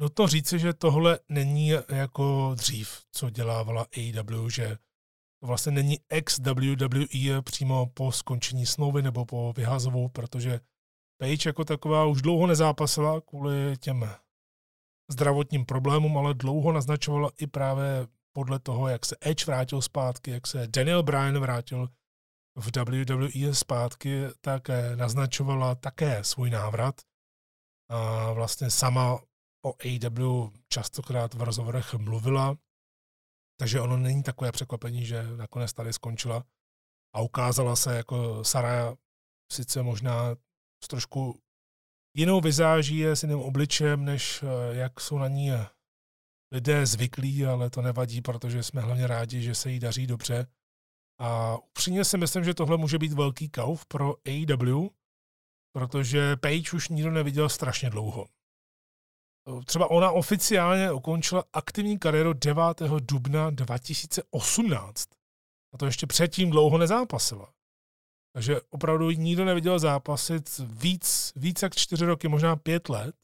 nutno 0.00 0.26
říci, 0.26 0.58
že 0.58 0.72
tohle 0.72 1.18
není 1.28 1.68
jako 1.88 2.54
dřív, 2.54 3.02
co 3.12 3.30
dělávala 3.30 3.86
AEW, 3.96 4.48
že 4.48 4.78
to 5.40 5.46
vlastně 5.46 5.72
není 5.72 5.98
ex-WWE 6.08 7.42
přímo 7.42 7.86
po 7.86 8.12
skončení 8.12 8.66
smlouvy 8.66 9.02
nebo 9.02 9.24
po 9.24 9.52
vyhazovou, 9.56 10.08
protože 10.08 10.60
Page 11.20 11.48
jako 11.48 11.64
taková 11.64 12.04
už 12.04 12.22
dlouho 12.22 12.46
nezápasila 12.46 13.20
kvůli 13.20 13.76
těm 13.78 14.10
zdravotním 15.10 15.64
problémům, 15.66 16.18
ale 16.18 16.34
dlouho 16.34 16.72
naznačovala 16.72 17.30
i 17.38 17.46
právě 17.46 18.06
podle 18.32 18.58
toho, 18.58 18.88
jak 18.88 19.06
se 19.06 19.16
Edge 19.20 19.46
vrátil 19.46 19.82
zpátky, 19.82 20.30
jak 20.30 20.46
se 20.46 20.66
Daniel 20.66 21.02
Bryan 21.02 21.38
vrátil 21.38 21.88
v 22.56 22.70
WWE 22.76 23.54
zpátky, 23.54 24.22
tak 24.40 24.68
naznačovala 24.94 25.74
také 25.74 26.24
svůj 26.24 26.50
návrat. 26.50 27.00
A 27.90 28.32
vlastně 28.32 28.70
sama 28.70 29.20
o 29.66 29.74
AEW 29.84 30.50
častokrát 30.68 31.34
v 31.34 31.42
rozhovorech 31.42 31.94
mluvila, 31.94 32.56
Takže 33.62 33.80
ono 33.80 33.96
není 33.96 34.22
takové 34.22 34.52
překvapení, 34.52 35.06
že 35.06 35.36
nakonec 35.36 35.72
tady 35.72 35.92
skončila 35.92 36.44
a 37.14 37.20
ukázala 37.20 37.76
se 37.76 37.96
jako 37.96 38.44
Sara 38.44 38.96
sice 39.52 39.82
možná 39.82 40.36
s 40.84 40.88
trošku 40.88 41.40
jinou 42.16 42.40
vizáží, 42.40 43.06
s 43.06 43.22
jiným 43.22 43.38
obličem, 43.38 44.04
než 44.04 44.42
eh, 44.42 44.74
jak 44.74 45.00
jsou 45.00 45.18
na 45.18 45.28
ní 45.28 45.50
lidé 46.52 46.86
zvyklí, 46.86 47.46
ale 47.46 47.70
to 47.70 47.82
nevadí, 47.82 48.22
protože 48.22 48.62
jsme 48.62 48.80
hlavně 48.80 49.06
rádi, 49.06 49.42
že 49.42 49.54
se 49.54 49.70
jí 49.70 49.80
daří 49.80 50.06
dobře. 50.06 50.46
A 51.22 51.56
upřímně 51.56 52.04
si 52.04 52.18
myslím, 52.18 52.44
že 52.44 52.54
tohle 52.54 52.76
může 52.76 52.98
být 52.98 53.12
velký 53.12 53.48
kauf 53.48 53.86
pro 53.86 54.14
AEW, 54.26 54.88
protože 55.72 56.36
Page 56.36 56.76
už 56.76 56.88
nikdo 56.88 57.10
neviděl 57.10 57.48
strašně 57.48 57.90
dlouho. 57.90 58.26
Třeba 59.64 59.90
ona 59.90 60.10
oficiálně 60.10 60.92
ukončila 60.92 61.44
aktivní 61.52 61.98
kariéru 61.98 62.32
9. 62.32 62.62
dubna 63.00 63.50
2018. 63.50 65.08
A 65.74 65.78
to 65.78 65.86
ještě 65.86 66.06
předtím 66.06 66.50
dlouho 66.50 66.78
nezápasila. 66.78 67.52
Takže 68.34 68.60
opravdu 68.70 69.10
nikdo 69.10 69.44
neviděl 69.44 69.78
zápasit 69.78 70.58
víc, 70.58 71.32
víc 71.36 71.62
jak 71.62 71.76
čtyři 71.76 72.04
roky, 72.04 72.28
možná 72.28 72.56
pět 72.56 72.88
let. 72.88 73.14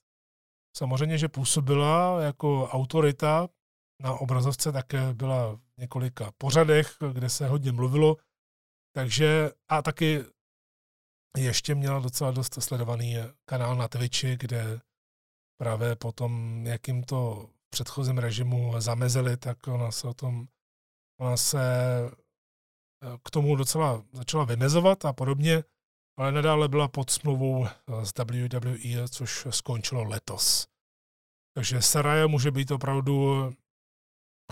Samozřejmě, 0.77 1.19
že 1.19 1.29
působila 1.29 2.23
jako 2.23 2.69
autorita 2.69 3.49
na 4.03 4.13
obrazovce, 4.13 4.73
také 4.73 5.15
byla 5.15 5.61
několika 5.79 6.33
pořadech, 6.39 6.97
kde 7.13 7.29
se 7.29 7.49
hodně 7.49 7.73
mluvilo. 7.73 8.17
Takže 8.95 9.51
a 9.69 9.83
taky 9.83 10.25
ještě 11.37 11.75
měla 11.75 12.01
docela 12.01 12.31
dost 12.31 12.63
sledovaný 12.63 13.17
kanál 13.45 13.77
na 13.77 13.89
Twitchi, 13.89 14.37
kde 14.37 14.81
právě 15.61 15.97
potom, 15.97 16.63
jakým 16.67 17.05
to 17.05 17.51
předchozím 17.71 18.19
režimu 18.19 18.81
zamezili, 18.81 19.37
tak 19.37 19.67
ona 19.67 19.91
se 19.91 20.09
o 20.09 20.15
tom, 20.15 20.47
ona 21.21 21.37
se 21.37 21.61
eh, 23.05 23.19
k 23.25 23.31
tomu 23.31 23.57
docela 23.57 24.05
začala 24.13 24.45
vymezovat 24.45 25.05
a 25.05 25.13
podobně, 25.13 25.65
ale 26.19 26.33
nadále 26.33 26.69
byla 26.69 26.89
pod 26.89 27.11
smlouvou 27.11 27.67
eh, 27.67 27.71
s 28.07 28.13
WWE, 28.19 29.09
což 29.09 29.47
skončilo 29.51 30.05
letos. 30.05 30.67
Takže 31.55 31.83
Saraya 31.83 32.27
může 32.27 32.51
být 32.51 32.71
opravdu 32.71 33.51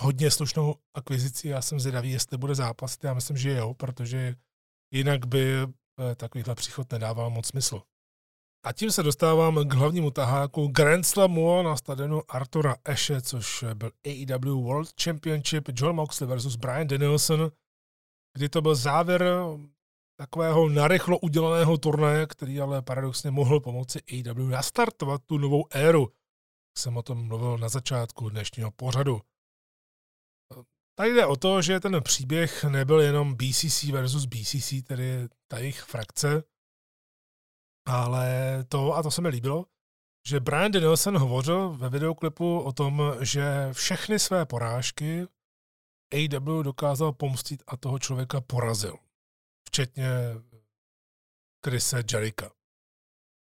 hodně 0.00 0.30
slušnou 0.30 0.74
akvizicí. 0.94 1.48
Já 1.48 1.62
jsem 1.62 1.80
zvědavý, 1.80 2.10
jestli 2.10 2.38
bude 2.38 2.54
zápasit. 2.54 3.04
Já 3.04 3.14
myslím, 3.14 3.36
že 3.36 3.50
jo, 3.50 3.74
protože 3.74 4.34
jinak 4.92 5.26
by 5.26 5.54
eh, 5.62 6.14
takovýhle 6.14 6.54
příchod 6.54 6.92
nedával 6.92 7.30
moc 7.30 7.46
smysl. 7.46 7.82
A 8.64 8.72
tím 8.72 8.90
se 8.90 9.02
dostávám 9.02 9.68
k 9.68 9.74
hlavnímu 9.74 10.10
taháku 10.10 10.66
Grand 10.66 11.06
Slamu 11.06 11.62
na 11.62 11.76
stadionu 11.76 12.22
Artura 12.28 12.76
Ashe, 12.84 13.20
což 13.20 13.64
byl 13.74 13.90
AEW 14.06 14.62
World 14.62 15.02
Championship 15.02 15.68
John 15.72 15.96
Moxley 15.96 16.28
versus 16.28 16.56
Brian 16.56 16.86
Danielson, 16.86 17.50
kdy 18.34 18.48
to 18.48 18.62
byl 18.62 18.74
závěr 18.74 19.24
takového 20.18 20.68
narychlo 20.68 21.18
udělaného 21.18 21.78
turnaje, 21.78 22.26
který 22.26 22.60
ale 22.60 22.82
paradoxně 22.82 23.30
mohl 23.30 23.60
pomoci 23.60 23.98
AEW 24.12 24.48
nastartovat 24.48 25.22
tu 25.26 25.38
novou 25.38 25.64
éru. 25.70 26.12
Jsem 26.78 26.96
o 26.96 27.02
tom 27.02 27.26
mluvil 27.26 27.58
na 27.58 27.68
začátku 27.68 28.28
dnešního 28.30 28.70
pořadu. 28.70 29.20
Tady 30.98 31.14
jde 31.14 31.26
o 31.26 31.36
to, 31.36 31.62
že 31.62 31.80
ten 31.80 32.02
příběh 32.02 32.64
nebyl 32.64 33.00
jenom 33.00 33.34
BCC 33.34 33.84
versus 33.84 34.24
BCC, 34.24 34.72
tedy 34.86 35.28
ta 35.48 35.58
jejich 35.58 35.82
frakce, 35.82 36.42
ale 37.86 38.28
to, 38.68 38.94
a 38.94 39.02
to 39.02 39.10
se 39.10 39.22
mi 39.22 39.28
líbilo, 39.28 39.66
že 40.26 40.40
Brian 40.40 40.72
Danielson 40.72 41.18
hovořil 41.18 41.70
ve 41.70 41.88
videoklipu 41.88 42.60
o 42.60 42.72
tom, 42.72 43.02
že 43.20 43.68
všechny 43.72 44.18
své 44.18 44.46
porážky 44.46 45.26
AW 46.14 46.62
dokázal 46.62 47.12
pomstit 47.12 47.62
a 47.66 47.76
toho 47.76 47.98
člověka 47.98 48.40
porazil. 48.40 48.96
Včetně 49.68 50.08
Krise 51.64 52.02
Jerika. 52.12 52.55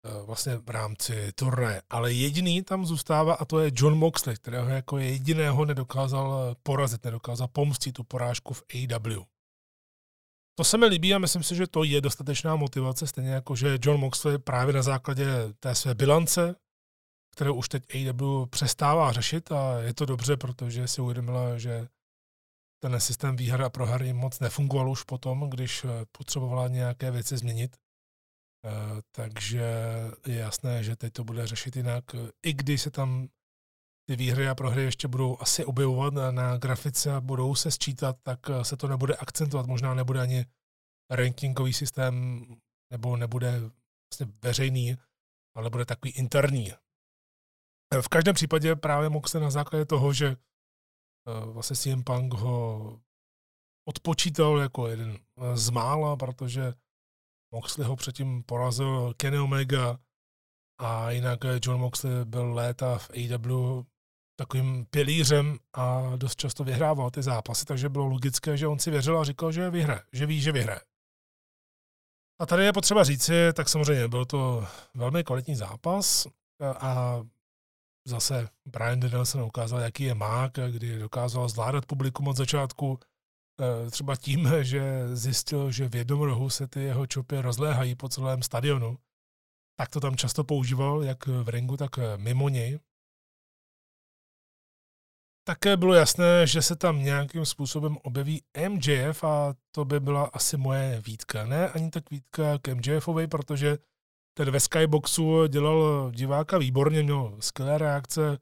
Eh, 0.04 0.22
vlastně 0.26 0.56
v 0.56 0.70
rámci 0.70 1.32
turné. 1.32 1.82
Ale 1.90 2.12
jediný 2.12 2.62
tam 2.62 2.86
zůstává 2.86 3.34
a 3.34 3.44
to 3.44 3.60
je 3.60 3.70
John 3.74 3.94
Moxley, 3.94 4.36
kterého 4.36 4.68
jako 4.68 4.98
jediného 4.98 5.64
nedokázal 5.64 6.56
porazit, 6.62 7.04
nedokázal 7.04 7.48
pomstit 7.48 7.94
tu 7.94 8.04
porážku 8.04 8.54
v 8.54 8.62
AW. 8.74 9.24
To 10.58 10.64
se 10.64 10.78
mi 10.78 10.86
líbí 10.86 11.14
a 11.14 11.18
myslím 11.18 11.42
si, 11.42 11.56
že 11.56 11.66
to 11.66 11.84
je 11.84 12.00
dostatečná 12.00 12.56
motivace, 12.56 13.06
stejně 13.06 13.30
jako 13.30 13.56
že 13.56 13.78
John 13.82 14.00
Moxley 14.00 14.38
právě 14.38 14.74
na 14.74 14.82
základě 14.82 15.26
té 15.60 15.74
své 15.74 15.94
bilance, 15.94 16.54
kterou 17.32 17.54
už 17.54 17.68
teď 17.68 17.82
AW 17.94 18.46
přestává 18.46 19.12
řešit 19.12 19.52
a 19.52 19.80
je 19.80 19.94
to 19.94 20.06
dobře, 20.06 20.36
protože 20.36 20.88
si 20.88 21.00
uvědomila, 21.00 21.58
že 21.58 21.88
ten 22.82 23.00
systém 23.00 23.36
výhra 23.36 23.66
a 23.66 23.70
prohry 23.70 24.12
moc 24.12 24.40
nefungoval 24.40 24.90
už 24.90 25.02
potom, 25.02 25.50
když 25.50 25.86
potřebovala 26.18 26.68
nějaké 26.68 27.10
věci 27.10 27.36
změnit. 27.36 27.76
Eh, 28.64 29.02
takže 29.10 29.64
je 30.26 30.34
jasné, 30.34 30.84
že 30.84 30.96
teď 30.96 31.12
to 31.12 31.24
bude 31.24 31.46
řešit 31.46 31.76
jinak. 31.76 32.04
I 32.42 32.52
když 32.52 32.82
se 32.82 32.90
tam 32.90 33.28
ty 34.08 34.16
výhry 34.16 34.48
a 34.48 34.54
prohry 34.54 34.82
ještě 34.82 35.08
budou 35.08 35.36
asi 35.40 35.64
objevovat 35.64 36.14
na, 36.14 36.56
grafice 36.56 37.12
a 37.12 37.20
budou 37.20 37.54
se 37.54 37.70
sčítat, 37.70 38.16
tak 38.22 38.50
eh, 38.50 38.64
se 38.64 38.76
to 38.76 38.88
nebude 38.88 39.16
akcentovat. 39.16 39.66
Možná 39.66 39.94
nebude 39.94 40.20
ani 40.20 40.44
rankingový 41.10 41.72
systém, 41.72 42.46
nebo 42.92 43.16
nebude 43.16 43.60
vlastně 44.10 44.34
veřejný, 44.42 44.96
ale 45.56 45.70
bude 45.70 45.84
takový 45.84 46.12
interní. 46.12 46.72
V 48.00 48.08
každém 48.08 48.34
případě 48.34 48.76
právě 48.76 49.10
se 49.26 49.40
na 49.40 49.50
základě 49.50 49.84
toho, 49.84 50.12
že 50.12 50.26
eh, 50.26 50.36
vlastně 51.46 51.76
CM 51.76 52.02
Punk 52.02 52.34
ho 52.34 53.00
odpočítal 53.88 54.58
jako 54.58 54.88
jeden 54.88 55.18
z 55.54 55.70
mála, 55.70 56.16
protože 56.16 56.74
Moxley 57.54 57.86
ho 57.86 57.96
předtím 57.96 58.42
porazil 58.42 59.14
Kenny 59.16 59.38
Omega 59.38 59.98
a 60.78 61.10
jinak 61.10 61.38
John 61.62 61.80
Moxley 61.80 62.24
byl 62.24 62.54
léta 62.54 62.98
v 62.98 63.10
AEW 63.10 63.84
takovým 64.36 64.86
pilířem 64.90 65.58
a 65.72 66.16
dost 66.16 66.36
často 66.36 66.64
vyhrával 66.64 67.10
ty 67.10 67.22
zápasy, 67.22 67.64
takže 67.64 67.88
bylo 67.88 68.06
logické, 68.06 68.56
že 68.56 68.66
on 68.66 68.78
si 68.78 68.90
věřil 68.90 69.20
a 69.20 69.24
říkal, 69.24 69.52
že 69.52 69.70
vyhraje, 69.70 70.02
že 70.12 70.26
ví, 70.26 70.40
že 70.40 70.52
vyhraje. 70.52 70.80
A 72.40 72.46
tady 72.46 72.64
je 72.64 72.72
potřeba 72.72 73.04
říci, 73.04 73.32
tak 73.52 73.68
samozřejmě 73.68 74.08
byl 74.08 74.24
to 74.24 74.66
velmi 74.94 75.24
kvalitní 75.24 75.56
zápas 75.56 76.26
a 76.62 77.20
zase 78.08 78.48
Brian 78.66 79.00
Danielson 79.00 79.42
ukázal, 79.42 79.80
jaký 79.80 80.04
je 80.04 80.14
mák, 80.14 80.52
kdy 80.70 80.98
dokázal 80.98 81.48
zvládat 81.48 81.86
publikum 81.86 82.28
od 82.28 82.36
začátku, 82.36 82.98
třeba 83.90 84.16
tím, 84.16 84.48
že 84.60 85.08
zjistil, 85.16 85.70
že 85.70 85.88
v 85.88 85.96
jednom 85.96 86.20
rohu 86.20 86.50
se 86.50 86.66
ty 86.66 86.80
jeho 86.80 87.06
čopy 87.06 87.40
rozléhají 87.40 87.94
po 87.94 88.08
celém 88.08 88.42
stadionu. 88.42 88.98
Tak 89.78 89.88
to 89.88 90.00
tam 90.00 90.16
často 90.16 90.44
používal, 90.44 91.04
jak 91.04 91.26
v 91.26 91.48
ringu, 91.48 91.76
tak 91.76 91.90
mimo 92.16 92.48
něj 92.48 92.78
také 95.50 95.76
bylo 95.76 95.94
jasné, 95.94 96.46
že 96.46 96.62
se 96.62 96.76
tam 96.76 97.04
nějakým 97.04 97.44
způsobem 97.44 97.96
objeví 98.02 98.42
MJF 98.68 99.24
a 99.24 99.54
to 99.74 99.84
by 99.84 100.00
byla 100.00 100.24
asi 100.24 100.56
moje 100.56 101.00
výtka. 101.06 101.46
Ne 101.46 101.68
ani 101.68 101.90
tak 101.90 102.10
výtka 102.10 102.58
k 102.62 102.74
MJFovi, 102.74 103.26
protože 103.26 103.78
ten 104.34 104.50
ve 104.50 104.60
Skyboxu 104.60 105.46
dělal 105.46 106.10
diváka 106.14 106.58
výborně, 106.58 107.02
měl 107.02 107.36
skvělé 107.40 107.78
reakce, 107.78 108.32
eh, 108.32 108.38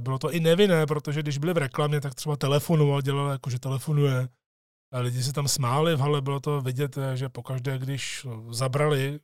bylo 0.00 0.18
to 0.18 0.32
i 0.32 0.40
nevinné, 0.40 0.86
protože 0.86 1.22
když 1.22 1.38
byli 1.38 1.52
v 1.52 1.56
reklamě, 1.56 2.00
tak 2.00 2.14
třeba 2.14 2.36
telefonoval, 2.36 3.02
dělal 3.02 3.30
jako, 3.30 3.50
že 3.50 3.58
telefonuje. 3.58 4.28
A 4.92 4.98
lidi 4.98 5.22
se 5.22 5.32
tam 5.32 5.48
smáli 5.48 5.96
v 5.96 6.00
hale, 6.00 6.20
bylo 6.20 6.40
to 6.40 6.60
vidět, 6.60 6.98
eh, 6.98 7.16
že 7.16 7.28
pokaždé, 7.28 7.78
když 7.78 8.26
zabrali 8.50 9.20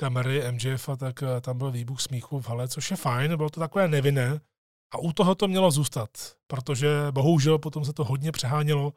kamery 0.00 0.42
MJF, 0.52 0.88
tak 0.96 1.22
eh, 1.22 1.40
tam 1.40 1.58
byl 1.58 1.70
výbuch 1.70 2.00
smíchu 2.00 2.40
v 2.40 2.48
hale, 2.48 2.68
což 2.68 2.90
je 2.90 2.96
fajn, 2.96 3.36
bylo 3.36 3.50
to 3.50 3.60
takové 3.60 3.88
nevinné. 3.88 4.40
A 4.94 4.98
u 4.98 5.12
toho 5.12 5.34
to 5.34 5.48
mělo 5.48 5.70
zůstat, 5.70 6.10
protože 6.46 6.88
bohužel 7.10 7.58
potom 7.58 7.84
se 7.84 7.92
to 7.92 8.04
hodně 8.04 8.32
přehánělo. 8.32 8.92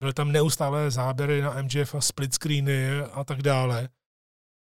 Byly 0.00 0.14
tam 0.14 0.32
neustále 0.32 0.90
záběry 0.90 1.42
na 1.42 1.62
MJF 1.62 1.94
a 1.94 2.00
split 2.00 2.34
screeny 2.34 3.00
a 3.00 3.24
tak 3.24 3.42
dále. 3.42 3.88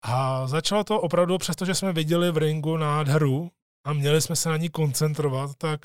A 0.04 0.46
začalo 0.46 0.84
to 0.84 1.00
opravdu, 1.00 1.38
přestože 1.38 1.74
jsme 1.74 1.92
viděli 1.92 2.30
v 2.30 2.36
ringu 2.36 2.76
nádheru 2.76 3.50
a 3.85 3.93
měli 3.93 4.22
jsme 4.22 4.37
se 4.37 4.49
na 4.49 4.57
ní 4.57 4.70
koncentrovat, 4.70 5.57
tak 5.57 5.80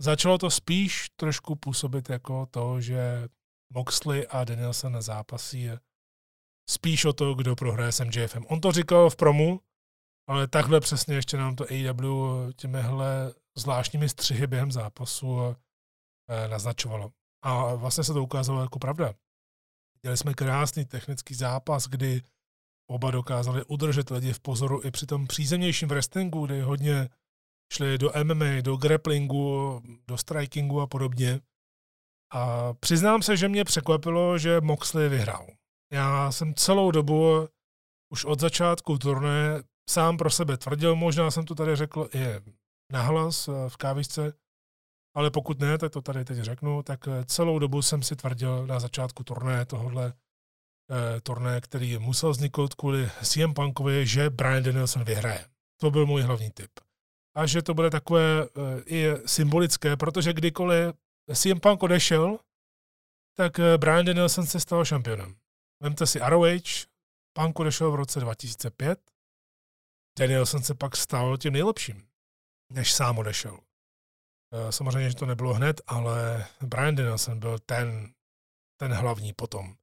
začalo 0.00 0.38
to 0.38 0.50
spíš 0.50 1.10
trošku 1.16 1.56
působit 1.56 2.10
jako 2.10 2.46
to, 2.46 2.80
že 2.80 3.28
Moxley 3.74 4.26
a 4.30 4.44
Danielson 4.44 5.02
zápasí 5.02 5.70
spíš 6.70 7.04
o 7.04 7.12
to, 7.12 7.34
kdo 7.34 7.56
prohraje 7.56 7.92
s 7.92 8.04
MJFem. 8.04 8.46
On 8.48 8.60
to 8.60 8.72
říkal 8.72 9.10
v 9.10 9.16
promu, 9.16 9.60
ale 10.28 10.48
takhle 10.48 10.80
přesně 10.80 11.14
ještě 11.14 11.36
nám 11.36 11.56
to 11.56 11.64
AEW 11.64 12.52
těmihle 12.56 13.34
zvláštními 13.58 14.08
střihy 14.08 14.46
během 14.46 14.72
zápasu 14.72 15.40
eh, 15.42 16.48
naznačovalo. 16.48 17.12
A 17.42 17.74
vlastně 17.74 18.04
se 18.04 18.12
to 18.12 18.22
ukázalo 18.22 18.60
jako 18.60 18.78
pravda. 18.78 19.14
Měli 20.02 20.16
jsme 20.16 20.34
krásný 20.34 20.84
technický 20.84 21.34
zápas, 21.34 21.86
kdy 21.86 22.22
oba 22.86 23.10
dokázali 23.10 23.64
udržet 23.64 24.10
lidi 24.10 24.32
v 24.32 24.40
pozoru 24.40 24.80
i 24.84 24.90
při 24.90 25.06
tom 25.06 25.26
přízemnějším 25.26 25.88
wrestlingu, 25.88 26.46
kdy 26.46 26.60
hodně 26.60 27.08
šli 27.72 27.98
do 27.98 28.12
MMA, 28.24 28.60
do 28.60 28.76
grapplingu, 28.76 29.80
do 30.08 30.18
strikingu 30.18 30.80
a 30.80 30.86
podobně. 30.86 31.40
A 32.32 32.72
přiznám 32.74 33.22
se, 33.22 33.36
že 33.36 33.48
mě 33.48 33.64
překvapilo, 33.64 34.38
že 34.38 34.60
Moxley 34.60 35.08
vyhrál. 35.08 35.46
Já 35.92 36.32
jsem 36.32 36.54
celou 36.54 36.90
dobu, 36.90 37.48
už 38.12 38.24
od 38.24 38.40
začátku 38.40 38.98
turné, 38.98 39.62
sám 39.90 40.16
pro 40.16 40.30
sebe 40.30 40.56
tvrdil, 40.56 40.96
možná 40.96 41.30
jsem 41.30 41.44
to 41.44 41.54
tady 41.54 41.76
řekl 41.76 42.08
i 42.14 42.24
nahlas 42.92 43.48
eh, 43.48 43.68
v 43.68 43.76
kávisce, 43.76 44.32
ale 45.14 45.30
pokud 45.30 45.60
ne, 45.60 45.78
tak 45.78 45.92
to 45.92 46.02
tady 46.02 46.24
teď 46.24 46.38
řeknu, 46.38 46.82
tak 46.82 47.08
eh, 47.08 47.24
celou 47.24 47.58
dobu 47.58 47.82
jsem 47.82 48.02
si 48.02 48.16
tvrdil 48.16 48.66
na 48.66 48.80
začátku 48.80 49.24
turné 49.24 49.66
tohohle 49.66 50.12
turné, 51.22 51.60
který 51.60 51.98
musel 51.98 52.30
vzniknout 52.30 52.74
kvůli 52.74 53.10
CM 53.22 53.54
Punkovi, 53.54 54.06
že 54.06 54.30
Brian 54.30 54.62
Danielson 54.62 55.04
vyhraje. 55.04 55.44
To 55.80 55.90
byl 55.90 56.06
můj 56.06 56.22
hlavní 56.22 56.50
tip. 56.50 56.70
A 57.34 57.46
že 57.46 57.62
to 57.62 57.74
bude 57.74 57.90
takové 57.90 58.42
eh, 58.42 58.82
i 58.86 59.06
symbolické, 59.26 59.96
protože 59.96 60.32
kdykoliv 60.32 60.94
CM 61.34 61.60
Punk 61.60 61.82
odešel, 61.82 62.38
tak 63.36 63.58
eh, 63.58 63.78
Brian 63.78 64.04
Danielson 64.04 64.46
se 64.46 64.60
stal 64.60 64.84
šampionem. 64.84 65.36
Vemte 65.82 66.06
si 66.06 66.18
ROH, 66.18 66.86
Punk 67.32 67.60
odešel 67.60 67.90
v 67.90 67.94
roce 67.94 68.20
2005, 68.20 69.00
Danielson 70.18 70.62
se 70.62 70.74
pak 70.74 70.96
stal 70.96 71.38
tím 71.38 71.52
nejlepším, 71.52 72.08
než 72.72 72.92
sám 72.92 73.18
odešel. 73.18 73.58
Eh, 74.52 74.72
samozřejmě, 74.72 75.10
že 75.10 75.16
to 75.16 75.26
nebylo 75.26 75.54
hned, 75.54 75.80
ale 75.86 76.46
Brian 76.60 76.94
Danielson 76.94 77.38
byl 77.38 77.58
ten, 77.58 78.14
ten 78.76 78.92
hlavní 78.92 79.32
potom. 79.32 79.76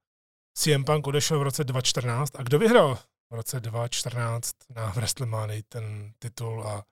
CM 0.57 0.83
Punk 0.83 1.07
odešel 1.07 1.39
v 1.39 1.43
roce 1.43 1.63
2014 1.63 2.35
a 2.35 2.43
kdo 2.43 2.59
vyhrál 2.59 2.95
v 3.29 3.35
roce 3.35 3.59
2014 3.59 4.55
na 4.75 4.89
WrestleMania 4.89 5.61
ten 5.69 6.13
titul 6.19 6.67
a 6.67 6.85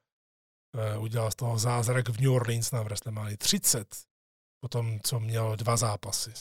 uh, 0.96 1.04
udělal 1.04 1.32
z 1.32 1.36
toho 1.36 1.58
zázrak 1.58 2.10
v 2.10 2.22
New 2.22 2.32
Orleans 2.32 2.72
na 2.72 2.84
WrestleMania 2.84 3.38
30, 3.38 3.96
potom 4.64 5.00
co 5.00 5.20
měl 5.20 5.56
dva 5.56 5.78
zápasy. 5.78 6.34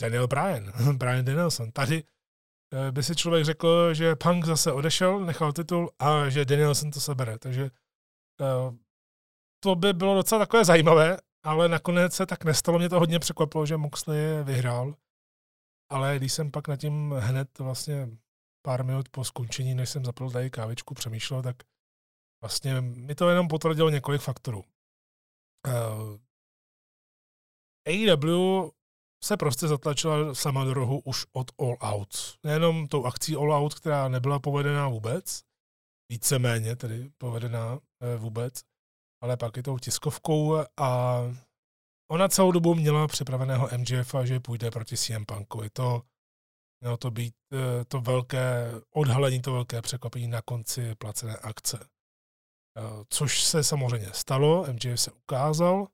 Daniel 0.00 0.28
Bryan, 0.28 0.72
Bryan 0.96 1.24
Danielson. 1.24 1.70
Tady 1.72 2.04
uh, 2.04 2.90
by 2.90 3.02
si 3.02 3.16
člověk 3.16 3.44
řekl, 3.44 3.94
že 3.94 4.16
Punk 4.16 4.44
zase 4.44 4.72
odešel, 4.72 5.20
nechal 5.20 5.52
titul 5.52 5.90
a 5.98 6.28
že 6.28 6.44
Danielson 6.44 6.90
to 6.90 7.00
sebere. 7.00 7.38
Takže 7.38 7.70
uh, 8.40 8.74
to 9.60 9.74
by 9.74 9.92
bylo 9.92 10.14
docela 10.14 10.38
takové 10.38 10.64
zajímavé, 10.64 11.16
ale 11.42 11.68
nakonec 11.68 12.14
se 12.14 12.26
tak 12.26 12.44
nestalo. 12.44 12.78
Mě 12.78 12.88
to 12.88 12.98
hodně 12.98 13.18
překvapilo, 13.18 13.66
že 13.66 13.76
Moxley 13.76 14.44
vyhrál. 14.44 14.94
Ale 15.90 16.16
když 16.16 16.32
jsem 16.32 16.50
pak 16.50 16.68
nad 16.68 16.76
tím 16.76 17.12
hned 17.12 17.58
vlastně 17.58 18.08
pár 18.62 18.84
minut 18.84 19.08
po 19.08 19.24
skončení, 19.24 19.74
než 19.74 19.90
jsem 19.90 20.04
zapil 20.04 20.30
tady 20.30 20.50
kávičku, 20.50 20.94
přemýšlel, 20.94 21.42
tak 21.42 21.56
vlastně 22.42 22.80
mi 22.80 23.14
to 23.14 23.28
jenom 23.28 23.48
potvrdilo 23.48 23.90
několik 23.90 24.20
faktorů. 24.22 24.64
Uh, 25.66 26.18
AEW 27.88 28.70
se 29.24 29.36
prostě 29.36 29.68
zatlačila 29.68 30.34
sama 30.34 30.64
do 30.64 30.74
rohu 30.74 31.00
už 31.04 31.26
od 31.32 31.50
All 31.58 31.76
Out. 31.80 32.38
Nejenom 32.44 32.88
tou 32.88 33.04
akcí 33.04 33.36
All 33.36 33.52
Out, 33.52 33.74
která 33.74 34.08
nebyla 34.08 34.38
povedená 34.38 34.88
vůbec, 34.88 35.42
víceméně 36.10 36.76
tedy 36.76 37.10
povedená 37.18 37.78
eh, 38.00 38.16
vůbec, 38.16 38.62
ale 39.22 39.36
pak 39.36 39.56
i 39.56 39.62
tou 39.62 39.78
tiskovkou 39.78 40.56
a 40.76 41.20
ona 42.10 42.28
celou 42.28 42.52
dobu 42.52 42.74
měla 42.74 43.08
připraveného 43.08 43.68
MJF, 43.76 44.14
že 44.24 44.40
půjde 44.40 44.70
proti 44.70 44.96
CM 44.96 45.24
Punkovi. 45.24 45.70
To 45.70 46.02
mělo 46.80 46.96
to 46.96 47.10
být 47.10 47.34
eh, 47.52 47.84
to 47.84 48.00
velké 48.00 48.72
odhalení, 48.94 49.42
to 49.42 49.52
velké 49.52 49.82
překvapení 49.82 50.28
na 50.28 50.42
konci 50.42 50.94
placené 50.94 51.36
akce. 51.36 51.78
Eh, 52.78 53.04
což 53.08 53.42
se 53.42 53.64
samozřejmě 53.64 54.08
stalo, 54.12 54.66
MJF 54.72 55.00
se 55.00 55.12
ukázal, 55.12 55.86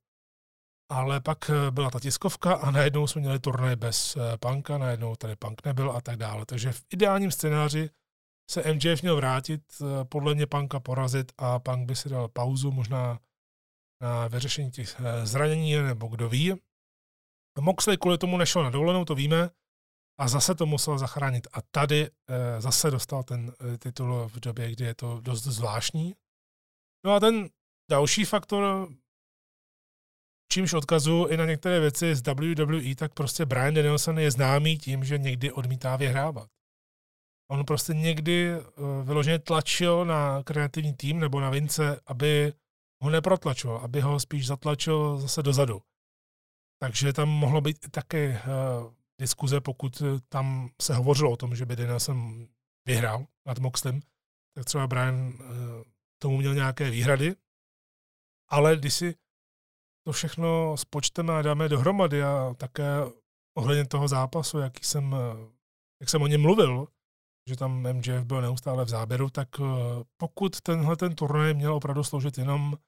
ale 0.90 1.20
pak 1.20 1.50
eh, 1.50 1.70
byla 1.70 1.90
ta 1.90 2.00
tiskovka 2.00 2.54
a 2.54 2.70
najednou 2.70 3.06
jsme 3.06 3.20
měli 3.20 3.38
turnaj 3.38 3.76
bez 3.76 4.18
Punka, 4.40 4.78
najednou 4.78 5.16
tady 5.16 5.36
Punk 5.36 5.64
nebyl 5.64 5.90
a 5.90 6.00
tak 6.00 6.16
dále. 6.16 6.46
Takže 6.46 6.72
v 6.72 6.82
ideálním 6.90 7.30
scénáři 7.30 7.90
se 8.50 8.72
MJF 8.74 9.02
měl 9.02 9.16
vrátit, 9.16 9.62
podle 10.08 10.34
mě 10.34 10.46
Punka 10.46 10.80
porazit 10.80 11.32
a 11.38 11.58
Punk 11.58 11.86
by 11.86 11.96
si 11.96 12.08
dal 12.08 12.28
pauzu, 12.28 12.70
možná 12.70 13.18
na 14.04 14.28
vyřešení 14.28 14.70
těch 14.70 15.00
zranění, 15.22 15.74
nebo 15.74 16.06
kdo 16.06 16.28
ví. 16.28 16.54
Moxley 17.60 17.96
kvůli 17.96 18.18
tomu 18.18 18.36
nešel 18.36 18.62
na 18.62 18.70
dovolenou, 18.70 19.04
to 19.04 19.14
víme, 19.14 19.50
a 20.18 20.28
zase 20.28 20.54
to 20.54 20.66
musel 20.66 20.98
zachránit. 20.98 21.46
A 21.52 21.62
tady 21.62 22.10
e, 22.10 22.60
zase 22.60 22.90
dostal 22.90 23.22
ten 23.22 23.52
titul 23.78 24.28
v 24.28 24.40
době, 24.40 24.72
kdy 24.72 24.84
je 24.84 24.94
to 24.94 25.20
dost 25.20 25.42
zvláštní. 25.42 26.14
No 27.06 27.14
a 27.14 27.20
ten 27.20 27.48
další 27.90 28.24
faktor, 28.24 28.88
čímž 30.52 30.72
odkazu 30.72 31.26
i 31.26 31.36
na 31.36 31.44
některé 31.46 31.80
věci 31.80 32.14
z 32.14 32.22
WWE, 32.22 32.94
tak 32.94 33.14
prostě 33.14 33.46
Brian 33.46 33.74
Danielson 33.74 34.18
je 34.18 34.30
známý 34.30 34.78
tím, 34.78 35.04
že 35.04 35.18
někdy 35.18 35.52
odmítá 35.52 35.96
vyhrávat. 35.96 36.50
On 37.50 37.64
prostě 37.64 37.94
někdy 37.94 38.52
vyloženě 39.02 39.38
tlačil 39.38 40.04
na 40.04 40.42
kreativní 40.42 40.94
tým 40.94 41.20
nebo 41.20 41.40
na 41.40 41.50
Vince, 41.50 42.00
aby 42.06 42.52
ho 43.04 43.10
neprotlačoval, 43.10 43.78
aby 43.78 44.00
ho 44.00 44.20
spíš 44.20 44.46
zatlačil 44.46 45.18
zase 45.18 45.42
dozadu. 45.42 45.82
Takže 46.82 47.12
tam 47.12 47.28
mohlo 47.28 47.60
být 47.60 47.90
také 47.90 48.42
diskuze, 49.20 49.60
pokud 49.60 50.02
eh, 50.02 50.20
tam 50.28 50.70
se 50.82 50.94
hovořilo 50.94 51.32
o 51.32 51.36
tom, 51.36 51.56
že 51.56 51.66
by 51.66 51.76
Danielson 51.76 52.46
vyhrál 52.86 53.26
nad 53.46 53.58
Moxlem, 53.58 54.00
tak 54.54 54.64
třeba 54.64 54.86
Brian 54.86 55.32
eh, 55.32 55.44
tomu 56.22 56.36
měl 56.36 56.54
nějaké 56.54 56.90
výhrady, 56.90 57.36
ale 58.50 58.76
když 58.76 58.94
si 58.94 59.14
to 60.06 60.12
všechno 60.12 60.76
spočteme 60.76 61.32
a 61.32 61.42
dáme 61.42 61.68
dohromady 61.68 62.22
a 62.22 62.54
také 62.54 62.86
ohledně 63.58 63.86
toho 63.86 64.08
zápasu, 64.08 64.58
jaký 64.58 64.84
jsem, 64.84 65.16
jak 66.00 66.10
jsem 66.10 66.22
o 66.22 66.26
něm 66.26 66.42
mluvil, 66.42 66.88
že 67.48 67.56
tam 67.56 67.92
MJF 67.92 68.24
byl 68.24 68.40
neustále 68.40 68.84
v 68.84 68.88
záběru, 68.88 69.30
tak 69.30 69.48
pokud 70.16 70.60
tenhle 70.60 70.96
ten 70.96 71.14
turnaj 71.14 71.54
měl 71.54 71.74
opravdu 71.74 72.04
sloužit 72.04 72.38
jenom 72.38 72.78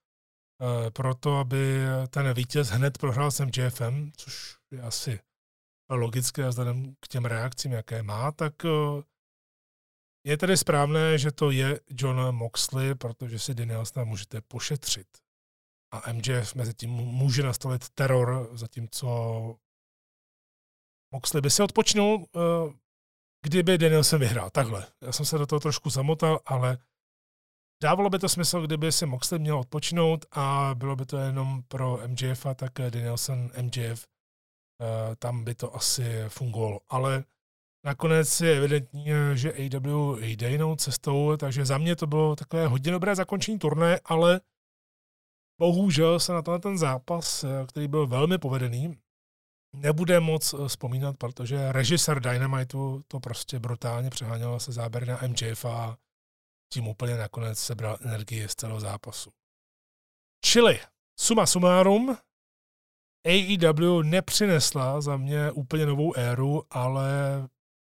proto, 0.92 1.38
aby 1.38 1.78
ten 2.08 2.32
vítěz 2.32 2.68
hned 2.68 2.98
prohrál 2.98 3.30
s 3.30 3.44
MJFem, 3.44 4.12
což 4.16 4.56
je 4.70 4.82
asi 4.82 5.20
logické 5.94 6.48
vzhledem 6.48 6.94
k 7.00 7.08
těm 7.08 7.24
reakcím, 7.24 7.72
jaké 7.72 8.02
má, 8.02 8.32
tak 8.32 8.64
eh, 8.64 9.02
je 10.26 10.38
tedy 10.38 10.56
správné, 10.56 11.18
že 11.18 11.32
to 11.32 11.50
je 11.50 11.80
John 11.90 12.34
Moxley, 12.36 12.94
protože 12.94 13.38
si 13.38 13.54
Danielsona 13.54 14.04
můžete 14.04 14.40
pošetřit. 14.40 15.06
A 15.92 16.12
MJF 16.12 16.54
mezi 16.54 16.74
tím 16.74 16.90
může 16.90 17.42
nastavit 17.42 17.88
teror, 17.88 18.50
zatímco 18.52 19.06
Moxley 21.14 21.40
by 21.40 21.50
si 21.50 21.62
odpočnul, 21.62 22.26
eh, 22.36 22.72
kdyby 23.42 23.78
Danielson 23.78 24.20
vyhrál. 24.20 24.50
Takhle. 24.50 24.86
Já 25.00 25.12
jsem 25.12 25.26
se 25.26 25.38
do 25.38 25.46
toho 25.46 25.60
trošku 25.60 25.90
zamotal, 25.90 26.40
ale 26.46 26.78
dávalo 27.82 28.10
by 28.10 28.18
to 28.18 28.28
smysl, 28.28 28.66
kdyby 28.66 28.92
si 28.92 29.06
Moxley 29.06 29.40
měl 29.40 29.58
odpočinout 29.58 30.24
a 30.32 30.70
bylo 30.74 30.96
by 30.96 31.06
to 31.06 31.18
jenom 31.18 31.62
pro 31.68 32.00
MJF, 32.06 32.46
tak 32.56 32.72
Danielson 32.90 33.50
MJF 33.62 34.06
Eh, 34.80 35.16
tam 35.16 35.44
by 35.44 35.54
to 35.54 35.76
asi 35.76 36.24
fungovalo. 36.28 36.80
Ale 36.88 37.24
nakonec 37.86 38.40
je 38.40 38.56
evidentní, 38.56 39.06
že 39.34 39.52
AW 39.52 40.18
jde 40.20 40.50
jinou 40.50 40.76
cestou, 40.76 41.36
takže 41.36 41.64
za 41.64 41.78
mě 41.78 41.96
to 41.96 42.06
bylo 42.06 42.36
takové 42.36 42.66
hodně 42.66 42.92
dobré 42.92 43.14
zakončení 43.14 43.58
turné, 43.58 44.00
ale 44.04 44.40
bohužel 45.60 46.20
se 46.20 46.32
na 46.32 46.42
tenhle 46.42 46.58
ten 46.58 46.78
zápas, 46.78 47.44
eh, 47.44 47.66
který 47.66 47.88
byl 47.88 48.06
velmi 48.06 48.38
povedený, 48.38 48.98
nebude 49.76 50.20
moc 50.20 50.54
eh, 50.54 50.68
vzpomínat, 50.68 51.16
protože 51.16 51.72
režisér 51.72 52.20
Dynamitu 52.20 53.02
to 53.08 53.20
prostě 53.20 53.58
brutálně 53.58 54.10
přeháněl 54.10 54.60
se 54.60 54.72
záběry 54.72 55.06
na 55.06 55.20
MJF 55.26 55.64
a 55.64 55.96
tím 56.72 56.88
úplně 56.88 57.14
nakonec 57.14 57.58
sebral 57.58 57.98
energii 58.00 58.48
z 58.48 58.54
celého 58.54 58.80
zápasu. 58.80 59.32
Čili 60.44 60.80
suma 61.18 61.46
sumárum, 61.46 62.16
AEW 63.26 64.02
nepřinesla 64.02 65.00
za 65.00 65.16
mě 65.16 65.50
úplně 65.50 65.86
novou 65.86 66.16
éru, 66.16 66.62
ale 66.70 67.08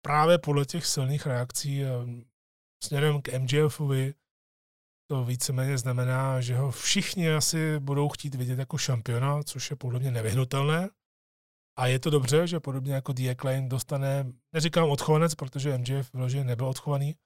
právě 0.04 0.38
podle 0.38 0.64
těch 0.64 0.86
silných 0.86 1.26
reakcí 1.26 1.84
eh, 1.84 1.88
směrem 2.84 3.22
k 3.22 3.38
MJFovi 3.38 4.14
to 5.10 5.24
víceméně 5.24 5.78
znamená, 5.78 6.40
že 6.40 6.56
ho 6.56 6.70
všichni 6.70 7.32
asi 7.32 7.78
budou 7.80 8.08
chtít 8.08 8.34
vidět 8.34 8.58
jako 8.58 8.78
šampiona, 8.78 9.42
což 9.42 9.70
je 9.70 9.76
podle 9.76 10.00
mě 10.00 10.10
nevyhnutelné. 10.10 10.88
A 11.78 11.86
je 11.86 11.98
to 11.98 12.10
dobře, 12.10 12.46
že 12.46 12.60
podobně 12.60 12.94
jako 12.94 13.12
The 13.12 13.30
Acclaim 13.30 13.68
dostane, 13.68 14.32
neříkám 14.52 14.90
odchovanec, 14.90 15.34
protože 15.34 15.78
MJF 15.78 16.12
vyloženě 16.14 16.44
nebyl 16.44 16.66
odchovaný. 16.66 17.16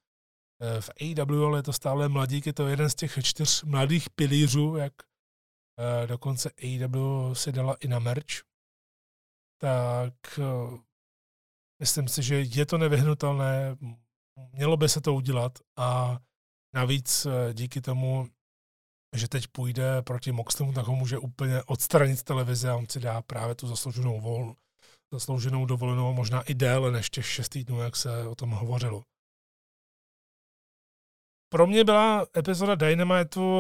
Eh, 0.62 0.80
v 0.80 0.90
AEW 1.00 1.44
ale 1.44 1.58
je 1.58 1.62
to 1.62 1.72
stále 1.72 2.08
mladík, 2.08 2.46
je 2.46 2.52
to 2.52 2.68
jeden 2.68 2.90
z 2.90 2.94
těch 2.94 3.18
čtyř 3.22 3.62
mladých 3.62 4.11
pilířů, 4.11 4.76
jak 4.76 4.92
Eh, 5.80 6.06
dokonce 6.06 6.50
AEW 6.50 7.34
si 7.34 7.52
dala 7.52 7.76
i 7.80 7.88
na 7.88 7.98
merch, 7.98 8.44
tak 9.61 10.14
eh, 10.38 10.78
myslím 11.80 12.08
si, 12.08 12.22
že 12.22 12.40
je 12.40 12.66
to 12.66 12.78
nevyhnutelné, 12.78 13.76
mělo 14.52 14.76
by 14.76 14.88
se 14.88 15.00
to 15.00 15.14
udělat 15.14 15.58
a 15.76 16.18
navíc 16.74 17.26
díky 17.52 17.80
tomu 17.80 18.28
že 19.16 19.28
teď 19.28 19.48
půjde 19.48 20.02
proti 20.02 20.32
Moxlemu, 20.32 20.72
tak 20.72 20.86
ho 20.86 20.96
může 20.96 21.18
úplně 21.18 21.62
odstranit 21.62 22.16
z 22.16 22.22
televize 22.22 22.70
a 22.70 22.76
on 22.76 22.86
si 22.88 23.00
dá 23.00 23.22
právě 23.22 23.54
tu 23.54 23.66
zaslouženou, 23.66 24.20
vol, 24.20 24.54
zaslouženou 25.12 25.66
dovolenou, 25.66 26.14
možná 26.14 26.42
i 26.42 26.54
déle 26.54 26.90
než 26.90 27.11
těch 27.11 27.26
šest 27.26 27.48
týdnů, 27.48 27.80
jak 27.80 27.96
se 27.96 28.28
o 28.28 28.34
tom 28.34 28.50
hovořilo. 28.50 29.04
Pro 31.53 31.66
mě 31.66 31.84
byla 31.84 32.26
epizoda 32.36 32.74
Dynamitu 32.74 33.59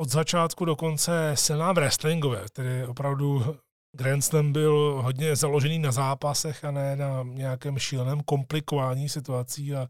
od 0.00 0.08
začátku 0.08 0.64
do 0.64 0.76
konce 0.76 1.32
silná 1.34 1.72
v 1.72 1.74
wrestlingově, 1.74 2.44
tedy 2.52 2.86
opravdu 2.86 3.56
Grand 3.96 4.24
Slam 4.24 4.52
byl 4.52 5.02
hodně 5.02 5.36
založený 5.36 5.78
na 5.78 5.92
zápasech 5.92 6.64
a 6.64 6.70
ne 6.70 6.96
na 6.96 7.22
nějakém 7.22 7.78
šíleném 7.78 8.20
komplikování 8.20 9.08
situací 9.08 9.74
a 9.74 9.88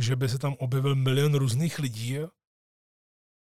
že 0.00 0.16
by 0.16 0.28
se 0.28 0.38
tam 0.38 0.54
objevil 0.58 0.94
milion 0.94 1.34
různých 1.34 1.78
lidí. 1.78 2.18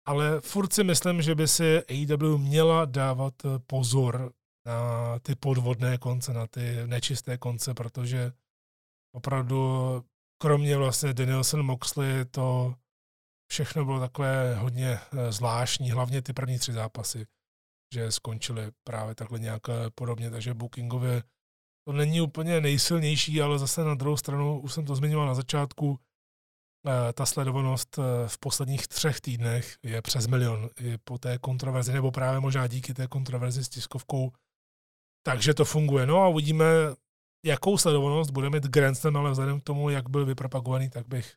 Ale 0.08 0.42
furt 0.42 0.74
si 0.74 0.84
myslím, 0.84 1.22
že 1.22 1.36
by 1.36 1.48
si 1.48 1.82
AEW 1.90 2.38
měla 2.38 2.86
dávat 2.86 3.34
pozor 3.68 4.34
na 4.66 5.20
ty 5.20 5.36
podvodné 5.36 5.98
konce, 5.98 6.34
na 6.34 6.48
ty 6.48 6.88
nečisté 6.88 7.38
konce, 7.38 7.74
protože 7.74 8.32
opravdu 9.16 9.58
kromě 10.42 10.78
vlastně 10.78 11.14
Danielson 11.14 11.64
Moxley 11.64 12.26
to 12.26 12.76
všechno 13.54 13.86
bylo 13.86 14.00
takové 14.00 14.56
hodně 14.56 15.00
eh, 15.00 15.32
zvláštní, 15.32 15.92
hlavně 15.92 16.22
ty 16.22 16.34
první 16.34 16.60
tři 16.60 16.74
zápasy, 16.74 17.26
že 17.94 18.12
skončily 18.12 18.72
právě 18.84 19.16
takhle 19.16 19.40
nějak 19.40 19.70
eh, 19.70 19.74
podobně, 19.96 20.32
takže 20.32 20.54
bookingově 20.54 21.24
to 21.88 21.94
není 21.94 22.22
úplně 22.22 22.62
nejsilnější, 22.62 23.42
ale 23.42 23.60
zase 23.60 23.84
na 23.84 23.96
druhou 23.96 24.18
stranu, 24.18 24.60
už 24.60 24.74
jsem 24.74 24.86
to 24.86 24.96
zmiňoval 24.96 25.28
na 25.28 25.34
začátku, 25.34 26.00
eh, 26.88 27.14
ta 27.14 27.26
sledovanost 27.26 28.00
v 28.28 28.40
posledních 28.40 28.88
třech 28.88 29.22
týdnech 29.22 29.78
je 29.84 30.02
přes 30.02 30.28
milion 30.28 30.70
i 30.80 30.98
po 30.98 31.18
té 31.18 31.38
kontroverzi, 31.38 31.94
nebo 31.94 32.12
právě 32.12 32.40
možná 32.40 32.68
díky 32.68 32.94
té 32.94 33.08
kontroverzi 33.08 33.64
s 33.64 33.70
tiskovkou. 33.70 34.32
Takže 35.26 35.54
to 35.54 35.66
funguje. 35.66 36.06
No 36.06 36.18
a 36.18 36.28
uvidíme, 36.28 36.66
jakou 37.46 37.78
sledovanost 37.78 38.32
bude 38.32 38.50
mít 38.50 38.64
Grand 38.64 38.98
Slam, 38.98 39.18
ale 39.18 39.32
vzhledem 39.32 39.62
k 39.62 39.64
tomu, 39.64 39.90
jak 39.90 40.10
byl 40.10 40.26
vypropagovaný, 40.26 40.90
tak 40.90 41.08
bych 41.08 41.36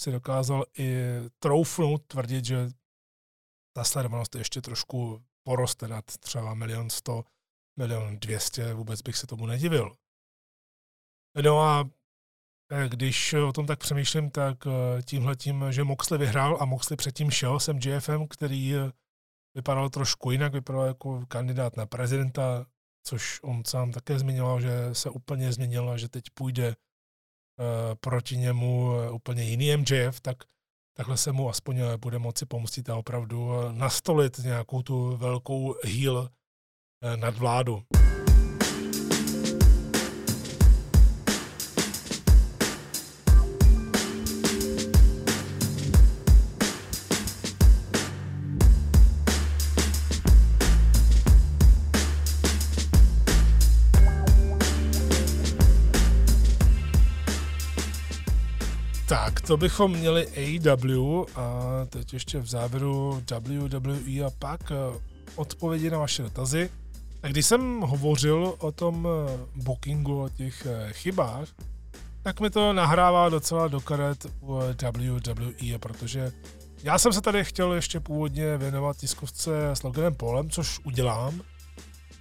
si 0.00 0.12
dokázal 0.12 0.64
i 0.78 0.96
troufnout 1.38 2.06
tvrdit, 2.06 2.44
že 2.44 2.68
ta 3.76 3.84
sledovanost 3.84 4.34
ještě 4.34 4.60
trošku 4.60 5.22
poroste 5.42 5.88
nad 5.88 6.04
třeba 6.04 6.54
milion 6.54 6.90
sto, 6.90 7.24
milion 7.78 8.18
dvěstě, 8.18 8.74
vůbec 8.74 9.02
bych 9.02 9.16
se 9.16 9.26
tomu 9.26 9.46
nedivil. 9.46 9.96
No 11.42 11.60
a 11.60 11.90
eh, 12.72 12.88
když 12.88 13.34
o 13.34 13.52
tom 13.52 13.66
tak 13.66 13.78
přemýšlím, 13.78 14.30
tak 14.30 14.66
eh, 14.66 15.02
tímhle 15.02 15.36
tím, 15.36 15.64
že 15.70 15.84
Moxley 15.84 16.18
vyhrál 16.18 16.58
a 16.60 16.64
Moxley 16.64 16.96
předtím 16.96 17.30
šel 17.30 17.60
jsem 17.60 17.78
JFM, 17.78 18.26
který 18.30 18.74
eh, 18.74 18.92
vypadal 19.54 19.90
trošku 19.90 20.30
jinak, 20.30 20.52
vypadal 20.52 20.84
jako 20.84 21.26
kandidát 21.26 21.76
na 21.76 21.86
prezidenta, 21.86 22.66
což 23.06 23.40
on 23.42 23.64
sám 23.64 23.92
také 23.92 24.18
zmiňoval, 24.18 24.60
že 24.60 24.94
se 24.94 25.10
úplně 25.10 25.52
změnil 25.52 25.90
a 25.90 25.96
že 25.96 26.08
teď 26.08 26.24
půjde 26.34 26.76
proti 28.00 28.36
němu 28.36 28.92
eh, 28.94 29.10
úplně 29.10 29.42
jiný 29.42 29.76
MJF, 29.76 30.20
tak 30.20 30.36
takhle 30.96 31.16
se 31.16 31.32
mu 31.32 31.48
aspoň 31.48 31.78
eh, 31.78 31.96
bude 31.96 32.18
moci 32.18 32.46
pomstit 32.46 32.90
a 32.90 32.96
opravdu 32.96 33.50
nastolit 33.72 34.38
nějakou 34.38 34.82
tu 34.82 35.16
velkou 35.16 35.74
heal 35.84 36.28
nad 37.16 37.38
vládu. 37.38 37.82
To 59.54 59.58
bychom 59.58 59.92
měli 59.92 60.26
AEW 60.26 61.24
a 61.34 61.62
teď 61.88 62.12
ještě 62.12 62.38
v 62.38 62.46
závěru 62.46 63.22
WWE 63.68 64.24
a 64.26 64.30
pak 64.38 64.60
eh, 64.70 65.00
odpovědi 65.36 65.90
na 65.90 65.98
vaše 65.98 66.22
dotazy. 66.22 66.70
Tak 67.20 67.32
když 67.32 67.46
jsem 67.46 67.80
hovořil 67.80 68.54
o 68.58 68.72
tom 68.72 69.08
eh, 69.08 69.38
bookingu, 69.54 70.22
o 70.22 70.28
těch 70.28 70.66
eh, 70.66 70.92
chybách, 70.92 71.48
tak 72.22 72.40
mi 72.40 72.50
to 72.50 72.72
nahrává 72.72 73.28
docela 73.28 73.68
do 73.68 73.80
karet 73.80 74.26
u 74.40 74.60
WWE, 74.92 75.78
protože 75.78 76.32
já 76.82 76.98
jsem 76.98 77.12
se 77.12 77.20
tady 77.20 77.44
chtěl 77.44 77.72
ještě 77.72 78.00
původně 78.00 78.56
věnovat 78.56 78.96
tiskovce 78.96 79.70
s 79.70 79.82
Loganem 79.82 80.14
Polem, 80.14 80.50
což 80.50 80.80
udělám, 80.84 81.40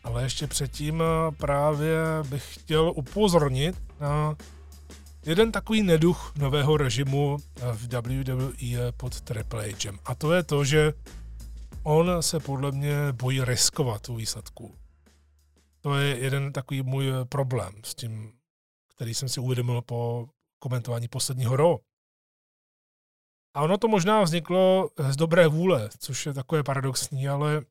ale 0.04 0.24
ještě 0.24 0.48
předtím 0.48 1.04
právě 1.38 1.98
bych 2.30 2.54
chtěl 2.54 2.94
upozornit 2.96 3.76
na 4.00 4.36
jeden 5.26 5.52
takový 5.52 5.84
neduch 5.84 6.34
nového 6.36 6.78
režimu 6.78 7.38
v 7.74 7.94
WWE 7.94 8.52
je 8.58 8.92
pod 8.92 9.22
Triple 9.22 9.70
H. 9.70 9.92
A 10.06 10.16
to 10.16 10.34
je 10.34 10.44
to, 10.44 10.66
že 10.66 10.94
on 11.84 12.24
se 12.24 12.40
podle 12.40 12.72
mě 12.72 12.96
bojí 13.12 13.44
riskovat 13.44 14.02
tu 14.02 14.16
výsledku. 14.16 14.76
To 15.82 15.96
je 15.96 16.18
jeden 16.18 16.54
takový 16.54 16.82
můj 16.82 17.12
problém 17.30 17.74
s 17.84 17.96
tím, 17.96 18.34
který 18.96 19.14
jsem 19.14 19.30
si 19.30 19.40
uvědomil 19.40 19.82
po 19.82 20.30
komentování 20.60 21.08
posledního 21.08 21.56
ro. 21.56 21.80
A 23.56 23.62
ono 23.62 23.78
to 23.78 23.88
možná 23.88 24.22
vzniklo 24.22 24.90
z 25.10 25.16
dobré 25.16 25.48
vůle, 25.48 25.90
což 26.00 26.26
je 26.26 26.34
takové 26.34 26.64
paradoxní, 26.64 27.28
ale 27.28 27.62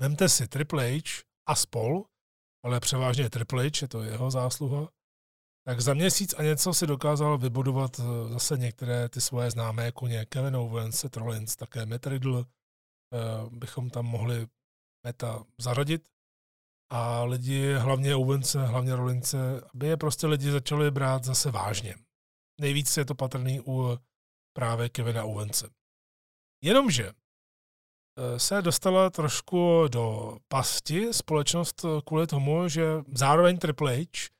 vemte 0.00 0.28
si 0.28 0.48
Triple 0.48 0.90
H 0.90 1.22
a 1.46 1.54
spol, 1.54 2.04
ale 2.64 2.80
převážně 2.80 3.30
Triple 3.30 3.66
H, 3.66 3.82
je 3.82 3.88
to 3.88 4.02
jeho 4.02 4.30
zásluha, 4.30 4.88
tak 5.64 5.80
za 5.80 5.94
měsíc 5.94 6.34
a 6.38 6.42
něco 6.42 6.74
si 6.74 6.86
dokázal 6.86 7.38
vybudovat 7.38 8.00
eh, 8.00 8.28
zase 8.28 8.58
některé 8.58 9.08
ty 9.08 9.20
svoje 9.20 9.50
známé 9.50 9.92
koně, 9.92 10.24
Kevin 10.24 10.56
Owens, 10.56 10.98
Seth 10.98 11.16
Rollins, 11.16 11.56
také 11.56 11.86
Matt 11.86 12.06
Riddle, 12.06 12.40
eh, 12.40 12.46
bychom 13.50 13.90
tam 13.90 14.06
mohli 14.06 14.46
meta 15.06 15.44
zaradit. 15.58 16.08
A 16.90 17.24
lidi, 17.24 17.74
hlavně 17.74 18.16
Owens, 18.16 18.54
hlavně 18.54 18.96
Rollins, 18.96 19.34
aby 19.74 19.86
je 19.86 19.96
prostě 19.96 20.26
lidi 20.26 20.50
začali 20.50 20.90
brát 20.90 21.24
zase 21.24 21.50
vážně. 21.50 21.94
Nejvíc 22.60 22.96
je 22.96 23.04
to 23.04 23.14
patrný 23.14 23.60
u 23.60 23.98
právě 24.56 24.88
Kevina 24.88 25.24
Owense. 25.24 25.68
Jenomže 26.64 27.08
eh, 27.08 28.38
se 28.38 28.62
dostala 28.62 29.10
trošku 29.10 29.84
do 29.88 30.36
pasti 30.48 31.14
společnost 31.14 31.84
kvůli 32.06 32.26
tomu, 32.26 32.68
že 32.68 32.84
zároveň 33.14 33.58
Triple 33.58 33.96
H 33.96 34.32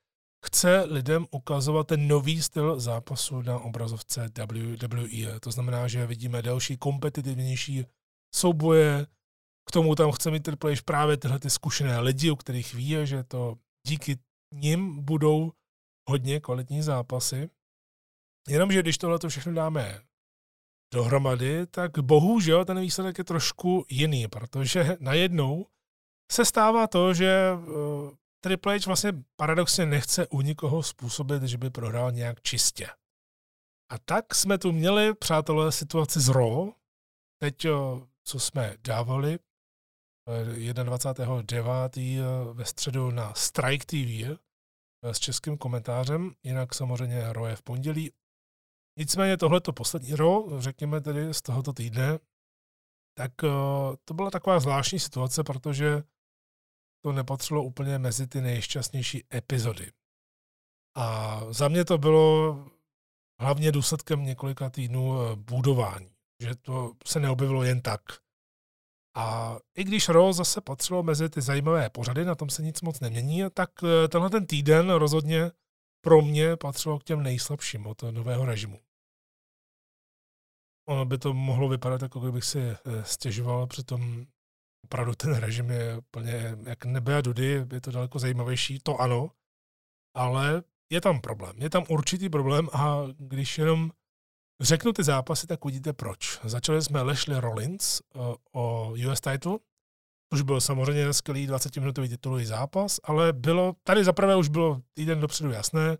chce 0.46 0.84
lidem 0.84 1.26
ukazovat 1.30 1.86
ten 1.86 2.08
nový 2.08 2.42
styl 2.42 2.80
zápasu 2.80 3.42
na 3.42 3.58
obrazovce 3.58 4.30
WWE. 4.38 5.40
To 5.40 5.50
znamená, 5.50 5.88
že 5.88 6.06
vidíme 6.06 6.42
další 6.42 6.76
kompetitivnější 6.76 7.84
souboje, 8.34 9.06
k 9.68 9.72
tomu 9.72 9.94
tam 9.94 10.12
chce 10.12 10.30
mít 10.30 10.42
Triple 10.42 10.74
právě 10.84 11.16
tyhle 11.16 11.38
ty 11.38 11.50
zkušené 11.50 12.00
lidi, 12.00 12.30
u 12.30 12.36
kterých 12.36 12.74
ví, 12.74 12.96
že 13.04 13.24
to 13.24 13.56
díky 13.86 14.18
nim 14.54 15.04
budou 15.04 15.52
hodně 16.08 16.40
kvalitní 16.40 16.82
zápasy. 16.82 17.50
Jenomže 18.48 18.82
když 18.82 18.98
tohle 18.98 19.18
všechno 19.28 19.52
dáme 19.52 20.00
dohromady, 20.94 21.66
tak 21.66 21.98
bohužel 21.98 22.64
ten 22.64 22.80
výsledek 22.80 23.18
je 23.18 23.24
trošku 23.24 23.86
jiný, 23.88 24.28
protože 24.28 24.96
najednou 25.00 25.66
se 26.32 26.44
stává 26.44 26.86
to, 26.86 27.14
že 27.14 27.52
eh, 27.52 28.21
Triple 28.44 28.78
H 28.78 28.86
vlastně 28.86 29.12
paradoxně 29.36 29.86
nechce 29.86 30.26
u 30.26 30.40
nikoho 30.40 30.82
způsobit, 30.82 31.42
že 31.42 31.58
by 31.58 31.70
prohrál 31.70 32.12
nějak 32.12 32.42
čistě. 32.42 32.86
A 33.92 33.98
tak 33.98 34.34
jsme 34.34 34.58
tu 34.58 34.72
měli, 34.72 35.14
přátelé, 35.14 35.72
situaci 35.72 36.20
z 36.20 36.28
Raw, 36.28 36.68
teď, 37.38 37.66
co 38.24 38.40
jsme 38.40 38.76
dávali, 38.80 39.38
21.9. 40.26 42.20
Eh, 42.20 42.54
ve 42.54 42.64
středu 42.64 43.10
na 43.10 43.34
Strike 43.34 43.86
TV 43.86 44.38
eh, 45.04 45.14
s 45.14 45.18
českým 45.18 45.58
komentářem, 45.58 46.34
jinak 46.42 46.74
samozřejmě 46.74 47.32
Raw 47.32 47.46
je 47.46 47.56
v 47.56 47.62
pondělí. 47.62 48.12
Nicméně 48.98 49.36
tohleto 49.36 49.72
poslední 49.72 50.14
Raw, 50.16 50.60
řekněme 50.60 51.00
tedy 51.00 51.34
z 51.34 51.42
tohoto 51.42 51.72
týdne, 51.72 52.18
tak 53.18 53.44
eh, 53.44 53.48
to 54.04 54.14
byla 54.14 54.30
taková 54.30 54.60
zvláštní 54.60 54.98
situace, 55.00 55.44
protože 55.44 56.02
to 57.02 57.12
nepatřilo 57.12 57.62
úplně 57.62 57.98
mezi 57.98 58.26
ty 58.26 58.40
nejšťastnější 58.40 59.24
epizody. 59.34 59.92
A 60.96 61.40
za 61.50 61.68
mě 61.68 61.84
to 61.84 61.98
bylo 61.98 62.56
hlavně 63.40 63.72
důsledkem 63.72 64.24
několika 64.24 64.70
týdnů 64.70 65.20
eh, 65.20 65.36
budování, 65.36 66.10
že 66.40 66.54
to 66.54 66.92
se 67.06 67.20
neobjevilo 67.20 67.62
jen 67.62 67.80
tak. 67.82 68.00
A 69.16 69.56
i 69.76 69.84
když 69.84 70.08
Raw 70.08 70.32
zase 70.32 70.60
patřilo 70.60 71.02
mezi 71.02 71.28
ty 71.28 71.40
zajímavé 71.40 71.90
pořady, 71.90 72.24
na 72.24 72.34
tom 72.34 72.50
se 72.50 72.62
nic 72.62 72.80
moc 72.80 73.00
nemění, 73.00 73.42
tak 73.54 73.70
eh, 73.84 74.08
tenhle 74.08 74.30
ten 74.30 74.46
týden 74.46 74.90
rozhodně 74.90 75.50
pro 76.00 76.22
mě 76.22 76.56
patřilo 76.56 76.98
k 76.98 77.04
těm 77.04 77.22
nejslabším 77.22 77.86
od 77.86 78.02
nového 78.02 78.44
režimu. 78.44 78.80
ono 80.88 81.04
by 81.04 81.18
to 81.18 81.34
mohlo 81.34 81.68
vypadat, 81.68 82.02
jako 82.02 82.20
kdybych 82.20 82.44
si 82.44 82.60
eh, 82.60 82.78
stěžoval, 83.04 83.66
přitom 83.66 84.26
opravdu 84.84 85.14
ten 85.14 85.34
režim 85.34 85.70
je 85.70 85.98
úplně 85.98 86.56
jak 86.62 86.84
nebe 86.84 87.16
a 87.16 87.20
dudy, 87.20 87.66
je 87.72 87.80
to 87.80 87.90
daleko 87.90 88.18
zajímavější, 88.18 88.78
to 88.82 89.00
ano, 89.00 89.30
ale 90.16 90.62
je 90.92 91.00
tam 91.00 91.20
problém. 91.20 91.56
Je 91.58 91.70
tam 91.70 91.84
určitý 91.88 92.28
problém 92.28 92.68
a 92.72 93.02
když 93.18 93.58
jenom 93.58 93.90
řeknu 94.60 94.92
ty 94.92 95.04
zápasy, 95.04 95.46
tak 95.46 95.64
uvidíte 95.64 95.92
proč. 95.92 96.40
Začali 96.44 96.82
jsme 96.82 97.02
Leslie 97.02 97.40
Rollins 97.40 98.00
uh, 98.00 98.34
o 98.52 98.94
US 99.08 99.20
title, 99.20 99.58
už 100.32 100.42
byl 100.42 100.60
samozřejmě 100.60 101.12
skvělý 101.12 101.48
20-minutový 101.48 102.08
titulový 102.08 102.44
zápas, 102.44 103.00
ale 103.04 103.32
bylo, 103.32 103.76
tady 103.84 104.04
zaprvé 104.04 104.36
už 104.36 104.48
bylo 104.48 104.82
týden 104.94 105.20
dopředu 105.20 105.50
jasné, 105.50 105.98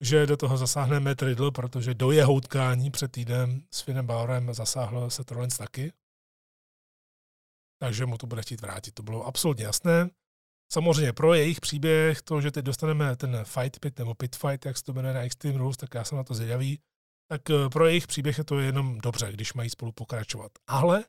že 0.00 0.26
do 0.26 0.36
toho 0.36 0.56
zasáhne 0.56 1.00
Matt 1.00 1.22
Riddle, 1.22 1.50
protože 1.50 1.94
do 1.94 2.10
jeho 2.10 2.34
utkání 2.34 2.90
před 2.90 3.12
týdnem 3.12 3.62
s 3.70 3.80
Finem 3.80 4.06
Bauerem 4.06 4.54
zasáhl 4.54 5.10
se 5.10 5.22
Rollins 5.30 5.56
taky. 5.56 5.92
Takže 7.82 8.06
mu 8.06 8.18
to 8.18 8.26
bude 8.26 8.42
chtít 8.42 8.60
vrátit. 8.60 8.94
To 8.94 9.02
bylo 9.02 9.26
absolutně 9.26 9.64
jasné. 9.64 10.10
Samozřejmě 10.72 11.12
pro 11.12 11.34
jejich 11.34 11.60
příběh, 11.60 12.22
to, 12.22 12.40
že 12.40 12.50
teď 12.50 12.64
dostaneme 12.64 13.16
ten 13.16 13.44
fight 13.44 13.80
pit 13.80 13.98
nebo 13.98 14.14
pit 14.14 14.36
fight, 14.36 14.66
jak 14.66 14.78
se 14.78 14.84
to 14.84 14.92
jmenuje 14.92 15.14
na 15.14 15.20
Extreme 15.20 15.58
Rules, 15.58 15.76
tak 15.76 15.94
já 15.94 16.04
jsem 16.04 16.18
na 16.18 16.24
to 16.24 16.34
zvědavý, 16.34 16.80
tak 17.30 17.50
eh, 17.50 17.68
pro 17.72 17.86
jejich 17.86 18.06
příběh 18.06 18.38
je 18.38 18.44
to 18.44 18.60
jenom 18.60 18.98
dobře, 18.98 19.32
když 19.32 19.54
mají 19.54 19.70
spolu 19.70 19.92
pokračovat. 19.92 20.52
Ale 20.66 21.04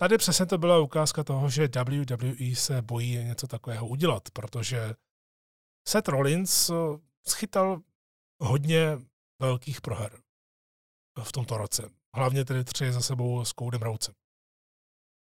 tady 0.00 0.18
přesně 0.18 0.46
to 0.46 0.58
byla 0.58 0.78
ukázka 0.78 1.24
toho, 1.24 1.50
že 1.50 1.68
WWE 1.84 2.54
se 2.54 2.82
bojí 2.82 3.16
něco 3.16 3.46
takového 3.46 3.86
udělat, 3.86 4.22
protože 4.32 4.94
Seth 5.88 6.08
Rollins 6.08 6.70
eh, 6.70 6.74
schytal 7.28 7.80
hodně 8.42 8.98
velkých 9.40 9.80
proher 9.80 10.20
v 11.22 11.32
tomto 11.32 11.58
roce. 11.58 11.90
Hlavně 12.16 12.44
tedy 12.44 12.64
tři 12.64 12.92
za 12.92 13.00
sebou 13.00 13.44
s 13.44 13.52
Koudem 13.52 13.82
Roucem. 13.82 14.14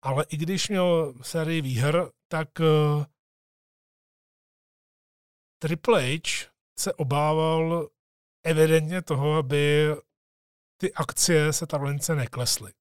Ale 0.03 0.25
i 0.29 0.37
když 0.37 0.69
měl 0.69 1.15
sérii 1.23 1.63
výher, 1.63 2.11
tak 2.29 2.49
uh, 2.61 3.05
Triple 5.63 6.03
H 6.03 6.51
se 6.79 6.95
obával 6.95 7.89
evidentně 8.45 9.03
toho, 9.03 9.35
aby 9.35 9.89
ty 10.81 10.95
akcie 10.95 11.53
se 11.53 11.67
lince 11.81 12.15
neklesly. 12.15 12.73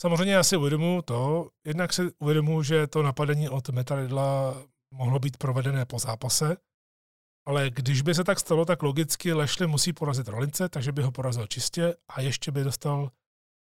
Samozřejmě 0.00 0.34
já 0.34 0.44
si 0.44 0.56
uvědomuji 0.56 1.02
to, 1.02 1.50
jednak 1.66 1.92
si 1.92 2.02
uvědomuji, 2.18 2.62
že 2.62 2.86
to 2.86 3.02
napadení 3.02 3.48
od 3.48 3.68
Metaridla 3.68 4.62
mohlo 4.94 5.18
být 5.18 5.36
provedené 5.36 5.86
po 5.86 5.98
zápase, 5.98 6.56
ale 7.46 7.70
když 7.70 8.02
by 8.02 8.14
se 8.14 8.24
tak 8.24 8.40
stalo, 8.40 8.64
tak 8.64 8.82
logicky 8.82 9.32
Lešli 9.32 9.66
musí 9.66 9.92
porazit 9.92 10.28
Rolince, 10.28 10.68
takže 10.68 10.92
by 10.92 11.02
ho 11.02 11.12
porazil 11.12 11.46
čistě 11.46 11.96
a 12.08 12.20
ještě 12.20 12.50
by 12.50 12.64
dostal 12.64 13.10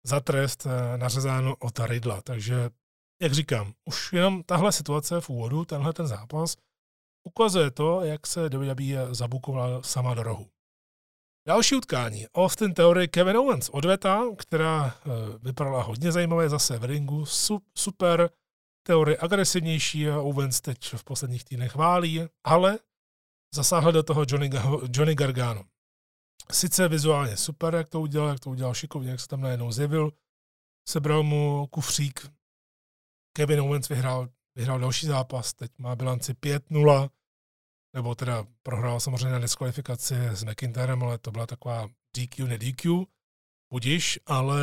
za 0.10 0.20
trest 0.20 0.66
eh, 0.66 0.97
nařezáno 0.97 1.55
od 1.55 1.80
Ridla. 1.80 2.22
Takže, 2.22 2.70
jak 3.22 3.34
říkám, 3.34 3.74
už 3.86 4.14
jenom 4.14 4.43
tahle 4.43 4.72
situace 4.72 5.22
v 5.22 5.30
úvodu, 5.30 5.66
tenhle 5.66 5.93
ten 5.93 6.07
zápas, 6.07 6.57
ukazuje 7.28 7.72
to, 7.72 8.03
jak 8.03 8.28
se 8.28 8.49
WWE 8.49 9.16
zabukovala 9.16 9.84
sama 9.84 10.14
do 10.14 10.24
rohu. 10.24 10.47
Další 11.47 11.76
utkání. 11.76 12.28
Austin 12.36 12.74
Theory 12.74 13.07
Kevin 13.07 13.38
Owens 13.38 13.70
odveta, 13.70 14.24
která 14.38 14.88
eh, 14.88 15.10
vypadala 15.41 15.84
hodně 15.84 16.12
zajímavé 16.12 16.49
zase 16.49 16.78
v 16.78 16.84
ringu. 16.84 17.26
Super 17.76 18.30
teorie 18.88 19.18
agresivnější 19.18 20.10
a 20.10 20.22
Owens 20.22 20.62
teď 20.62 20.93
v 20.95 21.03
posledních 21.03 21.43
týdnech 21.43 21.76
válí, 21.76 22.22
ale 22.43 22.80
zasáhl 23.55 23.91
do 23.91 24.03
toho 24.03 24.26
Johnny, 24.28 24.49
Johnny 24.93 25.16
Gargano. 25.16 25.64
Sice 26.52 26.88
vizuálně 26.88 27.38
super, 27.38 27.76
jak 27.76 27.90
to 27.90 28.02
udělal, 28.02 28.30
jak 28.30 28.40
to 28.40 28.50
udělal 28.50 28.74
šikovně, 28.74 29.12
jak 29.12 29.20
se 29.20 29.28
tam 29.28 29.42
najednou 29.42 29.72
zjevil. 29.72 30.12
Sebral 30.90 31.24
mu 31.24 31.68
kufřík. 31.68 32.32
Kevin 33.38 33.62
Owens 33.62 33.90
vyhrál, 33.90 34.30
vyhrál 34.56 34.80
další 34.80 35.08
zápas, 35.08 35.54
teď 35.54 35.72
má 35.78 35.96
bilanci 35.96 36.34
5-0, 36.34 37.10
nebo 37.96 38.16
teda 38.16 38.46
prohrál 38.64 39.00
samozřejmě 39.00 39.30
na 39.30 39.40
diskvalifikaci 39.40 40.16
s 40.16 40.44
McIntyrem, 40.44 41.04
ale 41.04 41.18
to 41.18 41.32
byla 41.32 41.48
taková 41.48 41.88
DQ, 42.18 42.48
ne 42.48 42.58
DQ, 42.58 43.06
budiš, 43.74 44.20
ale 44.26 44.60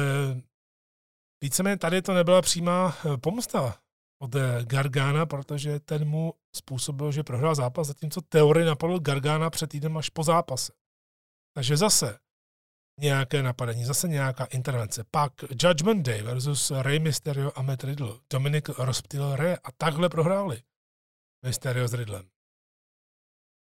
víceméně 1.42 1.76
tady 1.76 2.02
to 2.02 2.14
nebyla 2.14 2.42
přímá 2.42 2.96
eh, 2.96 3.16
pomsta 3.16 3.78
od 4.18 4.36
Gargana, 4.62 5.26
protože 5.26 5.80
ten 5.80 6.08
mu 6.08 6.34
způsobil, 6.56 7.12
že 7.12 7.22
prohrál 7.22 7.54
zápas, 7.54 7.86
zatímco 7.86 8.20
teorie 8.20 8.66
napadl 8.66 8.98
Gargana 8.98 9.50
před 9.50 9.70
týdnem 9.70 9.96
až 9.96 10.10
po 10.10 10.22
zápase. 10.22 10.72
Takže 11.56 11.76
zase 11.76 12.18
nějaké 13.00 13.42
napadení, 13.42 13.84
zase 13.84 14.08
nějaká 14.08 14.44
intervence. 14.44 15.04
Pak 15.10 15.32
Judgment 15.62 16.06
Day 16.06 16.22
versus 16.22 16.70
Rey 16.70 16.98
Mysterio 16.98 17.52
a 17.54 17.62
Matt 17.62 17.84
Riddle. 17.84 18.12
Dominik 18.30 18.68
rozptýl 18.68 19.36
Rey 19.36 19.56
a 19.64 19.72
takhle 19.72 20.08
prohráli 20.08 20.62
Mysterio 21.46 21.88
s 21.88 21.94
Riddlem. 21.94 22.28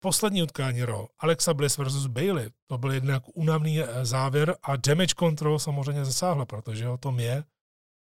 Poslední 0.03 0.43
utkání 0.43 0.85
Raw, 0.85 1.07
Alexa 1.18 1.55
Bliss 1.55 1.79
versus 1.79 2.07
Bailey, 2.07 2.51
to 2.66 2.79
byl 2.79 2.93
jednak 2.93 3.22
únavný 3.35 3.81
eh, 3.81 4.05
závěr 4.05 4.57
a 4.62 4.76
damage 4.76 5.14
control 5.18 5.59
samozřejmě 5.59 6.05
zasáhla, 6.05 6.47
protože 6.47 6.89
o 6.89 6.97
tom 6.97 7.20
je 7.20 7.45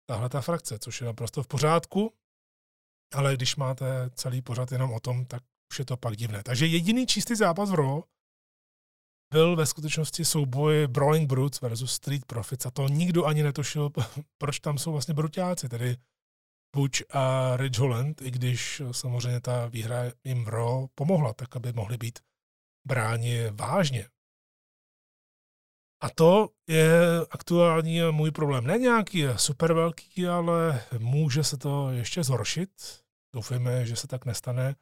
tahle 0.09 0.29
ta 0.29 0.41
frakce, 0.41 0.79
což 0.79 1.01
je 1.01 1.07
naprosto 1.07 1.43
v 1.43 1.47
pořádku, 1.47 2.13
ale 3.13 3.35
když 3.35 3.55
máte 3.55 4.09
celý 4.09 4.41
pořad 4.41 4.71
jenom 4.71 4.93
o 4.93 4.99
tom, 4.99 5.25
tak 5.25 5.43
už 5.71 5.79
je 5.79 5.85
to 5.85 5.97
pak 5.97 6.17
divné. 6.17 6.43
Takže 6.43 6.65
jediný 6.65 7.07
čistý 7.07 7.35
zápas 7.35 7.71
v 7.71 7.73
Raw 7.73 8.01
byl 9.33 9.55
ve 9.55 9.65
skutečnosti 9.65 10.25
souboj 10.25 10.87
Brawling 10.87 11.29
Brutes 11.29 11.61
versus 11.61 11.91
Street 11.91 12.25
Profits 12.25 12.65
a 12.65 12.71
to 12.71 12.87
nikdo 12.87 13.25
ani 13.25 13.43
netušil, 13.43 13.89
proč 14.37 14.59
tam 14.59 14.77
jsou 14.77 14.91
vlastně 14.91 15.13
brutáci, 15.13 15.69
tedy 15.69 15.97
Butch 16.75 17.15
a 17.15 17.57
Ridge 17.57 17.79
Holland, 17.79 18.21
i 18.21 18.31
když 18.31 18.81
samozřejmě 18.91 19.41
ta 19.41 19.65
výhra 19.67 20.03
jim 20.23 20.45
v 20.45 20.47
Raw 20.47 20.85
pomohla, 20.95 21.33
tak 21.33 21.55
aby 21.55 21.73
mohli 21.73 21.97
být 21.97 22.19
bráni 22.87 23.49
vážně. 23.51 24.09
A 26.03 26.09
to 26.09 26.49
je 26.67 26.99
aktuální 27.31 27.99
můj 28.11 28.31
problém. 28.31 28.67
Ne 28.67 28.77
nějaký 28.77 29.23
super 29.35 29.73
velký, 29.73 30.27
ale 30.27 30.83
může 30.97 31.43
se 31.43 31.57
to 31.57 31.91
ještě 31.91 32.23
zhoršit. 32.23 32.69
Doufejme, 33.35 33.85
že 33.85 33.95
se 33.95 34.07
tak 34.07 34.25
nestane. 34.25 34.75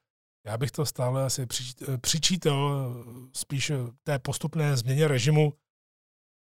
Já 0.46 0.58
bych 0.58 0.72
to 0.72 0.86
stále 0.86 1.26
asi 1.26 1.48
přičítal 2.02 2.94
spíš 3.34 3.72
té 4.04 4.20
postupné 4.20 4.78
změně 4.78 5.08
režimu, 5.08 5.54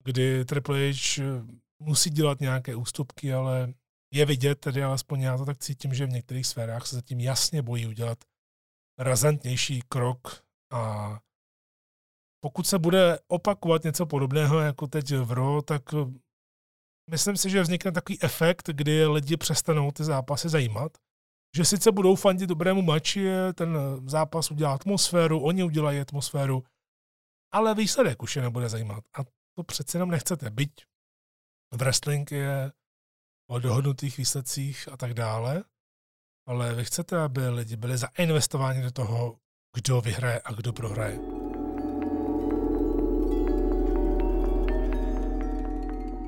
kdy 0.03 0.45
Triple 0.45 0.91
H 0.93 1.21
musí 1.79 2.09
dělat 2.09 2.39
nějaké 2.39 2.75
ústupky, 2.75 3.33
ale 3.33 3.73
je 4.13 4.25
vidět, 4.25 4.55
tedy 4.55 4.83
alespoň 4.83 5.21
já 5.21 5.37
to 5.37 5.45
tak 5.45 5.57
cítím, 5.57 5.93
že 5.93 6.05
v 6.05 6.09
některých 6.09 6.47
sférách 6.47 6.87
se 6.87 6.95
zatím 6.95 7.19
jasně 7.19 7.61
bojí 7.61 7.87
udělat 7.87 8.17
razantnější 8.99 9.81
krok 9.81 10.45
a 10.73 11.19
pokud 12.43 12.67
se 12.67 12.79
bude 12.79 13.19
opakovat 13.27 13.83
něco 13.83 14.05
podobného 14.05 14.59
jako 14.59 14.87
teď 14.87 15.11
v 15.13 15.31
RO, 15.31 15.61
tak 15.61 15.83
myslím 17.09 17.37
si, 17.37 17.49
že 17.49 17.61
vznikne 17.61 17.91
takový 17.91 18.21
efekt, 18.21 18.69
kdy 18.69 19.05
lidi 19.05 19.37
přestanou 19.37 19.91
ty 19.91 20.03
zápasy 20.03 20.49
zajímat 20.49 20.97
že 21.55 21.65
sice 21.65 21.91
budou 21.91 22.15
fandit 22.15 22.49
dobrému 22.49 22.81
mači, 22.81 23.27
ten 23.53 23.77
zápas 24.05 24.51
udělá 24.51 24.73
atmosféru, 24.73 25.43
oni 25.43 25.63
udělají 25.63 25.99
atmosféru, 25.99 26.63
ale 27.51 27.75
výsledek 27.75 28.23
už 28.23 28.35
je 28.35 28.41
nebude 28.41 28.69
zajímat. 28.69 29.03
A 29.19 29.23
to 29.55 29.63
přece 29.63 29.97
jenom 29.97 30.11
nechcete. 30.11 30.49
Byť 30.49 30.71
wrestling 31.71 32.31
je 32.31 32.71
o 33.49 33.59
dohodnutých 33.59 34.17
výsledcích 34.17 34.89
a 34.91 34.97
tak 34.97 35.13
dále, 35.13 35.63
ale 36.47 36.75
vy 36.75 36.85
chcete, 36.85 37.17
aby 37.17 37.49
lidi 37.49 37.75
byli 37.75 37.97
zainvestováni 37.97 38.81
do 38.81 38.91
toho, 38.91 39.39
kdo 39.75 40.01
vyhraje 40.01 40.41
a 40.41 40.51
kdo 40.53 40.73
prohraje. 40.73 41.36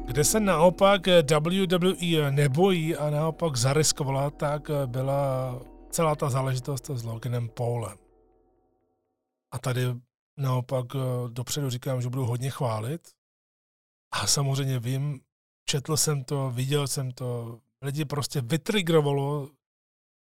Kde 0.09 0.23
se 0.23 0.39
naopak 0.39 1.01
WWE 1.07 2.31
nebojí 2.31 2.95
a 2.95 3.09
naopak 3.09 3.55
zariskovala, 3.55 4.29
tak 4.29 4.71
byla 4.85 5.55
celá 5.89 6.15
ta 6.15 6.29
záležitost 6.29 6.89
s 6.89 7.03
Loganem 7.03 7.49
Paulem. 7.49 7.97
A 9.51 9.59
tady 9.59 9.81
naopak 10.37 10.85
dopředu 11.27 11.69
říkám, 11.69 12.01
že 12.01 12.09
budu 12.09 12.25
hodně 12.25 12.49
chválit. 12.49 13.01
A 14.11 14.27
samozřejmě 14.27 14.79
vím, 14.79 15.21
četl 15.65 15.97
jsem 15.97 16.23
to, 16.23 16.51
viděl 16.51 16.87
jsem 16.87 17.11
to, 17.11 17.59
lidi 17.81 18.05
prostě 18.05 18.41
vytrigrovalo 18.41 19.49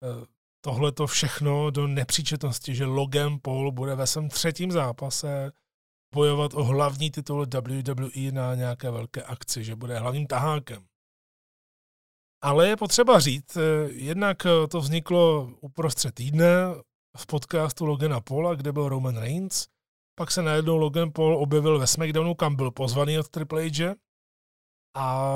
eh, 0.04 0.26
tohle 0.62 0.92
to 0.92 1.08
všechno 1.08 1.72
do 1.72 1.88
nepříčetnosti, 1.88 2.76
že 2.76 2.86
Logan 2.86 3.40
Paul 3.40 3.72
bude 3.72 3.96
ve 3.96 4.08
svém 4.08 4.30
třetím 4.30 4.72
zápase 4.72 5.52
bojovat 6.14 6.54
o 6.54 6.64
hlavní 6.64 7.12
titul 7.12 7.46
WWE 7.54 8.32
na 8.32 8.56
nějaké 8.56 8.92
velké 8.92 9.24
akci, 9.24 9.64
že 9.64 9.76
bude 9.76 10.00
hlavním 10.00 10.28
tahákem. 10.28 10.86
Ale 12.44 12.68
je 12.68 12.78
potřeba 12.78 13.20
říct, 13.20 13.58
eh, 13.58 13.62
jednak 13.92 14.46
eh, 14.46 14.68
to 14.68 14.80
vzniklo 14.82 15.52
uprostřed 15.62 16.16
týdne 16.16 16.48
v 17.18 17.26
podcastu 17.26 17.86
Logana 17.86 18.22
Paula, 18.22 18.56
kde 18.56 18.72
byl 18.72 18.90
Roman 18.90 19.18
Reigns, 19.18 19.68
pak 20.16 20.32
se 20.32 20.42
najednou 20.42 20.78
Logan 20.78 21.12
Paul 21.12 21.38
objevil 21.38 21.80
ve 21.80 21.88
SmackDownu, 21.88 22.36
kam 22.36 22.56
byl 22.56 22.72
pozvaný 22.72 23.20
od 23.20 23.30
Triple 23.30 23.70
H 23.70 23.96
A 24.96 25.32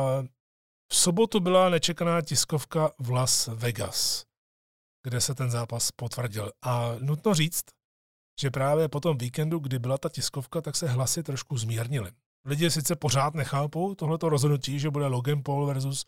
v 0.92 0.96
sobotu 0.96 1.40
byla 1.40 1.70
nečekaná 1.70 2.22
tiskovka 2.22 2.92
v 3.00 3.10
Las 3.10 3.48
Vegas, 3.48 4.26
kde 5.04 5.22
se 5.22 5.36
ten 5.36 5.52
zápas 5.52 5.92
potvrdil. 5.92 6.52
A 6.62 6.96
nutno 7.00 7.34
říct, 7.34 7.64
že 8.40 8.52
právě 8.52 8.90
po 8.90 9.00
tom 9.00 9.18
víkendu, 9.18 9.60
kdy 9.60 9.80
byla 9.80 9.98
ta 9.98 10.10
tiskovka, 10.10 10.62
tak 10.62 10.76
se 10.76 10.88
hlasy 10.88 11.24
trošku 11.24 11.58
zmírnily. 11.58 12.12
Lidi 12.46 12.72
sice 12.72 12.96
pořád 12.96 13.34
nechápou 13.34 13.96
tohleto 13.96 14.30
rozhodnutí, 14.30 14.80
že 14.80 14.90
bude 14.90 15.08
Logan 15.08 15.44
Paul 15.44 15.66
versus 15.66 16.06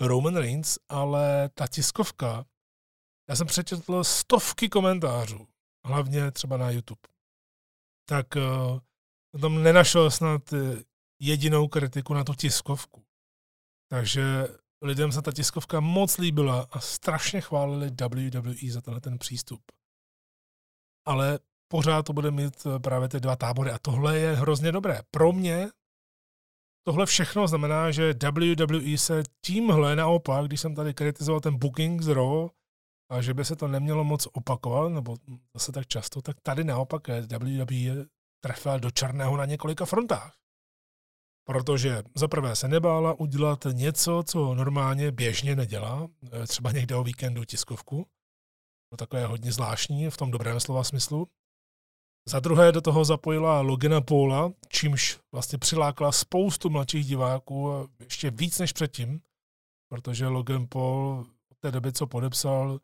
Roman 0.00 0.36
Reigns, 0.36 0.78
ale 0.88 1.48
ta 1.54 1.66
tiskovka, 1.66 2.44
já 3.28 3.36
jsem 3.36 3.46
přečetl 3.46 4.04
stovky 4.04 4.68
komentářů, 4.68 5.48
hlavně 5.86 6.30
třeba 6.30 6.56
na 6.56 6.70
YouTube. 6.70 7.00
Tak 8.08 8.26
uh, 8.36 9.40
tam 9.40 9.62
nenašel 9.62 10.10
snad 10.10 10.52
eh, 10.52 10.82
jedinou 11.20 11.68
kritiku 11.68 12.14
na 12.14 12.24
tu 12.24 12.34
tiskovku. 12.34 13.04
Takže 13.90 14.48
lidem 14.82 15.12
se 15.12 15.22
ta 15.22 15.32
tiskovka 15.32 15.80
moc 15.80 16.18
líbila 16.18 16.66
a 16.70 16.80
strašně 16.80 17.40
chválili 17.40 17.90
WWE 18.00 18.72
za 18.72 18.80
tenhle 18.80 19.00
ten 19.00 19.18
přístup. 19.18 19.62
Ale 21.06 21.38
pořád 21.68 22.02
to 22.02 22.12
bude 22.12 22.30
mít 22.30 22.66
eh, 22.66 22.78
právě 22.78 23.08
ty 23.08 23.20
dva 23.20 23.36
tábory 23.36 23.70
a 23.70 23.78
tohle 23.78 24.18
je 24.18 24.36
hrozně 24.36 24.72
dobré. 24.72 25.00
Pro 25.10 25.32
mě 25.32 25.68
tohle 26.86 27.06
všechno 27.06 27.48
znamená, 27.48 27.90
že 27.90 28.14
WWE 28.32 28.98
se 28.98 29.22
tímhle 29.40 29.96
naopak, 29.96 30.46
když 30.46 30.60
jsem 30.60 30.74
tady 30.74 30.94
kritizoval 30.94 31.40
ten 31.40 31.58
booking 31.58 32.02
z 32.02 32.08
Raw, 32.08 32.48
a 33.10 33.22
že 33.22 33.34
by 33.34 33.44
se 33.44 33.56
to 33.56 33.68
nemělo 33.68 34.04
moc 34.04 34.28
opakovat, 34.32 34.88
nebo 34.88 35.16
zase 35.54 35.72
tak 35.72 35.86
často, 35.86 36.22
tak 36.22 36.40
tady 36.40 36.64
naopak 36.64 37.08
WWE 37.08 38.06
trefila 38.40 38.78
do 38.78 38.90
černého 38.90 39.36
na 39.36 39.44
několika 39.44 39.84
frontách. 39.84 40.36
Protože 41.46 42.02
za 42.14 42.28
prvé 42.28 42.56
se 42.56 42.68
nebála 42.68 43.14
udělat 43.14 43.66
něco, 43.72 44.22
co 44.26 44.54
normálně 44.54 45.12
běžně 45.12 45.56
nedělá, 45.56 46.08
eh, 46.32 46.46
třeba 46.46 46.72
někde 46.72 46.94
o 46.94 47.04
víkendu 47.04 47.44
tiskovku. 47.44 48.06
To 48.90 48.96
takové 48.96 49.26
hodně 49.26 49.52
zvláštní 49.52 50.10
v 50.10 50.16
tom 50.16 50.30
dobrém 50.30 50.60
slova 50.60 50.84
smyslu. 50.84 51.28
Za 52.28 52.40
druhé 52.40 52.72
do 52.72 52.80
toho 52.80 53.04
zapojila 53.04 53.60
Logina 53.60 54.00
Paula, 54.00 54.52
čímž 54.68 55.18
vlastně 55.32 55.58
přilákala 55.58 56.12
spoustu 56.12 56.70
mladších 56.70 57.06
diváků, 57.06 57.88
ještě 58.00 58.30
víc 58.30 58.58
než 58.58 58.72
předtím, 58.72 59.20
protože 59.88 60.26
Logan 60.26 60.66
Paul 60.66 61.26
od 61.52 61.58
té 61.58 61.70
doby, 61.70 61.92
co 61.92 62.06
podepsal 62.06 62.80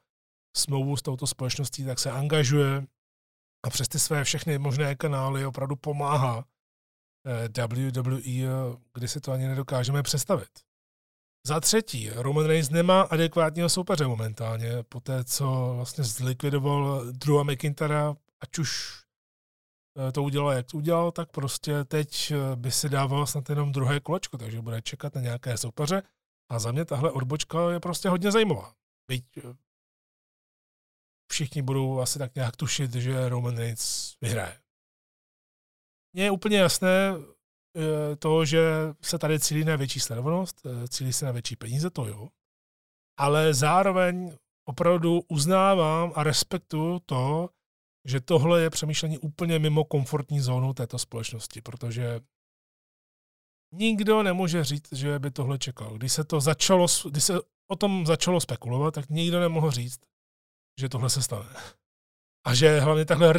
smlouvu 0.56 0.96
s 0.96 1.02
touto 1.02 1.26
společností, 1.26 1.84
tak 1.84 1.98
se 1.98 2.10
angažuje 2.10 2.86
a 3.66 3.70
přes 3.70 3.88
ty 3.88 3.98
své 3.98 4.24
všechny 4.24 4.58
možné 4.58 4.94
kanály 4.94 5.46
opravdu 5.46 5.76
pomáhá 5.76 6.44
eh, 7.26 7.66
WWE, 7.66 8.20
kdy 8.94 9.08
si 9.08 9.20
to 9.20 9.32
ani 9.32 9.48
nedokážeme 9.48 10.02
představit. 10.02 10.50
Za 11.46 11.60
třetí, 11.60 12.10
Roman 12.10 12.46
Reigns 12.46 12.70
nemá 12.70 13.02
adekvátního 13.02 13.68
soupeře 13.68 14.06
momentálně, 14.06 14.82
po 14.88 15.00
té, 15.00 15.24
co 15.24 15.72
vlastně 15.76 16.04
zlikvidoval 16.04 17.12
Drewa 17.12 17.42
McIntyra, 17.42 18.16
ať 18.40 18.58
už 18.58 19.00
to 20.12 20.22
udělal, 20.22 20.52
jak 20.52 20.66
to 20.66 20.76
udělal, 20.76 21.12
tak 21.12 21.30
prostě 21.30 21.84
teď 21.84 22.30
eh, 22.30 22.56
by 22.56 22.70
si 22.70 22.88
dával 22.88 23.26
snad 23.26 23.50
jenom 23.50 23.72
druhé 23.72 24.00
kolečko, 24.00 24.38
takže 24.38 24.62
bude 24.62 24.82
čekat 24.82 25.14
na 25.14 25.20
nějaké 25.20 25.56
soupeře. 25.58 26.02
A 26.50 26.58
za 26.58 26.72
mě 26.72 26.84
tahle 26.84 27.10
odbočka 27.10 27.70
je 27.70 27.80
prostě 27.80 28.08
hodně 28.08 28.30
zajímavá. 28.30 28.74
Byť 29.08 29.24
všichni 31.32 31.62
budou 31.62 32.00
asi 32.00 32.18
tak 32.18 32.34
nějak 32.34 32.56
tušit, 32.56 32.94
že 32.94 33.28
Roman 33.28 33.56
Reigns 33.56 34.14
vyhraje. 34.20 34.60
Mně 36.12 36.24
je 36.24 36.30
úplně 36.30 36.58
jasné 36.58 37.12
eh, 37.76 38.16
to, 38.16 38.44
že 38.44 38.62
se 39.02 39.18
tady 39.18 39.40
cílí 39.40 39.64
na 39.64 39.76
větší 39.76 40.00
sledovanost, 40.00 40.66
eh, 40.66 40.88
cílí 40.88 41.12
se 41.12 41.24
na 41.24 41.32
větší 41.32 41.56
peníze, 41.56 41.90
to 41.90 42.06
jo, 42.06 42.28
ale 43.18 43.54
zároveň 43.54 44.36
opravdu 44.64 45.20
uznávám 45.28 46.12
a 46.14 46.22
respektuju 46.22 46.98
to, 47.06 47.50
že 48.04 48.20
tohle 48.20 48.62
je 48.62 48.70
přemýšlení 48.70 49.18
úplně 49.18 49.58
mimo 49.58 49.84
komfortní 49.84 50.40
zónu 50.40 50.74
této 50.74 50.98
společnosti, 50.98 51.60
protože 51.60 52.20
nikdo 53.74 54.22
nemůže 54.22 54.64
říct, 54.64 54.92
že 54.92 55.18
by 55.18 55.30
tohle 55.30 55.58
čekal. 55.58 55.98
Když 55.98 56.12
se 56.12 56.24
to 56.24 56.40
začalo, 56.40 56.86
když 57.10 57.24
se 57.24 57.34
o 57.70 57.76
tom 57.76 58.06
začalo 58.06 58.40
spekulovat, 58.40 58.94
tak 58.94 59.08
nikdo 59.08 59.40
nemohl 59.40 59.70
říct, 59.70 60.00
že 60.80 60.88
tohle 60.88 61.10
se 61.10 61.22
stane. 61.22 61.54
A 62.46 62.54
že 62.54 62.80
hlavně 62.80 63.04
takhle, 63.04 63.34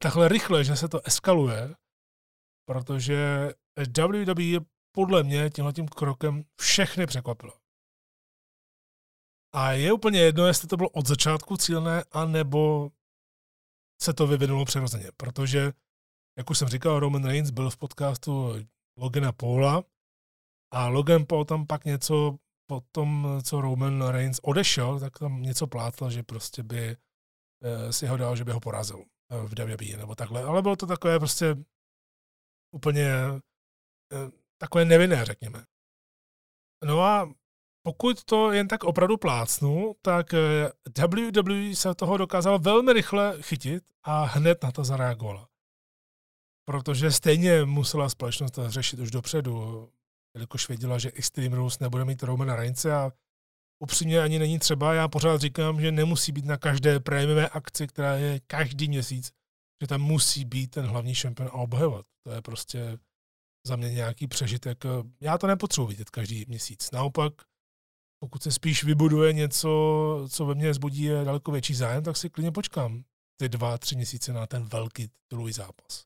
takhle 0.00 0.28
rychle, 0.28 0.64
že 0.64 0.76
se 0.76 0.88
to 0.88 1.06
eskaluje, 1.06 1.74
protože 2.68 3.50
WWE 3.98 4.60
podle 4.94 5.22
mě 5.22 5.50
tímhle 5.50 5.72
tím 5.72 5.88
krokem 5.88 6.44
všechny 6.60 7.06
překvapilo. 7.06 7.52
A 9.54 9.72
je 9.72 9.92
úplně 9.92 10.20
jedno, 10.20 10.46
jestli 10.46 10.68
to 10.68 10.76
bylo 10.76 10.88
od 10.88 11.06
začátku 11.06 11.56
cílené, 11.56 12.04
anebo 12.10 12.90
se 14.02 14.12
to 14.12 14.26
vyvinulo 14.26 14.64
přirozeně, 14.64 15.10
protože, 15.16 15.72
jak 16.38 16.50
už 16.50 16.58
jsem 16.58 16.68
říkal, 16.68 17.00
Roman 17.00 17.24
Reigns 17.24 17.50
byl 17.50 17.70
v 17.70 17.76
podcastu 17.76 18.54
Logana 18.98 19.32
Paula 19.32 19.84
a 20.72 20.88
Logan 20.88 21.26
Paul 21.26 21.44
tam 21.44 21.66
pak 21.66 21.84
něco 21.84 22.38
po 22.66 22.80
tom, 22.92 23.40
co 23.44 23.60
Roman 23.60 24.08
Reigns 24.08 24.38
odešel, 24.42 25.00
tak 25.00 25.18
tam 25.18 25.42
něco 25.42 25.66
plátl, 25.66 26.10
že 26.10 26.22
prostě 26.22 26.62
by 26.62 26.96
eh, 27.62 27.92
si 27.92 28.06
ho 28.06 28.16
dal, 28.16 28.36
že 28.36 28.44
by 28.44 28.52
ho 28.52 28.60
porazil 28.60 29.04
eh, 29.30 29.46
v 29.46 29.54
WWE 29.58 29.96
nebo 29.96 30.14
takhle. 30.14 30.42
Ale 30.42 30.62
bylo 30.62 30.76
to 30.76 30.86
takové 30.86 31.18
prostě 31.18 31.56
úplně 32.74 33.06
eh, 34.12 34.30
takové 34.60 34.84
nevinné, 34.84 35.24
řekněme. 35.24 35.64
No 36.84 37.00
a 37.00 37.34
pokud 37.82 38.24
to 38.24 38.52
jen 38.52 38.68
tak 38.68 38.84
opravdu 38.84 39.16
plácnu, 39.16 39.94
tak 40.02 40.26
WWE 40.98 41.74
se 41.74 41.94
toho 41.94 42.16
dokázal 42.16 42.58
velmi 42.58 42.92
rychle 42.92 43.42
chytit 43.42 43.84
a 44.02 44.24
hned 44.24 44.62
na 44.62 44.72
to 44.72 44.84
zareagovala. 44.84 45.48
Protože 46.68 47.10
stejně 47.10 47.64
musela 47.64 48.08
společnost 48.08 48.58
řešit 48.66 49.00
už 49.00 49.10
dopředu 49.10 49.88
jelikož 50.34 50.68
věděla, 50.68 50.98
že 50.98 51.10
Extreme 51.10 51.56
Rules 51.56 51.78
nebude 51.78 52.04
mít 52.04 52.22
Romana 52.22 52.56
Reince 52.56 52.94
a 52.94 53.12
upřímně 53.82 54.20
ani 54.20 54.38
není 54.38 54.58
třeba. 54.58 54.94
Já 54.94 55.08
pořád 55.08 55.40
říkám, 55.40 55.80
že 55.80 55.92
nemusí 55.92 56.32
být 56.32 56.44
na 56.44 56.56
každé 56.56 57.00
prémiové 57.00 57.48
akci, 57.48 57.86
která 57.86 58.14
je 58.14 58.40
každý 58.46 58.88
měsíc, 58.88 59.32
že 59.82 59.86
tam 59.86 60.00
musí 60.00 60.44
být 60.44 60.70
ten 60.70 60.86
hlavní 60.86 61.14
šampion 61.14 61.48
a 61.48 61.52
obhajovat. 61.52 62.06
To 62.26 62.32
je 62.32 62.42
prostě 62.42 62.98
za 63.66 63.76
mě 63.76 63.90
nějaký 63.90 64.26
přežitek. 64.26 64.84
Já 65.20 65.38
to 65.38 65.46
nepotřebuji 65.46 65.86
vidět 65.86 66.10
každý 66.10 66.44
měsíc. 66.48 66.90
Naopak, 66.90 67.32
pokud 68.22 68.42
se 68.42 68.52
spíš 68.52 68.84
vybuduje 68.84 69.32
něco, 69.32 69.68
co 70.30 70.46
ve 70.46 70.54
mně 70.54 70.74
zbudí 70.74 71.08
daleko 71.08 71.52
větší 71.52 71.74
zájem, 71.74 72.04
tak 72.04 72.16
si 72.16 72.30
klidně 72.30 72.52
počkám 72.52 73.04
ty 73.36 73.48
dva, 73.48 73.78
tři 73.78 73.96
měsíce 73.96 74.32
na 74.32 74.46
ten 74.46 74.64
velký 74.64 75.08
titulový 75.08 75.52
zápas. 75.52 76.04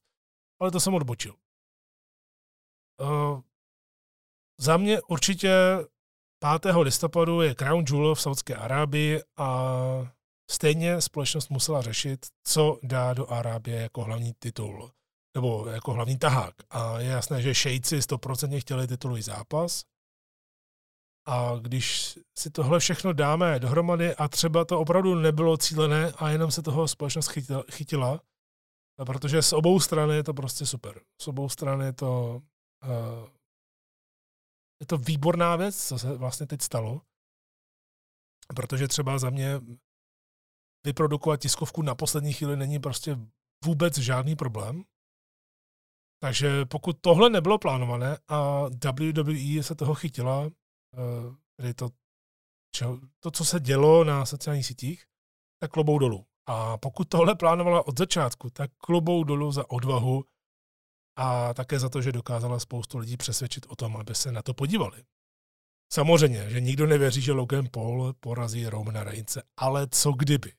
Ale 0.61 0.71
to 0.71 0.81
jsem 0.81 0.95
odbočil. 0.95 1.35
Uh, 3.01 3.41
za 4.61 4.77
mě 4.77 5.03
určitě 5.03 5.51
5. 6.61 6.75
listopadu 6.77 7.41
je 7.41 7.55
Crown 7.55 7.85
Jewel 7.91 8.15
v 8.15 8.21
Saudské 8.21 8.57
Arábii 8.57 9.23
a 9.37 9.77
stejně 10.51 11.01
společnost 11.01 11.49
musela 11.49 11.83
řešit, 11.83 12.27
co 12.47 12.79
dá 12.83 13.15
do 13.15 13.31
Arábie 13.31 13.81
jako 13.81 14.05
hlavní 14.05 14.33
titul, 14.39 14.91
nebo 15.37 15.67
jako 15.67 15.93
hlavní 15.93 16.19
tahák. 16.19 16.55
A 16.71 17.01
je 17.01 17.11
jasné, 17.11 17.43
že 17.43 17.55
šejci 17.55 17.99
100% 17.99 18.61
chtěli 18.61 18.87
titulový 18.87 19.23
zápas. 19.23 19.85
A 21.27 21.57
když 21.61 22.19
si 22.39 22.51
tohle 22.51 22.79
všechno 22.81 23.13
dáme 23.13 23.59
dohromady 23.59 24.15
a 24.15 24.29
třeba 24.29 24.65
to 24.65 24.81
opravdu 24.81 25.15
nebylo 25.15 25.57
cílené 25.57 26.13
a 26.13 26.31
jenom 26.31 26.51
se 26.51 26.63
toho 26.63 26.89
společnost 26.89 27.31
chytila, 27.71 28.21
protože 29.07 29.43
z 29.43 29.53
obou 29.53 29.81
stran 29.81 30.11
je 30.11 30.23
to 30.23 30.35
prostě 30.35 30.67
super. 30.67 31.01
Z 31.21 31.29
obou 31.29 31.49
stran 31.49 31.81
je 31.81 31.93
to 31.93 32.43
uh, 32.85 33.29
je 34.81 34.87
to 34.87 34.99
výborná 34.99 35.57
věc, 35.57 35.89
co 35.89 35.99
se 35.99 36.17
vlastně 36.17 36.47
teď 36.47 36.63
stalo, 36.63 37.01
protože 38.57 38.89
třeba 38.89 39.19
za 39.19 39.31
mě 39.31 39.61
vyprodukovat 40.87 41.41
tiskovku 41.41 41.83
na 41.83 41.95
poslední 41.95 42.33
chvíli 42.33 42.57
není 42.57 42.79
prostě 42.79 43.19
vůbec 43.65 43.99
žádný 43.99 44.37
problém. 44.37 44.85
Takže 46.21 46.65
pokud 46.65 47.01
tohle 47.01 47.31
nebylo 47.31 47.59
plánované 47.59 48.19
a 48.29 48.63
WWE 48.69 49.63
se 49.63 49.75
toho 49.75 49.95
chytila, 49.95 50.45
eh, 50.47 50.51
tedy 51.57 51.75
to, 51.75 51.91
to, 53.21 53.31
co 53.31 53.45
se 53.45 53.61
dělo 53.61 54.05
na 54.05 54.27
sociálních 54.27 54.67
sítích, 54.67 55.05
tak 55.61 55.71
klobou 55.71 55.99
dolů. 55.99 56.27
A 56.47 56.79
pokud 56.79 57.09
tohle 57.09 57.35
plánovala 57.35 57.87
od 57.87 57.99
začátku, 57.99 58.51
tak 58.51 58.71
klobou 58.79 59.25
dolů 59.25 59.53
za 59.53 59.71
odvahu 59.71 60.25
a 61.19 61.55
také 61.55 61.79
za 61.79 61.89
to, 61.89 62.03
že 62.03 62.13
dokázala 62.13 62.59
spoustu 62.59 62.99
lidí 62.99 63.17
přesvědčit 63.17 63.67
o 63.69 63.77
tom, 63.77 63.97
aby 63.97 64.15
se 64.15 64.33
na 64.33 64.43
to 64.43 64.55
podívali. 64.55 65.05
Samozřejmě, 65.93 66.51
že 66.51 66.61
nikdo 66.61 66.87
nevěří, 66.87 67.21
že 67.21 67.33
Logan 67.33 67.69
Paul 67.71 68.13
porazí 68.21 68.67
Romana 68.67 69.05
Reince, 69.05 69.43
ale 69.57 69.87
co 69.91 70.13
kdyby? 70.13 70.53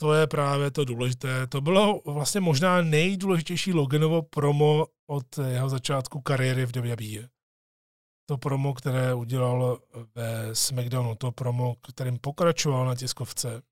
To 0.00 0.14
je 0.14 0.26
právě 0.26 0.70
to 0.70 0.84
důležité. 0.84 1.46
To 1.46 1.60
bylo 1.60 2.02
vlastně 2.04 2.40
možná 2.40 2.82
nejdůležitější 2.82 3.72
Loganovo 3.72 4.22
promo 4.22 4.86
od 5.10 5.38
jeho 5.38 5.68
začátku 5.68 6.20
kariéry 6.20 6.66
v 6.66 6.76
WWE. 6.76 7.28
To 8.26 8.38
promo, 8.38 8.74
které 8.74 9.14
udělal 9.14 9.82
ve 10.14 10.54
SmackDownu, 10.54 11.14
to 11.14 11.32
promo, 11.32 11.76
kterým 11.92 12.18
pokračoval 12.18 12.86
na 12.86 12.94
tiskovce, 12.94 13.62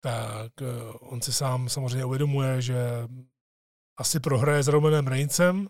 tak 0.00 0.52
eh, 0.62 0.92
on 1.00 1.22
si 1.22 1.32
sám 1.32 1.68
samozřejmě 1.68 2.04
uvědomuje, 2.04 2.62
že 2.62 2.76
asi 3.98 4.20
prohraje 4.20 4.62
s 4.62 4.68
Romanem 4.68 5.06
Reincem, 5.06 5.68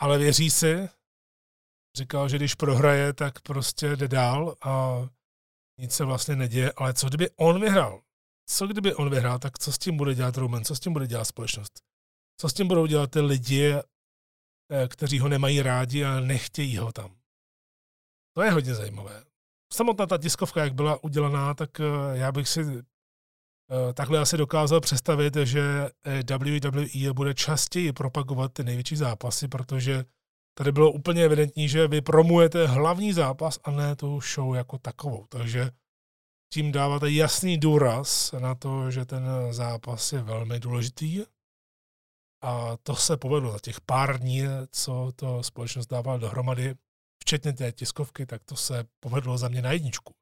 ale 0.00 0.18
věří 0.18 0.50
si, 0.50 0.88
říkal, 1.96 2.28
že 2.28 2.36
když 2.36 2.54
prohraje, 2.54 3.12
tak 3.12 3.40
prostě 3.40 3.96
jde 3.96 4.08
dál 4.08 4.56
a 4.64 5.02
nic 5.78 5.92
se 5.92 6.04
vlastně 6.04 6.36
neděje, 6.36 6.72
ale 6.76 6.94
co 6.94 7.08
kdyby 7.08 7.30
on 7.36 7.60
vyhrál? 7.60 8.02
Co 8.46 8.66
kdyby 8.66 8.94
on 8.94 9.10
vyhrál, 9.10 9.38
tak 9.38 9.58
co 9.58 9.72
s 9.72 9.78
tím 9.78 9.96
bude 9.96 10.14
dělat 10.14 10.36
Roman, 10.36 10.64
co 10.64 10.76
s 10.76 10.80
tím 10.80 10.92
bude 10.92 11.06
dělat 11.06 11.24
společnost? 11.24 11.82
Co 12.40 12.48
s 12.48 12.54
tím 12.54 12.68
budou 12.68 12.86
dělat 12.86 13.10
ty 13.10 13.20
lidi, 13.20 13.74
kteří 14.88 15.18
ho 15.18 15.28
nemají 15.28 15.62
rádi 15.62 16.04
a 16.04 16.20
nechtějí 16.20 16.76
ho 16.76 16.92
tam? 16.92 17.16
To 18.36 18.42
je 18.42 18.50
hodně 18.50 18.74
zajímavé. 18.74 19.24
Samotná 19.72 20.06
ta 20.06 20.18
tiskovka, 20.18 20.64
jak 20.64 20.74
byla 20.74 21.04
udělaná, 21.04 21.54
tak 21.54 21.80
eh, 21.80 21.84
já 22.12 22.32
bych 22.32 22.48
si 22.48 22.60
eh, 22.60 23.92
takhle 23.94 24.18
asi 24.18 24.36
dokázal 24.36 24.80
představit, 24.80 25.36
že 25.36 25.90
WWE 26.38 27.12
bude 27.12 27.34
častěji 27.34 27.92
propagovat 27.92 28.52
ty 28.52 28.64
největší 28.64 28.96
zápasy, 28.96 29.48
protože 29.48 30.04
tady 30.54 30.72
bylo 30.72 30.92
úplně 30.92 31.24
evidentní, 31.24 31.68
že 31.68 31.88
vy 31.88 32.00
promujete 32.00 32.66
hlavní 32.66 33.12
zápas 33.12 33.58
a 33.64 33.70
ne 33.70 33.96
tu 33.96 34.20
show 34.20 34.54
jako 34.54 34.78
takovou. 34.78 35.26
Takže 35.28 35.70
tím 36.52 36.72
dáváte 36.72 37.10
jasný 37.10 37.58
důraz 37.58 38.32
na 38.32 38.54
to, 38.54 38.90
že 38.90 39.04
ten 39.04 39.24
zápas 39.50 40.12
je 40.12 40.22
velmi 40.22 40.60
důležitý. 40.60 41.24
A 42.42 42.76
to 42.82 42.96
se 42.96 43.16
povedlo 43.16 43.52
za 43.52 43.58
těch 43.58 43.80
pár 43.80 44.18
dní, 44.20 44.42
co 44.70 45.12
to 45.16 45.42
společnost 45.42 45.86
dávala 45.86 46.18
dohromady, 46.18 46.74
včetně 47.22 47.52
té 47.52 47.72
tiskovky, 47.72 48.26
tak 48.26 48.44
to 48.44 48.56
se 48.56 48.84
povedlo 49.00 49.38
za 49.38 49.48
mě 49.48 49.62
na 49.62 49.72
jedničku. 49.72 50.14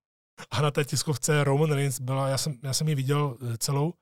A 0.50 0.62
na 0.62 0.70
té 0.70 0.84
tiskovce 0.84 1.44
Roman 1.44 1.72
Reigns 1.72 2.00
byla, 2.00 2.28
já 2.28 2.38
jsem, 2.38 2.58
já 2.62 2.72
jsem 2.72 2.88
ji 2.88 2.94
viděl 2.94 3.38
eh, 3.40 3.58
celou, 3.58 3.92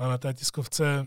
a 0.00 0.08
na 0.08 0.18
té 0.18 0.34
tiskovce 0.34 1.06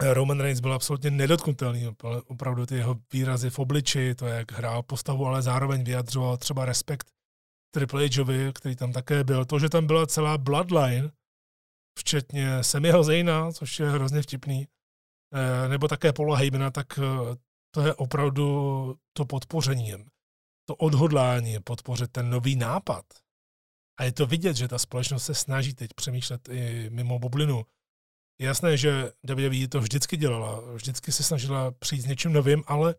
Roman 0.00 0.40
Reigns 0.40 0.60
byl 0.60 0.72
absolutně 0.72 1.10
nedotknutelný. 1.10 1.96
Opravdu 2.26 2.66
ty 2.66 2.74
jeho 2.74 3.00
výrazy 3.12 3.50
v 3.50 3.58
obliči, 3.58 4.14
to, 4.14 4.26
jak 4.26 4.52
hrál 4.52 4.82
postavu, 4.82 5.26
ale 5.26 5.42
zároveň 5.42 5.84
vyjadřoval 5.84 6.36
třeba 6.36 6.64
respekt 6.64 7.10
Triple 7.74 8.08
Hovi, 8.18 8.52
který 8.54 8.76
tam 8.76 8.92
také 8.92 9.24
byl. 9.24 9.44
To, 9.44 9.58
že 9.58 9.68
tam 9.68 9.86
byla 9.86 10.06
celá 10.06 10.38
Bloodline, 10.38 11.10
včetně 11.98 12.64
Semiho 12.64 13.02
Zayna, 13.04 13.52
což 13.52 13.80
je 13.80 13.90
hrozně 13.90 14.22
vtipný, 14.22 14.62
eh, 14.62 14.66
nebo 15.68 15.88
také 15.88 16.12
Paula 16.12 16.36
Heymana, 16.36 16.70
tak 16.70 16.98
eh, 16.98 17.36
to 17.74 17.80
je 17.80 17.94
opravdu 17.94 18.96
to 19.12 19.24
podpoření. 19.24 19.92
To 20.68 20.76
odhodlání 20.76 21.60
podpořit 21.60 22.12
ten 22.12 22.30
nový 22.30 22.56
nápad. 22.56 23.04
A 24.00 24.04
je 24.04 24.12
to 24.12 24.26
vidět, 24.26 24.56
že 24.56 24.68
ta 24.68 24.78
společnost 24.78 25.24
se 25.24 25.34
snaží 25.34 25.74
teď 25.74 25.90
přemýšlet 25.94 26.48
i 26.48 26.90
mimo 26.90 27.18
bublinu 27.18 27.64
je 28.42 28.46
jasné, 28.46 28.76
že 28.76 29.12
WWE 29.22 29.68
to 29.68 29.80
vždycky 29.80 30.16
dělala, 30.16 30.60
vždycky 30.74 31.12
se 31.12 31.22
snažila 31.22 31.70
přijít 31.70 32.02
s 32.02 32.06
něčím 32.06 32.32
novým, 32.32 32.64
ale 32.66 32.94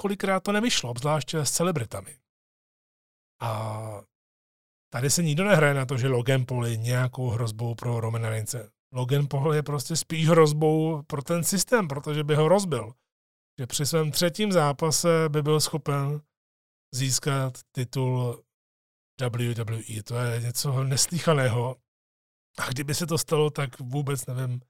kolikrát 0.00 0.42
to 0.42 0.52
nevyšlo, 0.52 0.90
obzvláště 0.90 1.38
s 1.38 1.50
celebritami. 1.50 2.18
A 3.40 3.82
tady 4.92 5.10
se 5.10 5.22
nikdo 5.22 5.44
nehraje 5.44 5.74
na 5.74 5.86
to, 5.86 5.98
že 5.98 6.08
Logan 6.08 6.44
Paul 6.46 6.66
je 6.66 6.76
nějakou 6.76 7.28
hrozbou 7.28 7.74
pro 7.74 8.00
Romana 8.00 8.28
Reince. 8.28 8.70
Logan 8.96 9.26
Paul 9.26 9.54
je 9.54 9.62
prostě 9.62 9.96
spíš 9.96 10.28
hrozbou 10.28 11.02
pro 11.02 11.22
ten 11.22 11.44
systém, 11.44 11.88
protože 11.88 12.24
by 12.24 12.34
ho 12.34 12.48
rozbil. 12.48 12.92
Že 13.60 13.66
při 13.66 13.86
svém 13.86 14.10
třetím 14.10 14.52
zápase 14.52 15.28
by 15.28 15.42
byl 15.42 15.60
schopen 15.60 16.20
získat 16.94 17.52
titul 17.72 18.42
WWE. 19.20 20.02
To 20.02 20.16
je 20.16 20.40
něco 20.40 20.84
neslíchaného 20.84 21.76
a 22.58 22.68
kdyby 22.68 22.94
se 22.94 23.06
to 23.06 23.18
stalo, 23.18 23.50
tak 23.50 23.80
vůbec 23.80 24.26
nevím. 24.26 24.60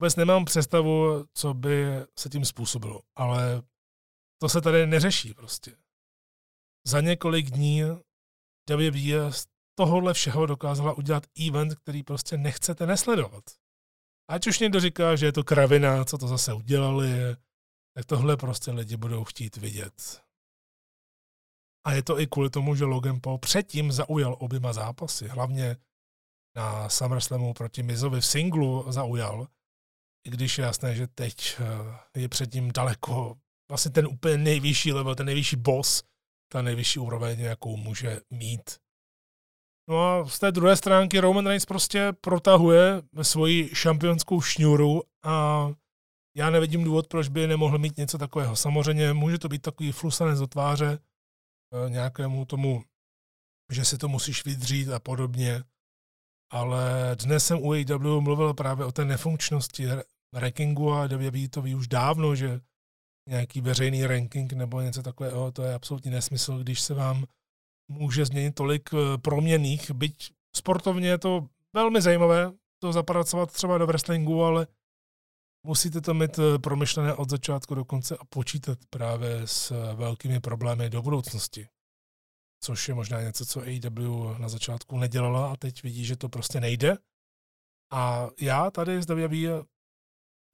Vůbec 0.00 0.16
nemám 0.16 0.44
představu, 0.44 1.24
co 1.34 1.54
by 1.54 1.84
se 2.18 2.28
tím 2.28 2.44
způsobilo. 2.44 3.00
Ale 3.16 3.62
to 4.40 4.48
se 4.48 4.60
tady 4.60 4.86
neřeší 4.86 5.34
prostě. 5.34 5.76
Za 6.86 7.00
několik 7.00 7.50
dní 7.50 7.82
WWE 8.70 9.32
tohohle 9.74 10.14
všeho 10.14 10.46
dokázala 10.46 10.92
udělat 10.92 11.26
event, 11.48 11.74
který 11.74 12.02
prostě 12.02 12.36
nechcete 12.36 12.86
nesledovat. 12.86 13.44
Ať 14.30 14.46
už 14.46 14.58
někdo 14.58 14.80
říká, 14.80 15.16
že 15.16 15.26
je 15.26 15.32
to 15.32 15.44
kravina, 15.44 16.04
co 16.04 16.18
to 16.18 16.28
zase 16.28 16.52
udělali, 16.52 17.08
tak 17.94 18.06
tohle 18.06 18.36
prostě 18.36 18.70
lidi 18.70 18.96
budou 18.96 19.24
chtít 19.24 19.56
vidět. 19.56 20.22
A 21.86 21.92
je 21.92 22.02
to 22.02 22.20
i 22.20 22.26
kvůli 22.26 22.50
tomu, 22.50 22.74
že 22.74 22.84
Logan 22.84 23.20
Paul 23.20 23.38
předtím 23.38 23.92
zaujal 23.92 24.36
oběma 24.40 24.72
zápasy, 24.72 25.28
hlavně 25.28 25.76
na 26.56 26.88
SummerSlamu 26.88 27.54
proti 27.54 27.82
Mizovi 27.82 28.20
v 28.20 28.26
singlu 28.26 28.92
zaujal, 28.92 29.48
i 30.26 30.30
když 30.30 30.58
je 30.58 30.64
jasné, 30.64 30.94
že 30.94 31.06
teď 31.06 31.56
eh, 32.14 32.20
je 32.20 32.28
před 32.28 32.54
ním 32.54 32.72
daleko 32.72 33.38
vlastně 33.70 33.90
ten 33.90 34.06
úplně 34.06 34.38
nejvyšší 34.38 34.92
level, 34.92 35.14
ten 35.14 35.26
nejvyšší 35.26 35.56
boss, 35.56 36.02
ta 36.52 36.62
nejvyšší 36.62 36.98
úroveň, 36.98 37.40
jakou 37.40 37.76
může 37.76 38.20
mít. 38.30 38.83
No 39.88 40.00
a 40.00 40.28
z 40.28 40.38
té 40.38 40.52
druhé 40.52 40.76
stránky 40.76 41.20
Roman 41.20 41.46
Reigns 41.46 41.66
prostě 41.66 42.12
protahuje 42.20 43.02
svoji 43.22 43.70
šampionskou 43.74 44.40
šňůru 44.40 45.02
a 45.24 45.68
já 46.36 46.50
nevidím 46.50 46.84
důvod, 46.84 47.06
proč 47.06 47.28
by 47.28 47.46
nemohl 47.46 47.78
mít 47.78 47.96
něco 47.96 48.18
takového. 48.18 48.56
Samozřejmě 48.56 49.12
může 49.12 49.38
to 49.38 49.48
být 49.48 49.62
takový 49.62 49.92
flusanec 49.92 50.38
do 50.38 50.46
tváře 50.46 50.98
eh, 50.98 51.90
nějakému 51.90 52.44
tomu, 52.44 52.84
že 53.72 53.84
si 53.84 53.98
to 53.98 54.08
musíš 54.08 54.44
vydřít 54.44 54.88
a 54.88 54.98
podobně, 54.98 55.64
ale 56.52 57.16
dnes 57.16 57.46
jsem 57.46 57.58
u 57.58 57.72
AW 57.72 58.20
mluvil 58.20 58.54
právě 58.54 58.86
o 58.86 58.92
té 58.92 59.04
nefunkčnosti 59.04 59.86
rankingu 60.34 60.92
a 60.92 61.06
WWE 61.06 61.48
to 61.48 61.62
ví 61.62 61.74
už 61.74 61.88
dávno, 61.88 62.34
že 62.34 62.60
nějaký 63.28 63.60
veřejný 63.60 64.06
ranking 64.06 64.52
nebo 64.52 64.80
něco 64.80 65.02
takového, 65.02 65.52
to 65.52 65.62
je 65.62 65.74
absolutní 65.74 66.10
nesmysl, 66.10 66.58
když 66.58 66.80
se 66.80 66.94
vám 66.94 67.24
může 67.88 68.24
změnit 68.24 68.54
tolik 68.54 68.90
eh, 68.94 69.18
proměných, 69.18 69.90
byť 69.90 70.32
sportovně 70.56 71.08
je 71.08 71.18
to 71.18 71.48
velmi 71.72 72.02
zajímavé 72.02 72.52
to 72.78 72.92
zapracovat 72.92 73.52
třeba 73.52 73.78
do 73.78 73.86
wrestlingu, 73.86 74.44
ale 74.44 74.66
musíte 75.66 76.00
to 76.00 76.14
mít 76.14 76.38
eh, 76.38 76.58
promyšlené 76.58 77.14
od 77.14 77.30
začátku 77.30 77.74
do 77.74 77.84
konce 77.84 78.16
a 78.16 78.24
počítat 78.24 78.78
právě 78.90 79.40
s 79.44 79.70
eh, 79.70 79.94
velkými 79.94 80.40
problémy 80.40 80.90
do 80.90 81.02
budoucnosti 81.02 81.68
což 82.64 82.88
je 82.88 82.94
možná 82.94 83.22
něco, 83.22 83.46
co 83.46 83.60
AEW 83.60 84.38
na 84.38 84.48
začátku 84.48 84.98
nedělala 84.98 85.52
a 85.52 85.56
teď 85.56 85.82
vidí, 85.82 86.04
že 86.04 86.16
to 86.16 86.28
prostě 86.28 86.60
nejde. 86.60 86.96
A 87.92 88.28
já 88.40 88.70
tady 88.70 89.02
z 89.02 89.06
WWE 89.06 89.64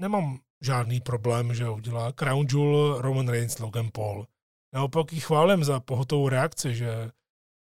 nemám 0.01 0.39
žádný 0.61 1.01
problém, 1.01 1.55
že 1.55 1.69
udělá 1.69 2.13
Crown 2.13 2.47
Jewel 2.51 3.03
Roman 3.03 3.29
Reigns 3.29 3.59
Logan 3.59 3.91
Paul. 3.93 4.27
Naopak 4.75 5.13
ji 5.13 5.21
chválím 5.21 5.65
za 5.65 5.81
pohotovou 5.81 6.29
reakci, 6.29 6.75
že 6.75 7.11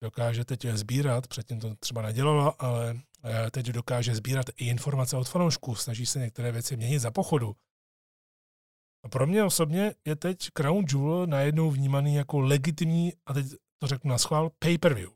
dokáže 0.03 0.45
teď 0.45 0.65
sbírat, 0.65 1.27
předtím 1.27 1.59
to 1.59 1.75
třeba 1.75 2.01
nedělala, 2.01 2.55
ale 2.59 2.95
eh, 3.23 3.51
teď 3.51 3.65
dokáže 3.65 4.15
sbírat 4.15 4.45
i 4.57 4.67
informace 4.67 5.17
od 5.17 5.29
fanoušků, 5.29 5.75
snaží 5.75 6.05
se 6.05 6.19
některé 6.19 6.51
věci 6.51 6.77
měnit 6.77 6.99
za 6.99 7.11
pochodu. 7.11 7.55
A 9.05 9.09
pro 9.09 9.27
mě 9.27 9.43
osobně 9.43 9.95
je 10.05 10.15
teď 10.15 10.49
Crown 10.53 10.85
Jewel 10.91 11.27
najednou 11.27 11.71
vnímaný 11.71 12.15
jako 12.15 12.39
legitimní, 12.39 13.13
a 13.25 13.33
teď 13.33 13.45
to 13.79 13.87
řeknu 13.87 14.09
na 14.09 14.17
schvál, 14.17 14.51
pay-per-view. 14.59 15.11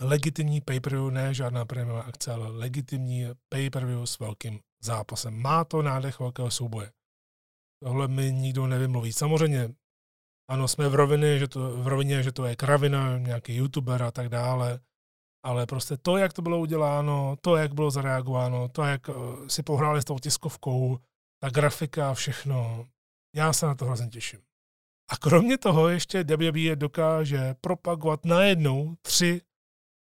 Legitimní 0.00 0.60
pay-per-view, 0.60 1.10
ne 1.10 1.34
žádná 1.34 1.64
prémiová 1.64 2.02
akce, 2.02 2.32
ale 2.32 2.48
legitimní 2.48 3.26
pay-per-view 3.48 4.02
s 4.04 4.18
velkým 4.18 4.60
zápasem. 4.82 5.34
Má 5.42 5.64
to 5.64 5.82
nádech 5.82 6.20
velkého 6.20 6.50
souboje. 6.50 6.92
Tohle 7.82 8.08
mi 8.08 8.32
nikdo 8.32 8.66
nevymluví. 8.66 9.12
Samozřejmě, 9.12 9.74
ano, 10.48 10.68
jsme 10.68 10.88
v 10.88 10.94
rovině, 10.94 11.38
že 11.38 11.48
to, 11.48 11.82
v 11.82 11.86
rovině, 11.86 12.22
že 12.22 12.32
to 12.32 12.44
je 12.44 12.56
kravina, 12.56 13.18
nějaký 13.18 13.54
youtuber 13.54 14.02
a 14.02 14.10
tak 14.10 14.28
dále, 14.28 14.80
ale 15.44 15.66
prostě 15.66 15.96
to, 15.96 16.16
jak 16.16 16.32
to 16.32 16.42
bylo 16.42 16.58
uděláno, 16.58 17.36
to, 17.40 17.56
jak 17.56 17.74
bylo 17.74 17.90
zareagováno, 17.90 18.68
to, 18.68 18.82
jak 18.82 19.08
eh, 19.08 19.12
si 19.48 19.62
pohráli 19.62 20.02
s 20.02 20.04
tou 20.04 20.18
tiskovkou, 20.18 20.98
ta 21.42 21.50
grafika 21.50 22.10
a 22.10 22.14
všechno, 22.14 22.86
já 23.34 23.52
se 23.52 23.66
na 23.66 23.74
to 23.74 23.84
hrozně 23.84 24.08
těším. 24.08 24.40
A 25.10 25.16
kromě 25.16 25.58
toho 25.58 25.88
ještě 25.88 26.24
WWE 26.24 26.76
dokáže 26.76 27.54
propagovat 27.60 28.24
najednou 28.24 28.94
tři 29.02 29.40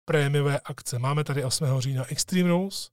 prémiové 0.06 0.60
akce. 0.60 1.00
Máme 1.00 1.24
tady 1.24 1.44
8. 1.44 1.66
října 1.80 2.06
Extreme 2.06 2.50
Rules, 2.50 2.90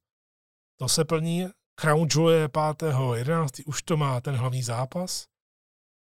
to 0.80 0.88
se 0.88 1.04
plní, 1.04 1.46
Crown 1.80 2.08
Jewel 2.14 2.28
je 2.28 2.48
5. 2.48 2.94
11. 3.14 3.60
už 3.66 3.82
to 3.82 3.96
má 3.96 4.20
ten 4.20 4.34
hlavní 4.34 4.62
zápas. 4.62 5.26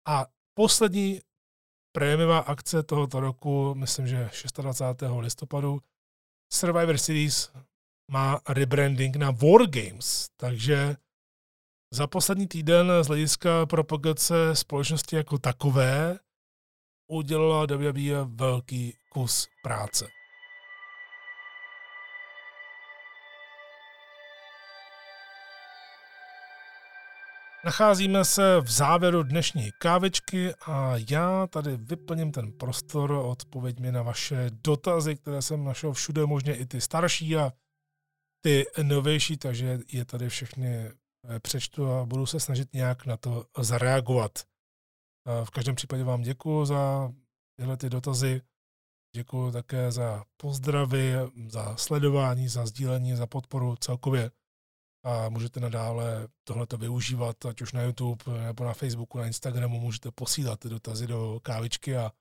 A 0.08 0.26
poslední 0.54 1.20
prémiová 1.92 2.38
akce 2.38 2.82
tohoto 2.82 3.20
roku, 3.20 3.74
myslím, 3.74 4.06
že 4.06 4.30
26. 4.62 5.12
listopadu, 5.18 5.80
Survivor 6.52 6.98
Series 6.98 7.52
má 8.10 8.40
rebranding 8.48 9.16
na 9.16 9.30
War 9.30 9.66
Games, 9.70 10.28
takže 10.36 10.96
za 11.92 12.06
poslední 12.06 12.48
týden 12.48 12.92
z 13.02 13.06
hlediska 13.06 13.66
propagace 13.66 14.56
společnosti 14.56 15.16
jako 15.16 15.38
takové 15.38 16.18
udělala 17.10 17.66
WWE 17.66 18.24
velký 18.24 18.96
kus 19.08 19.48
práce. 19.62 20.08
Nacházíme 27.64 28.24
se 28.24 28.60
v 28.60 28.70
závěru 28.70 29.22
dnešní 29.22 29.70
kávičky 29.78 30.54
a 30.54 30.92
já 31.10 31.46
tady 31.46 31.76
vyplním 31.76 32.32
ten 32.32 32.52
prostor, 32.52 33.12
odpověď 33.12 33.80
mi 33.80 33.92
na 33.92 34.02
vaše 34.02 34.50
dotazy, 34.50 35.16
které 35.16 35.42
jsem 35.42 35.64
našel 35.64 35.92
všude, 35.92 36.26
možně 36.26 36.56
i 36.56 36.66
ty 36.66 36.80
starší 36.80 37.36
a 37.36 37.52
ty 38.44 38.64
novější, 38.82 39.36
takže 39.36 39.78
je 39.92 40.04
tady 40.04 40.28
všechny 40.28 40.68
eh, 40.76 40.92
přečtu 41.40 41.92
a 41.92 42.04
budu 42.06 42.26
se 42.26 42.40
snažit 42.40 42.74
nějak 42.74 43.06
na 43.06 43.16
to 43.16 43.46
zareagovat. 43.58 44.32
V 45.44 45.50
každém 45.50 45.74
případě 45.74 46.04
vám 46.04 46.22
děkuji 46.22 46.64
za 46.64 47.12
tyhle 47.58 47.76
ty 47.76 47.90
dotazy. 47.90 48.42
Děkuji 49.16 49.52
také 49.52 49.92
za 49.92 50.24
pozdravy, 50.36 51.12
za 51.46 51.76
sledování, 51.76 52.48
za 52.48 52.66
sdílení, 52.66 53.16
za 53.16 53.26
podporu 53.26 53.76
celkově 53.76 54.30
a 55.04 55.28
můžete 55.28 55.60
nadále 55.60 56.28
tohleto 56.44 56.76
využívat, 56.76 57.44
ať 57.44 57.62
už 57.62 57.72
na 57.72 57.82
YouTube 57.82 58.24
nebo 58.44 58.64
na 58.64 58.74
Facebooku, 58.74 59.18
na 59.18 59.26
Instagramu, 59.26 59.80
můžete 59.80 60.10
posílat 60.10 60.60
ty 60.60 60.68
dotazy 60.68 61.06
do 61.06 61.40
kávičky 61.42 61.96
a 61.96 62.12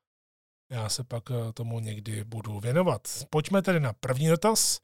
já 0.72 0.90
se 0.90 1.04
pak 1.04 1.24
eh, 1.32 1.54
tomu 1.54 1.80
někdy 1.80 2.24
budu 2.24 2.60
věnovat. 2.60 3.02
Pojďme 3.30 3.62
tedy 3.62 3.80
na 3.80 3.94
první 3.94 4.28
dotaz. 4.28 4.80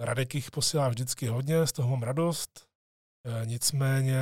Radek 0.00 0.34
jich 0.34 0.50
posílá 0.50 0.88
vždycky 0.88 1.26
hodně, 1.26 1.66
z 1.66 1.72
toho 1.72 1.90
mám 1.90 2.02
radost. 2.02 2.68
E, 3.24 3.46
nicméně 3.46 4.20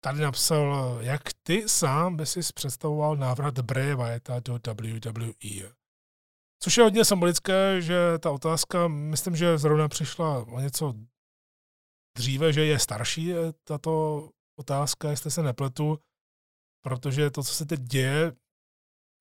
tady 0.00 0.20
napsal, 0.20 0.98
jak 1.00 1.22
ty 1.42 1.68
sám 1.68 2.16
by 2.16 2.26
si 2.26 2.40
představoval 2.54 3.16
návrat 3.16 3.58
Bray 3.58 3.94
Wyatta 3.94 4.40
do 4.40 4.52
WWE. 4.52 5.72
Což 6.62 6.76
je 6.76 6.84
hodně 6.84 7.04
symbolické, 7.04 7.80
že 7.80 8.18
ta 8.18 8.30
otázka, 8.30 8.88
myslím, 8.88 9.36
že 9.36 9.58
zrovna 9.58 9.88
přišla 9.88 10.38
o 10.38 10.60
něco 10.60 10.94
dříve, 12.18 12.52
že 12.52 12.64
je 12.64 12.78
starší 12.78 13.32
tato 13.64 14.28
otázka, 14.58 15.10
jestli 15.10 15.30
se 15.30 15.42
nepletu, 15.42 15.98
protože 16.84 17.30
to, 17.30 17.42
co 17.42 17.54
se 17.54 17.66
teď 17.66 17.80
děje, 17.80 18.32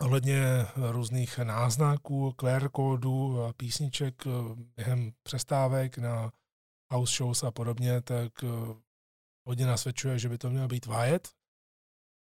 ohledně 0.02 0.42
různých 0.92 1.38
náznaků, 1.38 2.32
QR 2.32 2.70
kódů 2.70 3.38
písniček 3.58 4.28
eh, 4.28 4.30
během 4.76 5.12
přestávek 5.24 5.98
na 5.98 6.32
house 6.94 7.18
shows 7.18 7.44
a 7.44 7.52
podobně, 7.52 8.02
tak 8.02 8.44
eh, 8.44 8.48
hodně 9.48 9.66
nasvědčuje, 9.66 10.20
že 10.20 10.30
by 10.30 10.38
to 10.38 10.50
měl 10.50 10.68
být 10.68 10.86
Wyatt. 10.86 11.28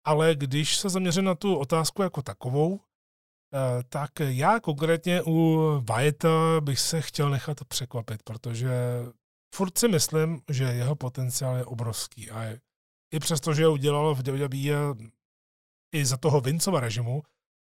Ale 0.05 0.35
když 0.35 0.77
se 0.77 0.89
zaměřím 0.89 1.23
na 1.23 1.35
tu 1.35 1.57
otázku 1.57 2.01
jako 2.01 2.21
takovou, 2.21 2.79
eh, 2.79 3.83
tak 3.89 4.11
já 4.19 4.59
konkrétně 4.59 5.21
u 5.27 5.59
Wyatta 5.79 6.61
bych 6.61 6.79
se 6.79 7.01
chtěl 7.01 7.29
nechat 7.29 7.63
překvapit, 7.63 8.23
protože 8.23 8.69
furt 9.55 9.77
si 9.77 9.87
myslím, 9.87 10.41
že 10.51 10.63
jeho 10.63 10.95
potenciál 10.95 11.55
je 11.55 11.65
obrovský. 11.65 12.31
A 12.31 12.43
je, 12.43 12.61
i 13.13 13.19
přesto, 13.19 13.53
že 13.53 13.67
udělal 13.67 14.15
v 14.15 14.21
WWE 14.21 14.95
i 15.95 16.05
za 16.05 16.17
toho 16.17 16.41
Vincova 16.41 16.79
režimu 16.79 17.23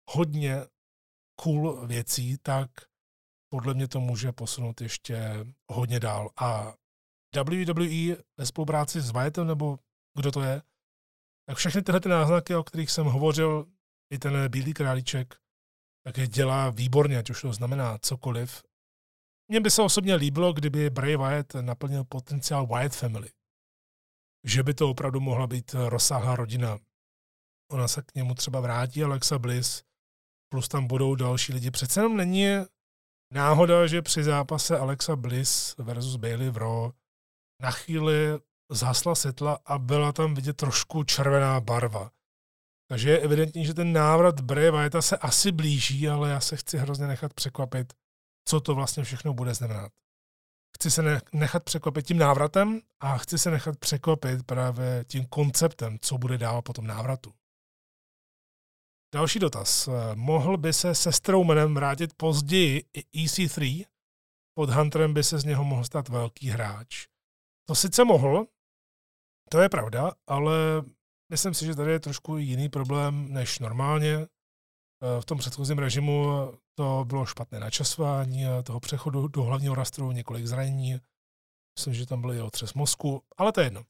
hodně 0.10 0.62
cool 1.42 1.88
věcí, 1.88 2.38
tak 2.38 2.72
podle 3.50 3.74
mě 3.74 3.88
to 3.88 4.00
může 4.00 4.32
posunout 4.32 4.82
ještě 4.82 5.46
hodně 5.72 6.00
dál. 6.00 6.30
A 6.38 6.74
WWE 7.36 8.16
ve 8.38 8.46
spolupráci 8.46 9.02
s 9.02 9.12
Wyattem, 9.12 9.48
nebo 9.48 9.80
kdo 10.18 10.32
to 10.32 10.42
je, 10.42 10.62
tak 11.48 11.58
všechny 11.58 11.82
tyhle 11.82 12.00
ty 12.00 12.10
náznaky, 12.10 12.56
o 12.56 12.64
kterých 12.64 12.92
jsem 12.92 13.06
hovořil, 13.06 13.66
i 14.14 14.20
ten 14.20 14.52
bílý 14.52 14.74
králíček, 14.74 15.36
tak 16.04 16.18
je 16.18 16.28
dělá 16.28 16.70
výborně, 16.70 17.18
ať 17.18 17.30
už 17.30 17.42
to 17.42 17.54
znamená 17.54 17.98
cokoliv. 17.98 18.64
Mně 19.48 19.60
by 19.60 19.72
se 19.72 19.82
osobně 19.82 20.16
líbilo, 20.16 20.54
kdyby 20.54 20.90
Bray 20.90 21.18
Wyatt 21.18 21.54
naplnil 21.54 22.04
potenciál 22.04 22.68
Wyatt 22.68 22.96
Family. 22.96 23.30
Že 24.44 24.64
by 24.64 24.74
to 24.74 24.90
opravdu 24.90 25.20
mohla 25.20 25.48
být 25.48 25.74
rozsáhlá 25.74 26.36
rodina. 26.36 26.78
Ona 27.72 27.88
se 27.88 28.02
k 28.02 28.16
němu 28.16 28.36
třeba 28.36 28.60
vrátí, 28.60 29.04
Alexa 29.04 29.40
Bliss, 29.40 29.84
plus 30.50 30.68
tam 30.68 30.88
budou 30.88 31.16
další 31.16 31.54
lidi. 31.54 31.72
Přece 31.72 32.00
jenom 32.00 32.18
není 32.18 32.48
náhoda, 33.34 33.88
že 33.88 34.02
při 34.02 34.24
zápase 34.24 34.80
Alexa 34.80 35.16
Bliss 35.16 35.78
versus 35.78 36.16
Bailey 36.16 36.50
v 36.50 36.58
Raw 36.58 36.92
na 37.62 37.72
chvíli 37.72 38.40
zhasla 38.72 39.16
světla 39.16 39.60
a 39.66 39.78
byla 39.78 40.12
tam 40.12 40.36
vidět 40.36 40.58
trošku 40.58 41.04
červená 41.04 41.60
barva. 41.60 42.12
Takže 42.90 43.10
je 43.10 43.20
evidentní, 43.20 43.66
že 43.66 43.74
ten 43.74 43.94
návrat 43.94 44.42
Bray 44.42 44.72
Wyatta 44.72 45.02
se 45.02 45.18
asi 45.18 45.52
blíží, 45.52 46.10
ale 46.10 46.30
já 46.30 46.40
se 46.40 46.56
chci 46.56 46.78
hrozně 46.78 47.08
nechat 47.08 47.34
překvapit, 47.34 47.94
co 48.48 48.62
to 48.62 48.76
vlastně 48.76 49.04
všechno 49.04 49.34
bude 49.34 49.54
znamenat. 49.54 49.92
Chci 50.78 50.92
se 50.92 51.22
nechat 51.34 51.64
překvapit 51.64 52.08
tím 52.08 52.18
návratem 52.18 52.82
a 53.00 53.18
chci 53.18 53.38
se 53.38 53.52
nechat 53.52 53.80
překvapit 53.80 54.46
právě 54.46 55.06
tím 55.08 55.26
konceptem, 55.26 55.98
co 56.02 56.18
bude 56.18 56.38
dál 56.38 56.62
po 56.62 56.74
tom 56.74 56.88
návratu. 56.88 57.34
Další 59.16 59.40
dotaz. 59.40 59.90
Mohl 60.14 60.58
by 60.58 60.74
se 60.74 60.96
se 60.96 61.12
Strowmanem 61.12 61.76
vrátit 61.76 62.14
později 62.14 62.84
i 62.94 63.26
EC3? 63.26 63.86
Pod 64.58 64.70
Hunterem 64.70 65.14
by 65.14 65.24
se 65.24 65.40
z 65.40 65.46
něho 65.46 65.64
mohl 65.64 65.84
stát 65.84 66.10
velký 66.10 66.50
hráč. 66.50 67.08
To 67.70 67.76
sice 67.76 68.06
mohl, 68.06 68.48
to 69.50 69.60
je 69.60 69.70
pravda, 69.70 70.12
ale 70.28 70.54
myslím 71.32 71.54
si, 71.54 71.66
že 71.66 71.76
tady 71.76 71.92
je 71.92 72.00
trošku 72.00 72.38
jiný 72.38 72.70
problém 72.70 73.34
než 73.34 73.60
normálně. 73.60 74.28
V 75.20 75.26
tom 75.26 75.38
předchozím 75.38 75.78
režimu 75.78 76.52
to 76.78 77.06
bylo 77.08 77.26
špatné 77.26 77.60
načasování 77.60 78.44
toho 78.64 78.80
přechodu 78.80 79.28
do 79.28 79.44
hlavního 79.44 79.76
rastru, 79.76 80.12
několik 80.12 80.46
zranění. 80.46 81.00
Myslím, 81.80 81.94
že 81.94 82.06
tam 82.06 82.22
byl 82.22 82.34
i 82.34 82.42
otřes 82.42 82.74
mozku, 82.74 83.24
ale 83.38 83.52
to 83.52 83.62
je 83.62 83.66
jedno. 83.66 83.84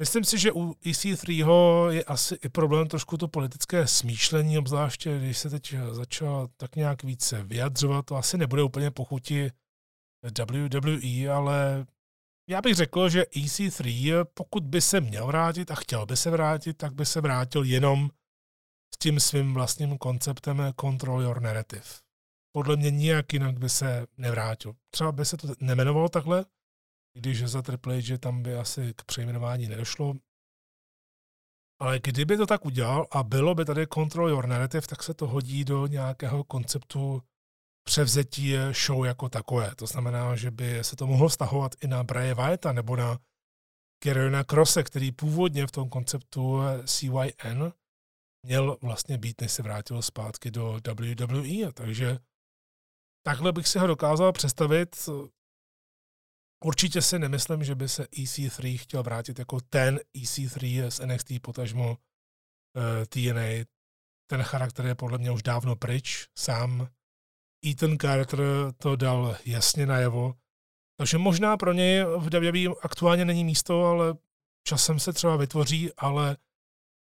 Myslím 0.00 0.24
si, 0.24 0.38
že 0.38 0.52
u 0.52 0.72
EC3 0.72 1.88
je 1.88 2.04
asi 2.04 2.34
i 2.34 2.48
problém 2.48 2.88
trošku 2.88 3.16
to 3.16 3.28
politické 3.28 3.86
smýšlení, 3.86 4.58
obzvláště 4.58 5.18
když 5.18 5.38
se 5.38 5.50
teď 5.50 5.74
začal 5.90 6.48
tak 6.56 6.76
nějak 6.76 7.02
více 7.02 7.42
vyjadřovat. 7.42 8.06
To 8.06 8.16
asi 8.16 8.38
nebude 8.38 8.62
úplně 8.62 8.90
pochuti 8.90 9.50
WWE, 10.22 11.28
ale 11.28 11.86
já 12.48 12.62
bych 12.62 12.74
řekl, 12.74 13.08
že 13.08 13.22
EC3, 13.22 14.24
pokud 14.34 14.64
by 14.64 14.80
se 14.80 15.00
měl 15.00 15.26
vrátit 15.26 15.70
a 15.70 15.74
chtěl 15.74 16.06
by 16.06 16.16
se 16.16 16.30
vrátit, 16.30 16.76
tak 16.76 16.94
by 16.94 17.06
se 17.06 17.20
vrátil 17.20 17.64
jenom 17.64 18.10
tím 18.98 19.20
svým 19.20 19.54
vlastním 19.54 19.98
konceptem 19.98 20.72
Control 20.80 21.22
Your 21.22 21.40
Narrative. 21.42 21.84
Podle 22.52 22.76
mě 22.76 22.90
nijak 22.90 23.32
jinak 23.32 23.58
by 23.58 23.68
se 23.68 24.06
nevrátil. 24.16 24.74
Třeba 24.90 25.12
by 25.12 25.24
se 25.24 25.36
to 25.36 25.48
nemenovalo 25.60 26.08
takhle, 26.08 26.44
když 27.14 27.44
za 27.44 27.62
Triple 27.62 28.02
H 28.02 28.18
tam 28.18 28.42
by 28.42 28.56
asi 28.56 28.94
k 28.96 29.04
přejmenování 29.04 29.68
nedošlo. 29.68 30.14
Ale 31.80 31.98
kdyby 31.98 32.36
to 32.36 32.46
tak 32.46 32.64
udělal 32.64 33.06
a 33.10 33.22
bylo 33.22 33.54
by 33.54 33.64
tady 33.64 33.86
Control 33.86 34.28
Your 34.28 34.46
Narrative, 34.46 34.86
tak 34.86 35.02
se 35.02 35.14
to 35.14 35.26
hodí 35.26 35.64
do 35.64 35.86
nějakého 35.86 36.44
konceptu 36.44 37.22
převzetí 37.84 38.54
show 38.86 39.04
jako 39.04 39.28
takové. 39.28 39.74
To 39.74 39.86
znamená, 39.86 40.36
že 40.36 40.50
by 40.50 40.84
se 40.84 40.96
to 40.96 41.06
mohlo 41.06 41.30
stahovat 41.30 41.74
i 41.84 41.86
na 41.86 42.04
Braje 42.04 42.34
Wyatta 42.34 42.72
nebo 42.72 42.96
na 42.96 43.18
Kerryna 44.02 44.44
Crosse, 44.44 44.82
který 44.82 45.12
původně 45.12 45.66
v 45.66 45.70
tom 45.70 45.88
konceptu 45.88 46.60
CYN 46.84 47.72
měl 48.46 48.76
vlastně 48.82 49.18
být, 49.18 49.40
než 49.40 49.52
se 49.52 49.62
vrátil 49.62 50.02
zpátky 50.02 50.50
do 50.50 50.80
WWE. 50.86 51.72
Takže 51.72 52.18
takhle 53.22 53.52
bych 53.52 53.68
si 53.68 53.78
ho 53.78 53.86
dokázal 53.86 54.32
představit. 54.32 55.08
Určitě 56.64 57.02
si 57.02 57.18
nemyslím, 57.18 57.64
že 57.64 57.74
by 57.74 57.88
se 57.88 58.04
EC3 58.04 58.78
chtěl 58.78 59.02
vrátit 59.02 59.38
jako 59.38 59.60
ten 59.60 60.00
EC3 60.16 60.88
z 60.90 61.00
NXT, 61.06 61.32
potažmo 61.42 61.90
uh, 61.90 61.96
eh, 63.02 63.06
TNA. 63.06 63.64
Ten 64.30 64.42
charakter 64.42 64.86
je 64.86 64.94
podle 64.94 65.18
mě 65.18 65.30
už 65.30 65.42
dávno 65.42 65.76
pryč. 65.76 66.28
Sám 66.38 66.88
Ethan 67.66 67.98
Carter 67.98 68.40
to 68.78 68.96
dal 68.96 69.36
jasně 69.44 69.86
najevo. 69.86 70.34
Takže 70.98 71.18
možná 71.18 71.56
pro 71.56 71.72
něj 71.72 72.04
v 72.04 72.28
WWE 72.28 72.74
aktuálně 72.82 73.24
není 73.24 73.44
místo, 73.44 73.84
ale 73.84 74.14
časem 74.62 75.00
se 75.00 75.12
třeba 75.12 75.36
vytvoří, 75.36 75.92
ale 75.96 76.36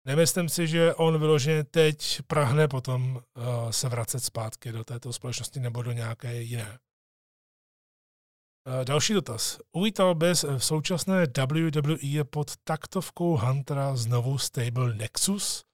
nemyslím 0.05 0.49
si, 0.49 0.67
že 0.67 0.93
on 0.95 1.19
vyloženě 1.19 1.63
teď 1.63 2.21
prahne 2.27 2.67
potom 2.67 3.15
uh, 3.15 3.69
se 3.69 3.89
vracet 3.89 4.19
zpátky 4.19 4.71
do 4.71 4.83
této 4.83 5.13
společnosti 5.13 5.59
nebo 5.59 5.81
do 5.81 5.91
nějaké 5.91 6.41
jiné. 6.41 6.79
Eh, 8.67 8.85
další 8.85 9.13
dotaz. 9.13 9.59
Uvítal 9.71 10.15
bys 10.15 10.43
v 10.43 10.59
současné 10.59 11.23
WWE 11.37 12.23
pod 12.23 12.57
taktovkou 12.63 13.37
Huntera 13.37 13.95
znovu 13.95 14.37
stable 14.37 14.93
Nexus? 14.93 15.65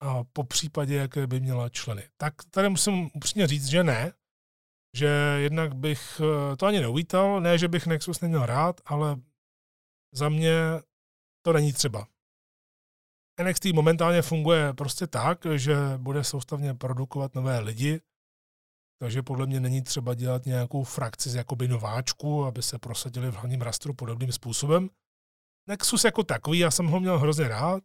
A 0.00 0.24
po 0.24 0.44
případě, 0.44 0.94
jaké 0.94 1.26
by 1.26 1.40
měla 1.40 1.68
členy? 1.68 2.08
Tak 2.16 2.34
tady 2.50 2.68
musím 2.68 3.10
upřímně 3.14 3.46
říct, 3.46 3.66
že 3.66 3.84
ne. 3.84 4.12
Že 4.96 5.06
jednak 5.38 5.74
bych 5.74 6.20
eh, 6.20 6.56
to 6.56 6.66
ani 6.66 6.80
neuvítal, 6.80 7.40
ne, 7.40 7.58
že 7.58 7.68
bych 7.68 7.86
Nexus 7.86 8.20
neměl 8.20 8.46
rád, 8.46 8.80
ale 8.84 9.16
za 10.12 10.28
mě 10.28 10.54
to 11.42 11.52
není 11.52 11.72
třeba. 11.72 12.06
NXT 13.42 13.64
momentálně 13.64 14.22
funguje 14.22 14.74
prostě 14.74 15.06
tak, 15.06 15.46
že 15.56 15.76
bude 15.96 16.24
soustavně 16.24 16.74
produkovat 16.74 17.34
nové 17.34 17.58
lidi, 17.58 18.00
takže 18.98 19.22
podle 19.22 19.46
mě 19.46 19.60
není 19.60 19.82
třeba 19.82 20.14
dělat 20.14 20.46
nějakou 20.46 20.84
frakci 20.84 21.30
z 21.30 21.34
jakoby 21.34 21.68
nováčku, 21.68 22.44
aby 22.44 22.62
se 22.62 22.78
prosadili 22.78 23.30
v 23.30 23.34
hlavním 23.34 23.62
rastru 23.62 23.94
podobným 23.94 24.32
způsobem. 24.32 24.90
Nexus 25.68 26.04
jako 26.04 26.22
takový, 26.22 26.58
já 26.58 26.70
jsem 26.70 26.86
ho 26.86 27.00
měl 27.00 27.18
hrozně 27.18 27.48
rád, 27.48 27.82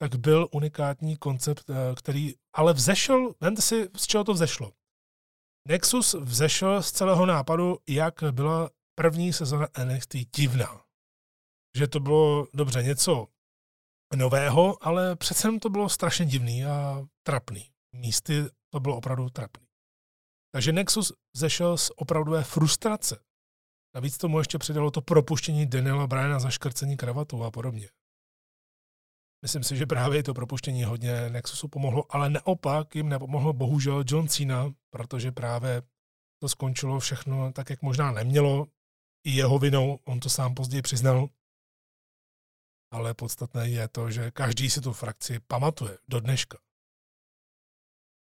tak 0.00 0.16
byl 0.16 0.48
unikátní 0.52 1.16
koncept, 1.16 1.70
eh, 1.70 1.94
který 1.94 2.34
ale 2.52 2.72
vzešel, 2.72 3.34
vemte 3.40 3.62
si, 3.62 3.88
z 3.96 4.06
čeho 4.06 4.24
to 4.24 4.32
vzešlo. 4.32 4.72
Nexus 5.68 6.14
vzešel 6.14 6.82
z 6.82 6.92
celého 6.92 7.26
nápadu, 7.26 7.78
jak 7.88 8.14
byla 8.30 8.70
první 8.98 9.32
sezona 9.32 9.66
NXT 9.84 10.16
divná. 10.36 10.84
Že 11.76 11.88
to 11.88 12.00
bylo 12.00 12.46
dobře 12.54 12.82
něco 12.82 13.28
nového, 14.16 14.86
ale 14.86 15.16
přece 15.16 15.48
to 15.62 15.70
bylo 15.70 15.88
strašně 15.88 16.26
divný 16.26 16.64
a 16.64 17.06
trapný. 17.22 17.70
Místy 17.92 18.44
to 18.72 18.80
bylo 18.80 18.96
opravdu 18.96 19.30
trapný. 19.30 19.66
Takže 20.52 20.72
Nexus 20.72 21.12
zešel 21.36 21.76
z 21.76 21.90
opravdové 21.96 22.44
frustrace. 22.44 23.20
Navíc 23.94 24.18
tomu 24.18 24.38
ještě 24.38 24.58
přidalo 24.58 24.90
to 24.90 25.00
propuštění 25.00 25.66
Daniela 25.66 26.06
Bryana 26.06 26.38
za 26.38 26.50
škrcení 26.50 26.96
kravatu 26.96 27.44
a 27.44 27.50
podobně. 27.50 27.88
Myslím 29.42 29.64
si, 29.64 29.76
že 29.76 29.86
právě 29.86 30.22
to 30.22 30.34
propuštění 30.34 30.84
hodně 30.84 31.30
Nexusu 31.30 31.68
pomohlo, 31.68 32.04
ale 32.16 32.30
naopak 32.30 32.96
jim 32.96 33.08
nepomohlo 33.08 33.52
bohužel 33.52 34.04
John 34.06 34.28
Cena, 34.28 34.72
protože 34.90 35.32
právě 35.32 35.82
to 36.40 36.48
skončilo 36.48 37.00
všechno 37.00 37.52
tak, 37.52 37.70
jak 37.70 37.82
možná 37.82 38.12
nemělo. 38.12 38.66
I 39.26 39.30
jeho 39.30 39.58
vinou, 39.58 39.98
on 40.04 40.20
to 40.20 40.28
sám 40.28 40.54
později 40.54 40.82
přiznal. 40.82 41.28
Ale 42.94 43.14
podstatné 43.14 43.68
je 43.68 43.88
to, 43.88 44.10
že 44.10 44.30
každý 44.30 44.70
si 44.70 44.80
tu 44.80 44.92
frakci 44.92 45.40
pamatuje 45.40 45.98
do 46.08 46.20
dneška. 46.20 46.58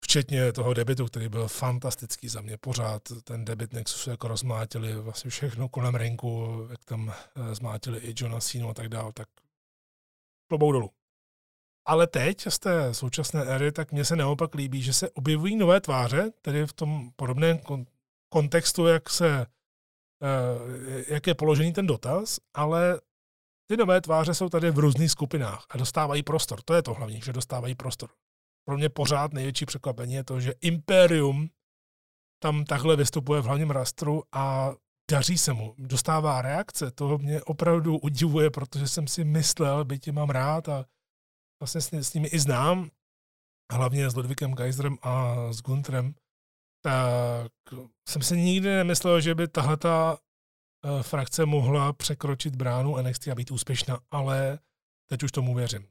Včetně 0.04 0.52
toho 0.52 0.74
debitu, 0.74 1.06
který 1.06 1.28
byl 1.28 1.48
fantastický 1.48 2.28
za 2.28 2.40
mě 2.40 2.56
pořád. 2.56 3.02
Ten 3.24 3.44
debit 3.44 3.72
Nexusu 3.72 4.10
jako 4.10 4.28
rozmátili 4.28 4.94
vlastně 4.94 5.30
všechno 5.30 5.68
kolem 5.68 5.94
rinku, 5.94 6.66
jak 6.70 6.84
tam 6.84 7.10
eh, 7.10 7.54
zmátili 7.54 7.98
i 7.98 8.14
Johna 8.16 8.40
Cena 8.40 8.70
a 8.70 8.74
tak 8.74 8.88
dále, 8.88 9.12
tak 9.12 9.28
klobou 10.48 10.72
dolů. 10.72 10.90
Ale 11.86 12.06
teď 12.06 12.46
z 12.48 12.58
té 12.58 12.94
současné 12.94 13.44
éry, 13.44 13.72
tak 13.72 13.92
mně 13.92 14.04
se 14.04 14.16
naopak 14.16 14.54
líbí, 14.54 14.82
že 14.82 14.92
se 14.92 15.10
objevují 15.10 15.56
nové 15.56 15.80
tváře, 15.80 16.30
tedy 16.42 16.66
v 16.66 16.72
tom 16.72 17.10
podobném 17.16 17.58
kontextu, 18.28 18.86
jak 18.86 19.10
se 19.10 19.46
eh, 20.22 21.04
jak 21.14 21.26
je 21.26 21.34
položený 21.34 21.72
ten 21.72 21.86
dotaz, 21.86 22.40
ale 22.54 23.00
ty 23.70 23.76
nové 23.76 24.00
tváře 24.00 24.34
jsou 24.34 24.48
tady 24.48 24.70
v 24.70 24.78
různých 24.78 25.10
skupinách 25.10 25.66
a 25.70 25.78
dostávají 25.78 26.22
prostor. 26.22 26.62
To 26.62 26.74
je 26.74 26.82
to 26.82 26.94
hlavní, 26.94 27.20
že 27.20 27.32
dostávají 27.32 27.74
prostor. 27.74 28.10
Pro 28.64 28.76
mě 28.76 28.88
pořád 28.88 29.32
největší 29.32 29.66
překvapení 29.66 30.14
je 30.14 30.24
to, 30.24 30.40
že 30.40 30.52
Imperium 30.60 31.50
tam 32.42 32.64
takhle 32.64 32.96
vystupuje 32.96 33.40
v 33.40 33.44
hlavním 33.44 33.70
rastru 33.70 34.22
a 34.32 34.72
daří 35.10 35.38
se 35.38 35.52
mu, 35.52 35.74
dostává 35.78 36.42
reakce. 36.42 36.90
To 36.90 37.18
mě 37.18 37.42
opravdu 37.42 37.98
udivuje, 37.98 38.50
protože 38.50 38.88
jsem 38.88 39.08
si 39.08 39.24
myslel, 39.24 39.84
byť 39.84 40.06
je 40.06 40.12
mám 40.12 40.30
rád 40.30 40.68
a 40.68 40.84
vlastně 41.62 42.02
s, 42.02 42.14
nimi 42.14 42.28
i 42.28 42.38
znám, 42.38 42.90
hlavně 43.72 44.10
s 44.10 44.16
Ludvíkem 44.16 44.54
Geiserem 44.54 44.98
a 45.02 45.34
s 45.52 45.62
Guntrem, 45.62 46.14
tak 46.84 47.52
jsem 48.08 48.22
si 48.22 48.36
nikdy 48.36 48.68
nemyslel, 48.68 49.20
že 49.20 49.34
by 49.34 49.48
tahle 49.48 49.76
ta 49.76 50.18
frakce 51.02 51.46
mohla 51.46 51.92
překročit 51.92 52.56
bránu 52.56 52.96
NXT 52.96 53.28
a 53.28 53.34
být 53.34 53.50
úspěšná, 53.50 54.00
ale 54.10 54.58
teď 55.08 55.22
už 55.22 55.32
tomu 55.32 55.54
věřím. 55.54 55.88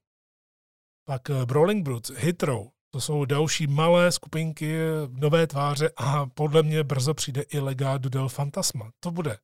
Pak 1.07 1.29
eh, 1.29 1.45
Brawling 1.45 1.83
Brutes, 1.83 2.17
Hitro, 2.17 2.67
to 2.93 3.01
jsou 3.01 3.25
další 3.25 3.67
malé 3.67 4.11
skupinky, 4.11 4.77
nové 5.09 5.47
tváře 5.47 5.91
a 5.97 6.25
podle 6.25 6.63
mě 6.63 6.83
brzo 6.83 7.13
přijde 7.13 7.41
i 7.41 7.59
Legado 7.59 8.09
del 8.09 8.29
Fantasma. 8.29 8.91
To 8.99 9.11
bude 9.11 9.37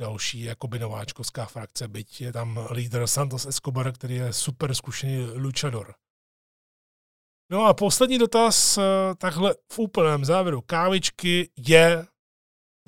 další 0.00 0.42
jakoby 0.42 0.78
nováčkovská 0.78 1.46
frakce, 1.46 1.88
byť 1.88 2.20
je 2.20 2.32
tam 2.32 2.68
lídr 2.70 3.06
Santos 3.06 3.46
Escobar, 3.46 3.92
který 3.92 4.14
je 4.14 4.32
super 4.32 4.74
zkušený 4.74 5.24
luchador. 5.24 5.94
No 7.50 7.64
a 7.64 7.74
poslední 7.74 8.18
dotaz, 8.18 8.78
eh, 8.78 8.82
takhle 9.18 9.54
v 9.72 9.78
úplném 9.78 10.24
závěru. 10.24 10.60
Kávičky 10.60 11.50
je 11.56 12.06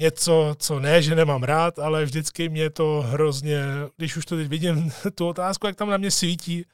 něco, 0.01 0.55
co 0.59 0.81
ne, 0.81 1.02
že 1.02 1.14
nemám 1.14 1.43
rád, 1.43 1.78
ale 1.78 2.05
vždycky 2.05 2.48
mě 2.48 2.70
to 2.70 3.02
hrozně, 3.06 3.60
když 3.97 4.16
už 4.16 4.27
to 4.27 4.36
teď 4.36 4.48
vidím, 4.48 4.90
tu 5.14 5.28
otázku, 5.28 5.66
jak 5.66 5.77
tam 5.77 5.90
na 5.90 5.97
mě 5.97 6.10
svítí, 6.10 6.64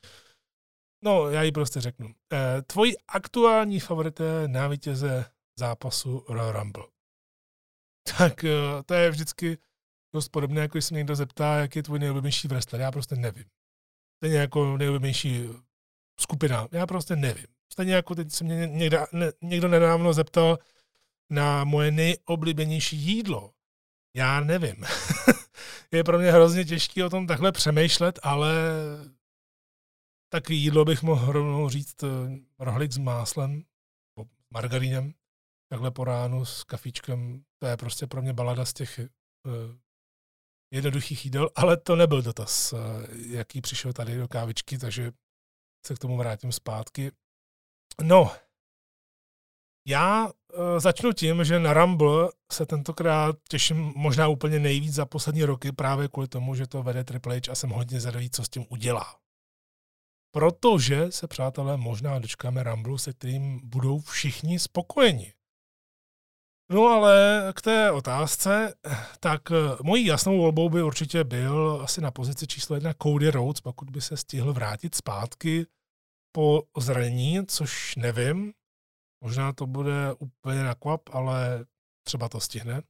no 1.05 1.31
já 1.31 1.43
ji 1.43 1.53
prostě 1.53 1.81
řeknu. 1.81 2.15
Eh, 2.33 2.63
tvoji 2.63 2.93
aktuální 3.09 3.81
favorité 3.81 4.49
na 4.49 4.69
vítěze 4.69 5.25
zápasu 5.59 6.25
Royal 6.29 6.53
Rumble. 6.53 6.85
Tak 8.19 8.45
eh, 8.45 8.83
to 8.87 8.95
je 8.95 9.11
vždycky 9.11 9.59
dost 10.15 10.29
podobné, 10.29 10.61
jako 10.61 10.73
když 10.73 10.85
se 10.85 10.95
někdo 10.95 11.17
zeptá, 11.17 11.57
jak 11.57 11.77
je 11.77 11.83
tvůj 11.83 11.99
nejoblíbenější 11.99 12.49
wrestler. 12.49 12.81
Já 12.81 12.91
prostě 12.91 13.17
nevím. 13.17 13.45
Stejně 14.23 14.39
jako 14.39 14.77
nejoblíbenější 14.77 15.49
skupina. 16.21 16.69
Já 16.73 16.87
prostě 16.87 17.17
nevím. 17.17 17.47
Stejně 17.73 17.95
jako 17.95 18.15
teď 18.15 18.33
se 18.33 18.45
mě 18.45 18.67
někdo, 18.67 18.99
ne, 19.13 19.33
někdo 19.43 19.69
nedávno 19.69 20.13
zeptal 20.13 20.59
na 21.33 21.65
moje 21.65 21.91
nejoblíbenější 21.91 22.97
jídlo. 22.97 23.55
Já 24.17 24.41
nevím. 24.41 24.85
je 25.93 26.05
pro 26.05 26.19
mě 26.19 26.33
hrozně 26.33 26.65
těžké 26.65 27.05
o 27.05 27.11
tom 27.11 27.27
takhle 27.27 27.53
přemýšlet, 27.53 28.19
ale 28.23 28.55
tak 30.33 30.51
jídlo 30.51 30.85
bych 30.85 31.03
mohl 31.03 31.33
rovnou 31.33 31.69
říct 31.69 32.03
eh, 32.03 32.09
rohlík 32.59 32.93
s 32.93 32.99
máslem, 32.99 33.65
margarínem, 34.51 35.15
takhle 35.69 35.91
po 35.91 36.05
ránu 36.05 36.45
s 36.45 36.65
kafíčkem. 36.65 37.45
To 37.59 37.67
je 37.67 37.77
prostě 37.77 38.07
pro 38.07 38.23
mě 38.23 38.33
balada 38.33 38.65
z 38.65 38.73
těch 38.73 38.99
uh, 38.99 39.07
jednoduchých 40.73 41.25
jídel, 41.25 41.51
ale 41.55 41.77
to 41.77 41.97
nebyl 41.97 42.23
dotaz, 42.23 42.73
uh, 42.73 42.79
jaký 43.27 43.61
přišel 43.61 43.93
tady 43.93 44.17
do 44.17 44.29
kávičky, 44.29 44.79
takže 44.79 45.13
se 45.87 45.95
k 45.95 45.99
tomu 45.99 46.17
vrátím 46.17 46.53
zpátky. 46.53 47.13
No, 48.03 48.31
já 49.87 50.27
uh, 50.27 50.31
začnu 50.79 51.13
tím, 51.13 51.45
že 51.45 51.59
na 51.59 51.73
Rumble 51.73 52.29
se 52.53 52.67
tentokrát 52.67 53.37
těším 53.49 53.93
možná 53.97 54.29
úplně 54.29 54.59
nejvíc 54.59 54.95
za 54.95 55.07
poslední 55.07 55.45
roky 55.45 55.73
právě 55.73 56.09
kvůli 56.09 56.29
tomu, 56.29 56.55
že 56.55 56.67
to 56.67 56.83
vede 56.83 57.05
Triple 57.05 57.37
H 57.37 57.53
a 57.53 57.55
jsem 57.55 57.71
hodně 57.71 58.01
zvědavý, 58.01 58.31
co 58.31 58.45
s 58.45 58.49
tím 58.49 58.67
udělá. 58.69 59.17
Protože 60.35 61.13
se, 61.13 61.29
přátelé, 61.29 61.77
možná 61.77 62.19
dočkáme 62.19 62.63
Rumble, 62.63 62.99
se 62.99 63.13
kterým 63.13 63.61
budou 63.65 64.01
všichni 64.01 64.59
spokojeni. 64.59 65.33
No 66.73 66.87
ale 66.87 67.43
k 67.57 67.63
té 67.63 67.91
otázce, 67.91 68.75
tak 69.21 69.51
eh, 69.51 69.55
mojí 69.83 70.07
jasnou 70.07 70.39
volbou 70.39 70.69
by 70.69 70.83
určitě 70.83 71.25
byl 71.25 71.81
asi 71.85 72.01
na 72.01 72.11
pozici 72.11 72.47
číslo 72.47 72.77
jedna 72.77 72.95
Cody 73.03 73.31
Rhodes, 73.31 73.61
pokud 73.61 73.91
by 73.91 74.01
se 74.01 74.17
stihl 74.17 74.53
vrátit 74.53 74.95
zpátky 74.95 75.67
po 76.33 76.63
zranění, 76.79 77.47
což 77.47 77.97
nevím. 77.97 78.53
Možná 79.23 79.53
to 79.53 79.67
bude 79.67 80.15
úplně 80.19 80.63
nakvap, 80.63 81.01
ale 81.13 81.65
třeba 82.07 82.29
to 82.29 82.41
stihne. 82.41 82.83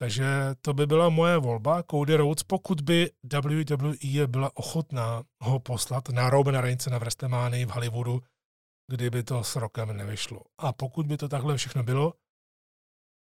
Takže 0.00 0.26
to 0.60 0.74
by 0.74 0.86
byla 0.86 1.08
moje 1.08 1.38
volba, 1.38 1.82
Cody 1.90 2.16
Rhodes, 2.16 2.42
pokud 2.42 2.80
by 2.80 3.10
WWE 3.32 4.26
byla 4.26 4.56
ochotná 4.56 5.22
ho 5.40 5.60
poslat 5.60 6.08
na 6.08 6.30
Robina 6.30 6.60
Reince 6.60 6.90
na 6.90 6.98
WrestleMania 6.98 7.66
v 7.66 7.70
Hollywoodu, 7.70 8.20
kdyby 8.90 9.22
to 9.22 9.44
s 9.44 9.56
rokem 9.56 9.96
nevyšlo. 9.96 10.40
A 10.58 10.72
pokud 10.72 11.06
by 11.06 11.16
to 11.16 11.28
takhle 11.28 11.56
všechno 11.56 11.82
bylo, 11.82 12.14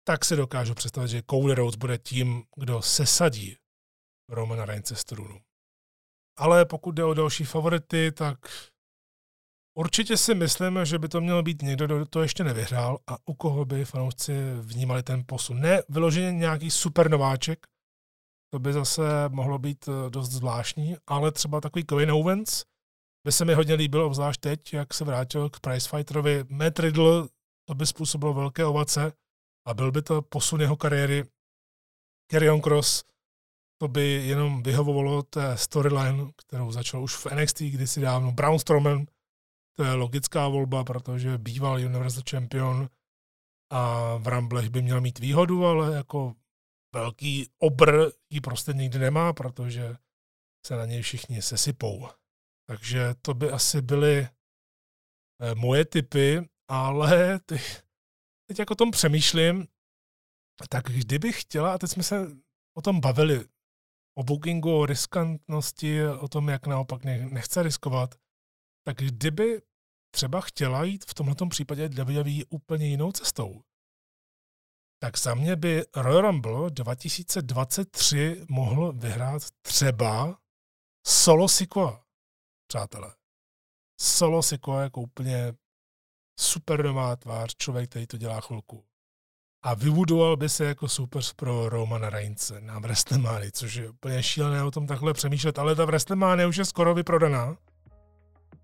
tak 0.08 0.26
si 0.26 0.36
dokážu 0.36 0.74
představit, 0.74 1.08
že 1.08 1.24
Cody 1.30 1.56
Rhodes 1.56 1.76
bude 1.76 1.98
tím, 1.98 2.44
kdo 2.56 2.82
sesadí 2.82 3.58
Romana 4.30 4.66
Reince 4.66 4.96
z 4.96 5.04
trůnu. 5.04 5.42
Ale 6.38 6.66
pokud 6.66 6.92
jde 6.92 7.04
o 7.04 7.14
další 7.14 7.44
favority, 7.44 8.12
tak 8.12 8.38
určitě 9.78 10.18
si 10.18 10.36
myslím, 10.36 10.86
že 10.86 11.00
by 11.00 11.10
to 11.10 11.22
měl 11.22 11.44
být 11.44 11.62
někdo, 11.62 11.88
kdo 11.88 12.06
to 12.06 12.22
ještě 12.22 12.44
nevyhrál 12.44 12.98
a 13.08 13.18
u 13.26 13.34
koho 13.34 13.66
by 13.66 13.86
fanoušci 13.86 14.34
vnímali 14.62 15.04
ten 15.04 15.24
posun. 15.26 15.62
Ne 15.62 15.82
vyloženě 15.90 16.32
nějaký 16.32 16.72
super 16.72 17.10
nováček, 17.10 17.68
to 18.54 18.60
by 18.60 18.74
zase 18.74 19.02
mohlo 19.30 19.60
být 19.60 19.88
eh, 19.88 20.10
dost 20.10 20.32
zvláštní, 20.32 20.96
ale 21.08 21.32
třeba 21.32 21.62
takový 21.62 21.86
Kevin 21.86 22.12
Owens 22.12 22.64
by 23.26 23.32
se 23.32 23.46
mi 23.46 23.54
hodně 23.54 23.74
líbilo, 23.74 24.06
obzvlášť 24.06 24.42
teď, 24.42 24.74
jak 24.74 24.94
se 24.94 25.06
vrátil 25.06 25.50
k 25.50 25.60
Pricefighterovi. 25.60 26.44
Matt 26.50 26.80
Riddle, 26.80 27.28
to 27.68 27.76
by 27.76 27.86
způsobilo 27.86 28.34
velké 28.34 28.66
ovace, 28.66 29.14
a 29.68 29.74
byl 29.74 29.92
by 29.92 30.02
to 30.02 30.22
posun 30.22 30.62
jeho 30.62 30.76
kariéry. 30.76 31.24
Carrion 32.32 32.62
Cross, 32.62 33.04
to 33.82 33.88
by 33.88 34.02
jenom 34.04 34.64
vyhovovalo 34.64 35.24
té 35.24 35.58
storyline, 35.58 36.32
kterou 36.36 36.72
začal 36.72 37.04
už 37.04 37.16
v 37.16 37.26
NXT 37.26 37.62
kdysi 37.62 38.02
dávno. 38.02 38.32
Braun 38.32 38.60
Strowman, 38.60 39.06
to 39.80 39.86
je 39.86 39.94
logická 39.94 40.48
volba, 40.48 40.84
protože 40.84 41.38
býval 41.38 41.76
Universal 41.76 42.24
Champion 42.30 42.90
a 43.72 44.16
v 44.18 44.28
Ramblech 44.28 44.70
by 44.70 44.82
měl 44.82 45.02
mít 45.02 45.20
výhodu, 45.20 45.66
ale 45.66 45.96
jako 45.96 46.36
velký 46.96 47.50
obr 47.60 48.12
ji 48.30 48.42
prostě 48.42 48.74
nikdy 48.74 49.00
nemá, 49.00 49.34
protože 49.34 49.96
se 50.66 50.76
na 50.76 50.86
něj 50.86 51.02
všichni 51.02 51.42
sesypou. 51.42 52.08
Takže 52.70 53.16
to 53.22 53.34
by 53.34 53.52
asi 53.52 53.82
byly 53.82 54.18
eh, 54.18 55.56
moje 55.56 55.86
typy, 55.86 56.50
ale 56.70 57.40
ty, 57.40 57.56
teď 58.50 58.60
jako 58.60 58.74
o 58.74 58.76
tom 58.76 58.92
přemýšlím, 58.92 59.68
tak 60.70 60.86
kdybych 60.86 61.42
chtěla, 61.42 61.74
a 61.74 61.78
teď 61.78 61.90
jsme 61.90 62.04
se 62.04 62.28
o 62.78 62.82
tom 62.82 63.00
bavili, 63.00 63.46
o 64.18 64.24
bookingu, 64.24 64.80
o 64.80 64.86
riskantnosti, 64.86 66.06
o 66.06 66.28
tom, 66.28 66.50
jak 66.50 66.68
naopak 66.68 67.04
nechce 67.04 67.64
riskovat, 67.64 68.16
tak 68.86 68.98
kdyby 68.98 69.69
třeba 70.12 70.42
chtěla 70.42 70.84
jít 70.84 71.06
v 71.10 71.14
tomto 71.14 71.46
případě 71.46 71.88
WWE 71.88 72.46
úplně 72.50 72.88
jinou 72.88 73.12
cestou, 73.12 73.62
tak 75.02 75.18
za 75.18 75.34
mě 75.34 75.56
by 75.56 75.86
Royal 75.96 76.22
Rumble 76.22 76.70
2023 76.70 78.46
mohl 78.50 78.94
vyhrát 78.94 79.42
třeba 79.62 80.40
Solo 81.08 81.48
Sikoa, 81.48 82.04
přátelé. 82.68 83.16
Solo 84.02 84.44
Sikoa 84.44 84.82
jako 84.82 85.02
úplně 85.02 85.54
super 86.40 86.86
nová 86.86 87.16
tvář, 87.16 87.56
člověk, 87.56 87.90
který 87.90 88.08
to 88.08 88.18
dělá 88.18 88.42
chvilku. 88.42 88.86
A 89.64 89.74
vybudoval 89.74 90.38
by 90.38 90.50
se 90.50 90.66
jako 90.66 90.88
super 90.88 91.22
pro 91.36 91.70
Romana 91.70 92.10
Reince 92.10 92.62
na 92.62 92.80
WrestleMania, 92.80 93.52
což 93.52 93.76
je 93.76 93.90
úplně 93.90 94.24
šílené 94.24 94.64
o 94.64 94.72
tom 94.72 94.88
takhle 94.88 95.14
přemýšlet, 95.14 95.60
ale 95.60 95.76
ta 95.76 95.86
WrestleMania 95.86 96.48
už 96.48 96.58
je 96.58 96.66
skoro 96.66 96.94
vyprodaná. 96.94 97.58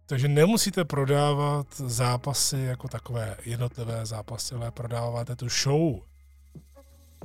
Takže 0.08 0.28
nemusíte 0.28 0.86
prodávat 0.86 1.68
zápasy 1.78 2.60
jako 2.60 2.88
takové 2.88 3.38
jednotlivé 3.46 4.06
zápasy, 4.06 4.56
ale 4.56 4.72
prodáváte 4.72 5.36
tu 5.36 5.50
show. 5.50 6.00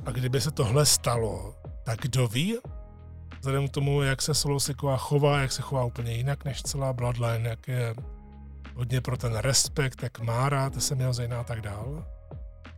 A 0.05 0.11
kdyby 0.11 0.41
se 0.41 0.51
tohle 0.51 0.85
stalo, 0.85 1.55
tak 1.83 1.99
kdo 1.99 2.27
ví? 2.27 2.57
Vzhledem 3.39 3.67
k 3.67 3.71
tomu, 3.71 4.01
jak 4.01 4.21
se 4.21 4.33
Solo 4.33 4.59
Sikoa 4.59 4.97
chová, 4.97 5.41
jak 5.41 5.51
se 5.51 5.61
chová 5.61 5.85
úplně 5.85 6.13
jinak 6.13 6.45
než 6.45 6.63
celá 6.63 6.93
Bloodline, 6.93 7.49
jak 7.49 7.67
je 7.67 7.95
hodně 8.75 9.01
pro 9.01 9.17
ten 9.17 9.35
respekt, 9.35 10.03
jak 10.03 10.19
má 10.19 10.49
rád 10.49 10.81
se 10.81 10.95
měl 10.95 11.13
zejná 11.13 11.39
a 11.39 11.43
tak 11.43 11.61
dál. 11.61 12.05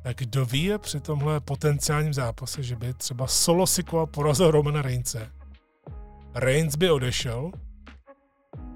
Tak 0.03 0.17
kdo 0.17 0.45
ví 0.45 0.71
při 0.77 0.99
tomhle 0.99 1.39
potenciálním 1.39 2.13
zápase, 2.13 2.63
že 2.63 2.75
by 2.75 2.93
třeba 2.93 3.27
Solo 3.27 3.67
Sikoa 3.67 4.05
porazil 4.05 4.51
Romana 4.51 4.81
Reince. 4.81 5.31
Reigns 6.35 6.75
by 6.75 6.91
odešel, 6.91 7.51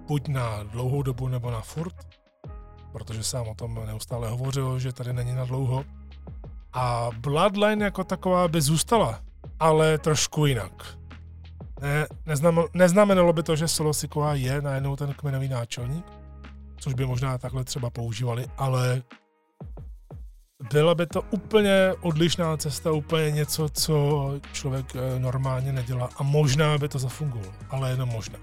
buď 0.07 0.27
na 0.27 0.63
dlouhou 0.63 1.01
dobu 1.01 1.27
nebo 1.27 1.51
na 1.51 1.61
furt, 1.61 1.95
protože 2.91 3.23
sám 3.23 3.47
o 3.47 3.55
tom 3.55 3.85
neustále 3.85 4.29
hovořil, 4.29 4.79
že 4.79 4.93
tady 4.93 5.13
není 5.13 5.35
na 5.35 5.45
dlouho. 5.45 5.83
A 6.73 7.09
Bloodline 7.17 7.85
jako 7.85 8.03
taková 8.03 8.47
by 8.47 8.61
zůstala, 8.61 9.19
ale 9.59 9.97
trošku 9.97 10.45
jinak. 10.45 10.97
Ne, 11.81 12.07
neznamenalo, 12.25 12.67
neznamenalo 12.73 13.33
by 13.33 13.43
to, 13.43 13.55
že 13.55 13.67
Solo 13.67 13.93
Sikoa 13.93 14.33
je 14.33 14.61
najednou 14.61 14.95
ten 14.95 15.13
kmenový 15.13 15.47
náčelník, 15.47 16.05
což 16.77 16.93
by 16.93 17.05
možná 17.05 17.37
takhle 17.37 17.63
třeba 17.63 17.89
používali, 17.89 18.45
ale 18.57 19.01
byla 20.71 20.95
by 20.95 21.05
to 21.05 21.21
úplně 21.21 21.93
odlišná 22.01 22.57
cesta, 22.57 22.91
úplně 22.91 23.31
něco, 23.31 23.69
co 23.69 24.31
člověk 24.53 24.95
eh, 24.95 25.19
normálně 25.19 25.73
nedělá 25.73 26.09
a 26.17 26.23
možná 26.23 26.77
by 26.77 26.89
to 26.89 26.99
zafungovalo, 26.99 27.53
ale 27.69 27.89
jenom 27.89 28.09
možná. 28.09 28.39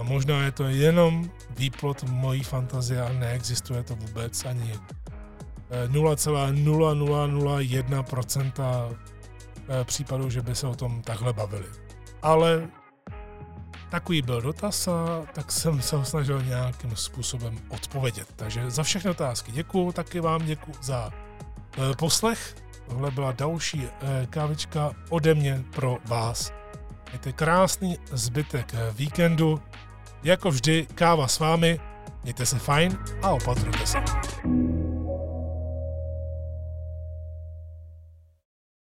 A 0.00 0.02
možná 0.02 0.44
je 0.44 0.52
to 0.52 0.64
jenom 0.64 1.30
výplot 1.50 2.02
mojí 2.02 2.42
fantazie 2.42 3.02
a 3.02 3.12
neexistuje 3.12 3.82
to 3.82 3.96
vůbec 3.96 4.44
ani 4.44 4.74
0,0001% 5.86 8.52
eh, 8.58 8.62
eh, 9.68 9.84
případů, 9.84 10.30
že 10.30 10.42
by 10.42 10.54
se 10.54 10.66
o 10.66 10.74
tom 10.74 11.02
takhle 11.02 11.32
bavili. 11.32 11.66
Ale 12.22 12.68
takový 13.90 14.22
byl 14.22 14.40
dotaz 14.40 14.88
a 14.88 15.22
tak 15.34 15.52
jsem 15.52 15.82
se 15.82 15.96
ho 15.96 16.04
snažil 16.04 16.42
nějakým 16.42 16.96
způsobem 16.96 17.58
odpovědět. 17.68 18.28
Takže 18.36 18.70
za 18.70 18.82
všechny 18.82 19.10
otázky 19.10 19.52
děkuju, 19.52 19.92
taky 19.92 20.20
vám 20.20 20.46
děkuji 20.46 20.74
za 20.82 21.10
e, 21.10 21.12
poslech. 21.96 22.54
Tohle 22.88 23.10
byla 23.10 23.32
další 23.32 23.84
e, 23.84 23.90
kávička 24.26 24.92
ode 25.08 25.34
mě 25.34 25.64
pro 25.70 25.98
vás. 26.04 26.52
Mějte 27.10 27.32
krásný 27.32 27.98
zbytek 28.12 28.74
víkendu. 28.92 29.60
Jako 30.22 30.50
vždy, 30.50 30.86
káva 30.94 31.28
s 31.28 31.38
vámi. 31.38 31.80
Mějte 32.22 32.46
se 32.46 32.58
fajn 32.58 32.98
a 33.22 33.30
opatrujte 33.30 33.86
se. 33.86 33.98